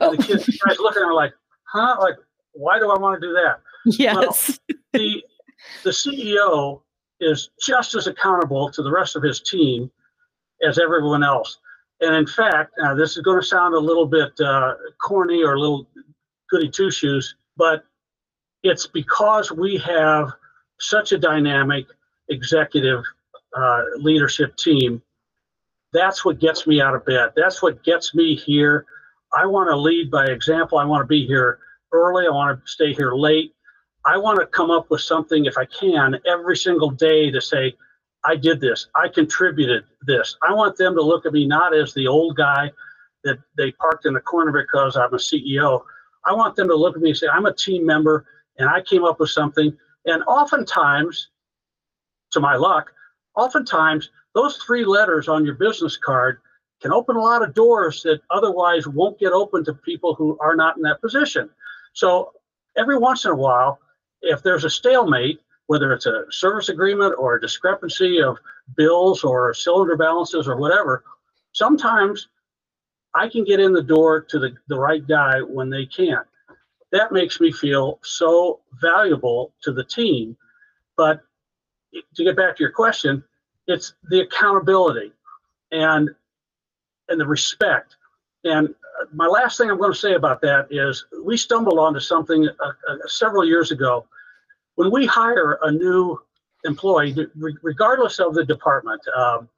Oh. 0.00 0.14
The 0.14 0.22
kids, 0.22 0.46
the 0.46 0.58
guys 0.66 0.78
looking 0.78 1.02
at 1.02 1.06
her 1.06 1.14
like, 1.14 1.34
huh? 1.64 1.96
Like, 2.00 2.16
why 2.52 2.78
do 2.78 2.90
I 2.90 2.98
want 2.98 3.20
to 3.20 3.26
do 3.26 3.32
that? 3.32 3.60
Yes. 3.84 4.60
the 4.92 5.22
the 5.84 5.90
CEO 5.90 6.82
is 7.20 7.50
just 7.60 7.94
as 7.94 8.06
accountable 8.06 8.70
to 8.70 8.82
the 8.82 8.90
rest 8.90 9.16
of 9.16 9.22
his 9.22 9.40
team 9.40 9.90
as 10.66 10.78
everyone 10.78 11.22
else. 11.22 11.58
And 12.00 12.14
in 12.14 12.26
fact, 12.26 12.72
uh, 12.82 12.94
this 12.94 13.16
is 13.16 13.22
going 13.22 13.40
to 13.40 13.46
sound 13.46 13.74
a 13.74 13.78
little 13.78 14.06
bit 14.06 14.32
uh, 14.40 14.74
corny 15.00 15.42
or 15.42 15.54
a 15.54 15.60
little 15.60 15.88
goody 16.50 16.68
two 16.68 16.90
shoes, 16.90 17.36
but 17.56 17.84
it's 18.62 18.86
because 18.86 19.50
we 19.50 19.76
have 19.78 20.32
such 20.78 21.12
a 21.12 21.18
dynamic 21.18 21.86
executive 22.28 23.04
uh, 23.56 23.82
leadership 23.96 24.56
team. 24.56 25.02
That's 25.92 26.24
what 26.24 26.38
gets 26.38 26.66
me 26.66 26.80
out 26.80 26.94
of 26.94 27.04
bed. 27.04 27.30
That's 27.36 27.62
what 27.62 27.84
gets 27.84 28.14
me 28.14 28.34
here. 28.34 28.86
I 29.34 29.46
want 29.46 29.68
to 29.70 29.76
lead 29.76 30.10
by 30.10 30.26
example. 30.26 30.78
I 30.78 30.84
want 30.84 31.02
to 31.02 31.06
be 31.06 31.26
here 31.26 31.58
early. 31.92 32.26
I 32.26 32.30
want 32.30 32.64
to 32.64 32.70
stay 32.70 32.92
here 32.92 33.12
late. 33.12 33.54
I 34.04 34.16
want 34.16 34.40
to 34.40 34.46
come 34.46 34.70
up 34.70 34.90
with 34.90 35.00
something, 35.00 35.44
if 35.44 35.56
I 35.56 35.64
can, 35.66 36.18
every 36.26 36.56
single 36.56 36.90
day 36.90 37.30
to 37.30 37.40
say, 37.40 37.74
I 38.24 38.36
did 38.36 38.60
this. 38.60 38.88
I 38.94 39.08
contributed 39.08 39.84
this. 40.06 40.36
I 40.42 40.52
want 40.54 40.76
them 40.76 40.94
to 40.94 41.02
look 41.02 41.26
at 41.26 41.32
me 41.32 41.46
not 41.46 41.74
as 41.74 41.92
the 41.94 42.06
old 42.06 42.36
guy 42.36 42.70
that 43.24 43.38
they 43.56 43.72
parked 43.72 44.06
in 44.06 44.14
the 44.14 44.20
corner 44.20 44.52
because 44.52 44.96
I'm 44.96 45.12
a 45.14 45.18
CEO. 45.18 45.82
I 46.24 46.32
want 46.32 46.56
them 46.56 46.68
to 46.68 46.74
look 46.74 46.96
at 46.96 47.02
me 47.02 47.10
and 47.10 47.18
say, 47.18 47.28
I'm 47.28 47.46
a 47.46 47.54
team 47.54 47.84
member 47.84 48.26
and 48.58 48.68
I 48.68 48.80
came 48.82 49.04
up 49.04 49.20
with 49.20 49.30
something. 49.30 49.76
And 50.06 50.22
oftentimes, 50.24 51.28
to 52.32 52.40
my 52.40 52.56
luck, 52.56 52.92
oftentimes 53.36 54.10
those 54.34 54.56
three 54.58 54.84
letters 54.84 55.28
on 55.28 55.44
your 55.44 55.54
business 55.54 55.96
card 55.96 56.38
can 56.80 56.92
open 56.92 57.16
a 57.16 57.20
lot 57.20 57.42
of 57.42 57.54
doors 57.54 58.02
that 58.02 58.20
otherwise 58.30 58.88
won't 58.88 59.18
get 59.18 59.32
open 59.32 59.64
to 59.64 59.72
people 59.72 60.14
who 60.14 60.36
are 60.40 60.56
not 60.56 60.76
in 60.76 60.82
that 60.82 61.00
position. 61.00 61.48
So 61.92 62.32
every 62.76 62.98
once 62.98 63.24
in 63.24 63.30
a 63.30 63.36
while, 63.36 63.78
if 64.22 64.42
there's 64.42 64.64
a 64.64 64.70
stalemate, 64.70 65.40
whether 65.66 65.92
it's 65.92 66.06
a 66.06 66.24
service 66.30 66.68
agreement 66.68 67.14
or 67.18 67.36
a 67.36 67.40
discrepancy 67.40 68.20
of 68.20 68.38
bills 68.76 69.22
or 69.22 69.54
cylinder 69.54 69.96
balances 69.96 70.48
or 70.48 70.56
whatever, 70.56 71.04
sometimes 71.52 72.28
I 73.14 73.28
can 73.28 73.44
get 73.44 73.60
in 73.60 73.72
the 73.72 73.82
door 73.82 74.20
to 74.22 74.38
the, 74.38 74.54
the 74.68 74.78
right 74.78 75.06
guy 75.06 75.40
when 75.40 75.70
they 75.70 75.86
can't. 75.86 76.26
That 76.92 77.10
makes 77.12 77.40
me 77.40 77.50
feel 77.50 77.98
so 78.02 78.60
valuable 78.80 79.52
to 79.62 79.72
the 79.72 79.84
team. 79.84 80.36
But 80.96 81.20
to 82.14 82.24
get 82.24 82.36
back 82.36 82.56
to 82.56 82.62
your 82.62 82.72
question, 82.72 83.24
it's 83.66 83.94
the 84.10 84.20
accountability 84.20 85.12
and 85.70 86.10
and 87.08 87.20
the 87.20 87.26
respect. 87.26 87.96
And 88.44 88.74
my 89.12 89.26
last 89.26 89.58
thing 89.58 89.70
I'm 89.70 89.78
going 89.78 89.92
to 89.92 89.98
say 89.98 90.14
about 90.14 90.40
that 90.42 90.68
is 90.70 91.04
we 91.24 91.36
stumbled 91.36 91.78
onto 91.78 92.00
something 92.00 92.48
uh, 92.48 92.72
uh, 92.88 92.96
several 93.06 93.44
years 93.44 93.70
ago. 93.70 94.06
When 94.76 94.90
we 94.90 95.06
hire 95.06 95.58
a 95.62 95.70
new 95.70 96.18
employee, 96.64 97.14
re- 97.36 97.56
regardless 97.62 98.18
of 98.18 98.34
the 98.34 98.44
department, 98.44 99.02
um, 99.16 99.48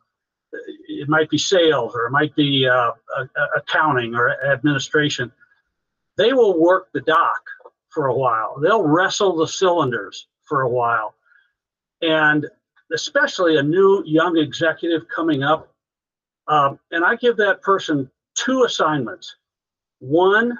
it 0.89 1.09
might 1.09 1.31
be 1.31 1.39
sales 1.39 1.95
or 1.95 2.07
it 2.07 2.11
might 2.11 2.35
be 2.37 2.67
uh, 2.67 2.93
accounting 3.57 4.15
or 4.15 4.31
administration, 4.45 5.31
they 6.17 6.33
will 6.33 6.61
work 6.61 6.89
the 6.93 7.01
dock 7.01 7.43
for 7.91 8.07
a 8.07 8.15
while. 8.15 8.59
They'll 8.61 8.87
wrestle 8.87 9.37
the 9.37 9.47
cylinders 9.47 10.27
for 10.45 10.63
a 10.63 10.69
while. 10.69 11.15
And 12.03 12.47
especially 12.93 13.57
a 13.57 13.63
new 13.63 14.03
young 14.05 14.37
executive 14.37 15.03
coming 15.15 15.43
up, 15.43 15.73
um, 16.49 16.79
and 16.91 17.05
I 17.05 17.17
give 17.17 17.37
that 17.39 17.63
person 17.63 18.11
two 18.35 18.65
assignments. 18.65 19.37
One, 20.01 20.59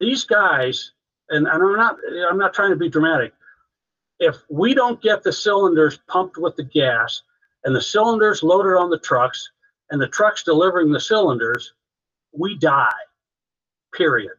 these 0.00 0.24
guys, 0.24 0.92
and, 1.28 1.46
and 1.46 1.62
I'm 1.62 1.76
not 1.76 1.96
I'm 2.28 2.38
not 2.38 2.54
trying 2.54 2.70
to 2.70 2.76
be 2.76 2.88
dramatic. 2.88 3.32
If 4.18 4.36
we 4.50 4.74
don't 4.74 5.00
get 5.00 5.22
the 5.22 5.32
cylinders 5.32 5.98
pumped 6.08 6.36
with 6.36 6.56
the 6.56 6.64
gas 6.64 7.22
and 7.64 7.74
the 7.74 7.80
cylinders 7.80 8.42
loaded 8.42 8.76
on 8.76 8.90
the 8.90 8.98
trucks 8.98 9.50
and 9.90 10.00
the 10.00 10.08
trucks 10.08 10.42
delivering 10.42 10.90
the 10.90 11.00
cylinders, 11.00 11.72
we 12.32 12.58
die. 12.58 12.90
Period. 13.94 14.32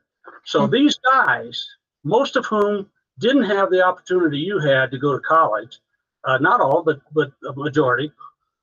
So 0.46 0.62
mm-hmm. 0.62 0.74
these 0.74 0.98
guys, 0.98 1.68
most 2.04 2.36
of 2.36 2.46
whom 2.46 2.90
didn't 3.20 3.44
have 3.44 3.70
the 3.70 3.84
opportunity 3.84 4.38
you 4.38 4.60
had 4.60 4.92
to 4.92 4.98
go 4.98 5.14
to 5.14 5.20
college, 5.20 5.80
uh, 6.24 6.38
not 6.38 6.62
all, 6.62 6.84
but 6.84 7.02
but 7.14 7.32
a 7.48 7.54
majority, 7.54 8.12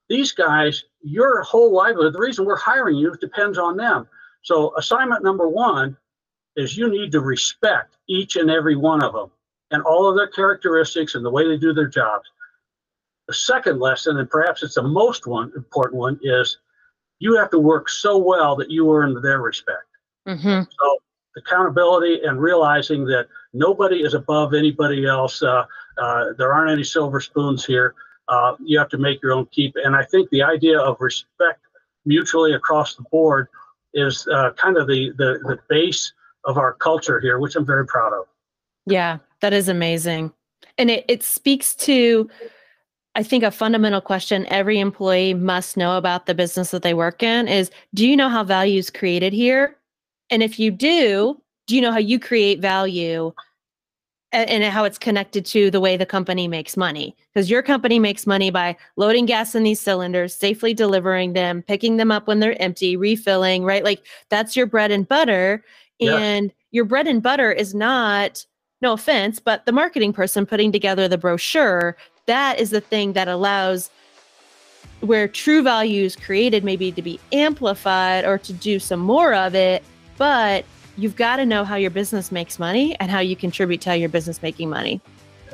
these 0.09 0.33
guys, 0.33 0.85
your 1.03 1.43
whole 1.43 1.73
livelihood, 1.73 2.15
the 2.15 2.21
reason 2.21 2.45
we're 2.45 2.57
hiring 2.57 2.97
you 2.97 3.15
depends 3.21 3.59
on 3.59 3.77
them. 3.77 4.09
So 4.43 4.75
assignment 4.77 5.23
number 5.23 5.49
one 5.49 5.97
is 6.57 6.77
you 6.77 6.89
need 6.89 7.13
to 7.13 7.21
respect 7.21 7.97
each 8.09 8.37
and 8.37 8.51
every 8.51 8.77
one 8.77 9.03
of 9.03 9.13
them 9.13 9.31
and 9.71 9.83
all 9.83 10.09
of 10.09 10.17
their 10.17 10.29
characteristics 10.29 11.15
and 11.15 11.25
the 11.25 11.31
way 11.31 11.47
they 11.47 11.59
do 11.59 11.73
their 11.75 11.89
jobs. 11.89 12.29
The 13.27 13.35
second 13.35 13.79
lesson, 13.79 14.19
and 14.19 14.31
perhaps 14.31 14.63
it's 14.63 14.77
the 14.77 14.83
most 14.83 15.27
one 15.27 15.53
important 15.55 15.97
one, 15.97 16.19
is 16.23 16.59
you 17.19 17.37
have 17.37 17.51
to 17.51 17.59
work 17.59 17.89
so 17.91 18.17
well 18.17 18.57
that 18.57 18.71
you 18.71 18.91
earn 18.91 19.21
their 19.21 19.43
respect. 19.43 19.85
Mm-hmm. 20.27 20.63
So 20.63 20.99
accountability 21.39 22.21
and 22.25 22.41
realizing 22.41 23.05
that 23.07 23.29
nobody 23.53 24.03
is 24.03 24.15
above 24.15 24.55
anybody 24.55 25.07
else. 25.07 25.43
Uh, 25.43 25.65
uh, 25.99 26.33
there 26.37 26.53
aren't 26.53 26.71
any 26.71 26.85
silver 26.85 27.21
spoons 27.21 27.65
here. 27.65 27.95
Uh, 28.29 28.55
you 28.61 28.79
have 28.79 28.89
to 28.91 28.99
make 28.99 29.23
your 29.23 29.33
own 29.33 29.47
keep. 29.47 29.75
And 29.83 29.97
I 29.97 30.05
think 30.05 30.29
the 30.31 30.43
idea 30.43 30.79
of 30.79 30.97
respect 31.01 31.61
mutually 32.05 32.53
across 32.53 32.95
the 32.95 33.05
board 33.11 33.49
is 33.95 34.27
uh, 34.29 34.51
kind 34.57 34.77
of 34.77 34.87
the, 34.87 35.13
the, 35.17 35.39
the 35.45 35.59
base 35.69 36.13
of 36.45 36.59
our 36.59 36.75
culture 36.75 37.21
here, 37.21 37.39
which 37.39 37.57
I'm 37.57 37.67
very 37.67 37.87
proud 37.87 38.13
of. 38.13 38.27
Yeah, 38.87 39.19
that 39.41 39.53
is 39.53 39.69
amazing. 39.69 40.33
And 40.77 40.91
it, 40.91 41.05
it 41.09 41.23
speaks 41.23 41.75
to, 41.77 42.29
I 43.15 43.23
think, 43.23 43.45
a 43.45 43.51
fundamental 43.51 44.01
question 44.01 44.47
every 44.49 44.79
employee 44.79 45.35
must 45.35 45.77
know 45.77 45.97
about 45.97 46.27
the 46.27 46.35
business 46.35 46.71
that 46.71 46.83
they 46.83 46.95
work 46.95 47.23
in 47.23 47.49
is 47.49 47.71
do 47.95 48.07
you 48.07 48.17
know 48.17 48.29
how 48.29 48.45
value 48.45 48.79
is 48.79 48.91
created 48.91 49.33
here? 49.33 49.78
And 50.31 50.43
if 50.43 50.59
you 50.59 50.71
do, 50.71 51.41
do 51.67 51.77
you 51.77 51.81
know 51.81 51.93
how 51.93 51.99
you 51.99 52.19
create 52.19 52.61
value 52.61 53.33
and, 54.33 54.65
how 54.65 54.85
it's 54.85 54.99
connected 54.99 55.47
to 55.47 55.71
the 55.71 55.81
way 55.81 55.97
the 55.97 56.07
company 56.07 56.49
makes 56.49 56.77
money 56.77 57.17
because 57.33 57.51
your 57.51 57.63
company 57.63 57.99
makes 57.99 58.27
money 58.27 58.51
by 58.51 58.77
loading 58.97 59.27
gas 59.27 59.55
in 59.55 59.63
these 59.63 59.81
cylinders 59.81 60.35
safely 60.35 60.75
delivering 60.75 61.33
them 61.33 61.63
picking 61.63 61.97
them 61.97 62.11
up 62.11 62.27
when 62.27 62.41
they're 62.41 62.61
empty 62.61 62.97
refilling 62.97 63.65
right 63.65 63.85
like 63.85 64.05
that's 64.29 64.55
your 64.55 64.67
bread 64.67 64.91
and 64.91 65.09
butter 65.09 65.65
yeah. 65.99 66.17
and 66.17 66.53
your 66.71 66.85
bread 66.85 67.07
and 67.07 67.23
butter 67.23 67.51
is 67.51 67.75
not 67.75 68.45
no 68.83 68.93
offense 68.93 69.41
but 69.41 69.65
the 69.65 69.73
marketing 69.73 70.13
person 70.13 70.45
putting 70.45 70.71
together 70.71 71.09
the 71.09 71.19
brochure 71.19 71.97
that 72.27 72.59
is 72.61 72.71
the 72.71 72.81
thing 72.81 73.15
that 73.15 73.29
allows 73.29 73.91
where 75.01 75.29
true 75.29 75.63
value 75.63 76.05
is 76.05 76.17
created 76.17 76.65
maybe 76.65 76.93
to 76.93 77.01
be 77.01 77.19
amplified 77.33 78.25
or 78.25 78.37
to 78.37 78.53
do 78.53 78.79
some 78.79 79.01
more 79.01 79.33
of 79.33 79.55
it 79.55 79.83
but 80.19 80.65
you've 80.97 81.17
got 81.17 81.37
to 81.37 81.47
know 81.47 81.65
how 81.65 81.77
your 81.77 81.91
business 81.91 82.31
makes 82.31 82.59
money 82.59 82.97
and 83.01 83.11
how 83.11 83.21
you 83.21 83.37
contribute 83.37 83.81
to 83.83 83.91
how 83.91 83.95
your 83.95 84.09
business 84.09 84.43
making 84.43 84.69
money. 84.69 85.01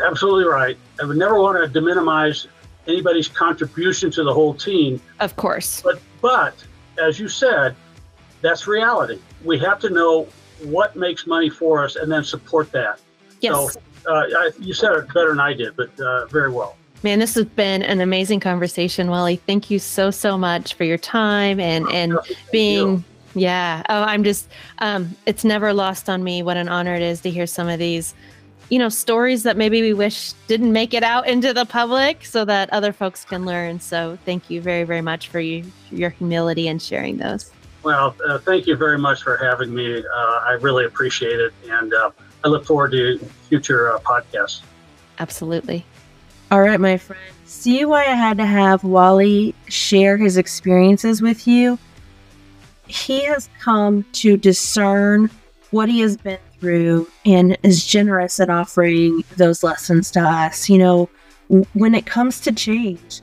Absolutely 0.04 0.44
right. 0.50 0.76
I 1.00 1.04
would 1.04 1.18
never 1.18 1.38
want 1.38 1.72
to 1.72 1.80
minimize 1.80 2.48
anybody's 2.88 3.28
contribution 3.28 4.10
to 4.12 4.24
the 4.24 4.32
whole 4.32 4.54
team. 4.54 5.00
Of 5.20 5.36
course. 5.36 5.82
But 5.82 6.00
but 6.20 6.64
as 6.98 7.20
you 7.20 7.28
said, 7.28 7.76
that's 8.40 8.66
reality. 8.66 9.20
We 9.44 9.58
have 9.60 9.78
to 9.80 9.90
know 9.90 10.26
what 10.62 10.96
makes 10.96 11.26
money 11.26 11.50
for 11.50 11.84
us 11.84 11.96
and 11.96 12.10
then 12.10 12.24
support 12.24 12.72
that. 12.72 13.00
Yes. 13.40 13.74
So, 13.74 13.80
uh, 14.10 14.26
I, 14.36 14.50
you 14.58 14.74
said 14.74 14.92
it 14.92 15.12
better 15.14 15.30
than 15.30 15.40
I 15.40 15.54
did, 15.54 15.76
but 15.76 15.98
uh, 16.00 16.26
very 16.26 16.50
well. 16.50 16.76
Man, 17.02 17.18
this 17.18 17.34
has 17.34 17.44
been 17.44 17.82
an 17.82 18.00
amazing 18.00 18.40
conversation, 18.40 19.10
Wally. 19.10 19.36
Thank 19.36 19.70
you 19.70 19.78
so 19.78 20.10
so 20.10 20.38
much 20.38 20.74
for 20.74 20.84
your 20.84 20.98
time 20.98 21.60
and 21.60 21.90
and 21.90 22.18
being 22.50 23.04
yeah. 23.34 23.82
Oh, 23.88 24.02
I'm 24.02 24.24
just, 24.24 24.48
um, 24.78 25.14
it's 25.26 25.44
never 25.44 25.72
lost 25.72 26.08
on 26.08 26.22
me 26.24 26.42
what 26.42 26.56
an 26.56 26.68
honor 26.68 26.94
it 26.94 27.02
is 27.02 27.20
to 27.22 27.30
hear 27.30 27.46
some 27.46 27.68
of 27.68 27.78
these, 27.78 28.14
you 28.70 28.78
know, 28.78 28.88
stories 28.88 29.42
that 29.42 29.56
maybe 29.56 29.82
we 29.82 29.92
wish 29.92 30.32
didn't 30.46 30.72
make 30.72 30.94
it 30.94 31.02
out 31.02 31.28
into 31.28 31.52
the 31.52 31.66
public 31.66 32.24
so 32.24 32.44
that 32.44 32.70
other 32.72 32.92
folks 32.92 33.24
can 33.24 33.44
learn. 33.44 33.80
So 33.80 34.18
thank 34.24 34.48
you 34.50 34.60
very, 34.60 34.84
very 34.84 35.02
much 35.02 35.28
for 35.28 35.40
you, 35.40 35.64
your 35.90 36.10
humility 36.10 36.68
and 36.68 36.80
sharing 36.80 37.18
those. 37.18 37.50
Well, 37.82 38.16
uh, 38.26 38.38
thank 38.38 38.66
you 38.66 38.76
very 38.76 38.98
much 38.98 39.22
for 39.22 39.36
having 39.36 39.74
me. 39.74 39.98
Uh, 39.98 40.16
I 40.16 40.56
really 40.60 40.86
appreciate 40.86 41.38
it. 41.38 41.52
And 41.68 41.92
uh, 41.92 42.10
I 42.42 42.48
look 42.48 42.64
forward 42.64 42.92
to 42.92 43.18
future 43.48 43.92
uh, 43.92 43.98
podcasts. 44.00 44.62
Absolutely. 45.18 45.84
All 46.50 46.60
right, 46.60 46.80
my 46.80 46.96
friend. 46.96 47.20
See 47.44 47.84
why 47.84 48.02
I 48.02 48.14
had 48.14 48.38
to 48.38 48.46
have 48.46 48.84
Wally 48.84 49.54
share 49.68 50.16
his 50.16 50.36
experiences 50.36 51.20
with 51.20 51.46
you? 51.46 51.78
He 52.86 53.24
has 53.24 53.48
come 53.60 54.04
to 54.12 54.36
discern 54.36 55.30
what 55.70 55.88
he 55.88 56.00
has 56.00 56.16
been 56.16 56.38
through 56.60 57.08
and 57.26 57.58
is 57.62 57.84
generous 57.84 58.38
at 58.40 58.50
offering 58.50 59.24
those 59.36 59.62
lessons 59.62 60.10
to 60.12 60.20
us. 60.20 60.68
You 60.68 60.78
know, 60.78 61.10
when 61.72 61.94
it 61.94 62.06
comes 62.06 62.40
to 62.40 62.52
change, 62.52 63.22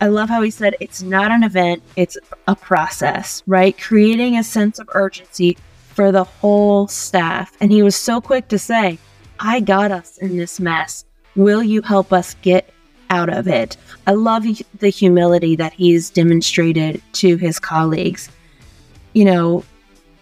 I 0.00 0.06
love 0.06 0.28
how 0.28 0.42
he 0.42 0.50
said 0.50 0.76
it's 0.80 1.02
not 1.02 1.30
an 1.30 1.42
event, 1.42 1.82
it's 1.96 2.16
a 2.46 2.54
process, 2.54 3.42
right? 3.46 3.76
Creating 3.76 4.36
a 4.36 4.44
sense 4.44 4.78
of 4.78 4.88
urgency 4.92 5.58
for 5.94 6.12
the 6.12 6.24
whole 6.24 6.86
staff. 6.86 7.56
And 7.60 7.72
he 7.72 7.82
was 7.82 7.96
so 7.96 8.20
quick 8.20 8.48
to 8.48 8.58
say, 8.58 8.98
I 9.40 9.60
got 9.60 9.90
us 9.90 10.18
in 10.18 10.36
this 10.36 10.60
mess. 10.60 11.04
Will 11.36 11.62
you 11.62 11.82
help 11.82 12.12
us 12.12 12.34
get 12.42 12.72
out 13.10 13.28
of 13.28 13.48
it? 13.48 13.76
I 14.06 14.12
love 14.12 14.44
the 14.78 14.88
humility 14.88 15.56
that 15.56 15.72
he's 15.72 16.10
demonstrated 16.10 17.02
to 17.14 17.36
his 17.36 17.58
colleagues. 17.58 18.30
You 19.18 19.24
know, 19.24 19.64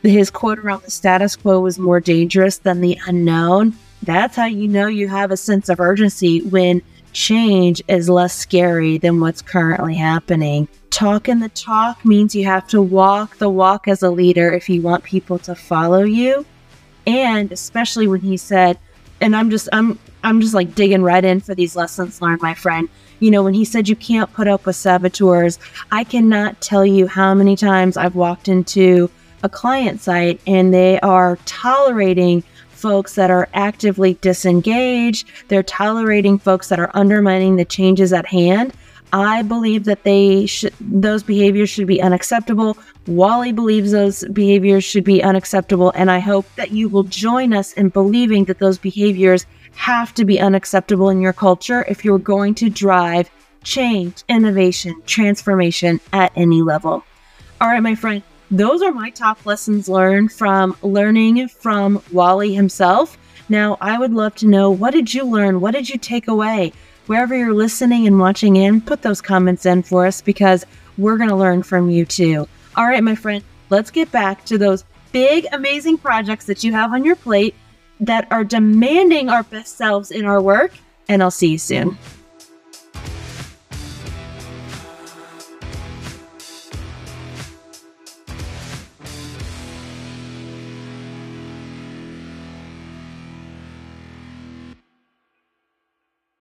his 0.03 0.30
quote 0.30 0.59
around 0.59 0.82
the 0.84 0.90
status 0.90 1.36
quo 1.36 1.61
was 1.61 1.78
more 1.78 2.01
dangerous 2.01 2.57
than 2.57 2.80
the 2.80 2.99
unknown. 3.07 3.74
That's 4.03 4.36
how 4.36 4.47
you 4.47 4.66
know 4.68 4.86
you 4.86 5.07
have 5.07 5.30
a 5.30 5.36
sense 5.36 5.68
of 5.68 5.80
urgency 5.80 6.40
when 6.40 6.80
change 7.12 7.82
is 7.88 8.09
less 8.09 8.34
scary 8.34 8.97
than 8.97 9.20
what's 9.20 9.42
currently 9.42 9.97
happening. 9.97 10.66
Talking 10.88 11.40
the 11.40 11.51
talk 11.51 12.07
means 12.07 12.34
you 12.34 12.47
have 12.47 12.66
to 12.68 12.80
walk 12.80 13.36
the 13.36 13.51
walk 13.51 13.86
as 13.86 14.03
a 14.03 14.09
leader 14.09 14.51
if 14.51 14.66
you 14.70 14.80
want 14.80 15.05
people 15.05 15.38
to 15.40 15.55
follow 15.55 16.03
you. 16.03 16.47
And 17.07 17.53
especially 17.53 18.09
when 18.09 18.22
he 18.22 18.38
said, 18.38 18.78
and 19.21 19.37
I'm 19.37 19.51
just 19.51 19.69
I'm 19.73 19.99
I'm 20.25 20.41
just 20.41 20.55
like 20.55 20.75
digging 20.75 21.03
right 21.03 21.25
in 21.25 21.41
for 21.41 21.55
these 21.55 21.77
lessons 21.77 22.21
learned, 22.21 22.43
my 22.43 22.55
friend. 22.55 22.89
You 23.21 23.31
know, 23.31 23.43
when 23.43 23.55
he 23.55 23.64
said 23.64 23.89
you 23.89 23.97
can't 23.97 24.33
put 24.33 24.49
up 24.49 24.67
with 24.67 24.77
saboteurs, 24.77 25.59
I 25.91 26.05
cannot 26.05 26.61
tell 26.61 26.85
you 26.85 27.07
how 27.07 27.35
many 27.35 27.57
times 27.57 27.97
I've 27.97 28.14
walked 28.14 28.49
into 28.49 29.11
a 29.43 29.49
client 29.49 30.01
site 30.01 30.41
and 30.47 30.75
they 30.75 31.01
are 31.01 31.39
tolerating 31.47 32.43
folks 32.69 33.14
that 33.14 33.31
are 33.31 33.49
actively 33.55 34.14
disengaged, 34.21 35.29
they're 35.49 35.62
tolerating 35.62 36.39
folks 36.39 36.69
that 36.69 36.79
are 36.79 36.91
undermining 36.95 37.57
the 37.57 37.64
changes 37.64 38.12
at 38.12 38.27
hand. 38.27 38.73
I 39.12 39.42
believe 39.42 39.84
that 39.84 40.04
they 40.04 40.46
should 40.46 40.74
those 40.80 41.22
behaviors 41.22 41.70
should 41.70 41.86
be 41.86 42.02
unacceptable. 42.02 42.76
Wally 43.07 43.52
believes 43.52 43.92
those 43.92 44.24
behaviors 44.32 44.84
should 44.84 45.04
be 45.04 45.22
unacceptable 45.22 45.92
and 45.94 46.11
I 46.11 46.18
hope 46.18 46.46
that 46.57 46.72
you 46.72 46.88
will 46.88 47.04
join 47.04 47.52
us 47.52 47.72
in 47.74 47.88
believing 47.88 48.44
that 48.46 48.59
those 48.59 48.78
behaviors 48.78 49.46
have 49.76 50.12
to 50.14 50.24
be 50.24 50.40
unacceptable 50.40 51.11
in 51.11 51.20
your 51.20 51.32
culture 51.32 51.84
if 51.88 52.04
you're 52.04 52.18
going 52.18 52.54
to 52.57 52.70
drive 52.70 53.30
change, 53.62 54.22
innovation, 54.28 54.94
transformation 55.07 56.00
at 56.12 56.32
any 56.36 56.62
level. 56.62 57.04
All 57.61 57.68
right, 57.68 57.82
my 57.82 57.94
friend, 57.94 58.22
those 58.50 58.80
are 58.82 58.92
my 58.92 59.11
top 59.11 59.44
lessons 59.44 59.88
learned 59.88 60.32
from 60.32 60.76
learning 60.82 61.48
from 61.48 62.02
Wally 62.12 62.54
himself. 62.54 63.18
Now, 63.48 63.76
I 63.80 63.98
would 63.98 64.12
love 64.12 64.34
to 64.36 64.46
know 64.46 64.70
what 64.70 64.92
did 64.92 65.12
you 65.12 65.24
learn? 65.24 65.61
What 65.61 65.74
did 65.74 65.88
you 65.88 65.98
take 65.98 66.28
away? 66.28 66.72
Wherever 67.07 67.36
you're 67.36 67.54
listening 67.54 68.07
and 68.09 68.18
watching 68.18 68.57
in, 68.57 68.80
put 68.80 69.02
those 69.02 69.20
comments 69.22 69.64
in 69.64 69.84
for 69.84 70.07
us 70.07 70.20
because 70.20 70.66
we're 70.98 71.16
going 71.16 71.28
to 71.28 71.36
learn 71.36 71.62
from 71.62 71.88
you 71.88 72.04
too. 72.04 72.48
All 72.74 72.84
right, 72.86 73.02
my 73.02 73.14
friend, 73.14 73.44
let's 73.70 73.92
get 73.92 74.11
back 74.11 74.44
to 74.46 74.59
those 74.59 74.84
big, 75.12 75.46
amazing 75.52 75.98
projects 75.98 76.46
that 76.46 76.64
you 76.64 76.72
have 76.72 76.92
on 76.92 77.04
your 77.04 77.14
plate 77.14 77.54
that 78.00 78.26
are 78.32 78.42
demanding 78.42 79.28
our 79.28 79.44
best 79.44 79.76
selves 79.76 80.11
in 80.11 80.24
our 80.24 80.42
work, 80.42 80.72
and 81.09 81.22
I'll 81.22 81.30
see 81.30 81.52
you 81.52 81.59
soon. 81.59 81.96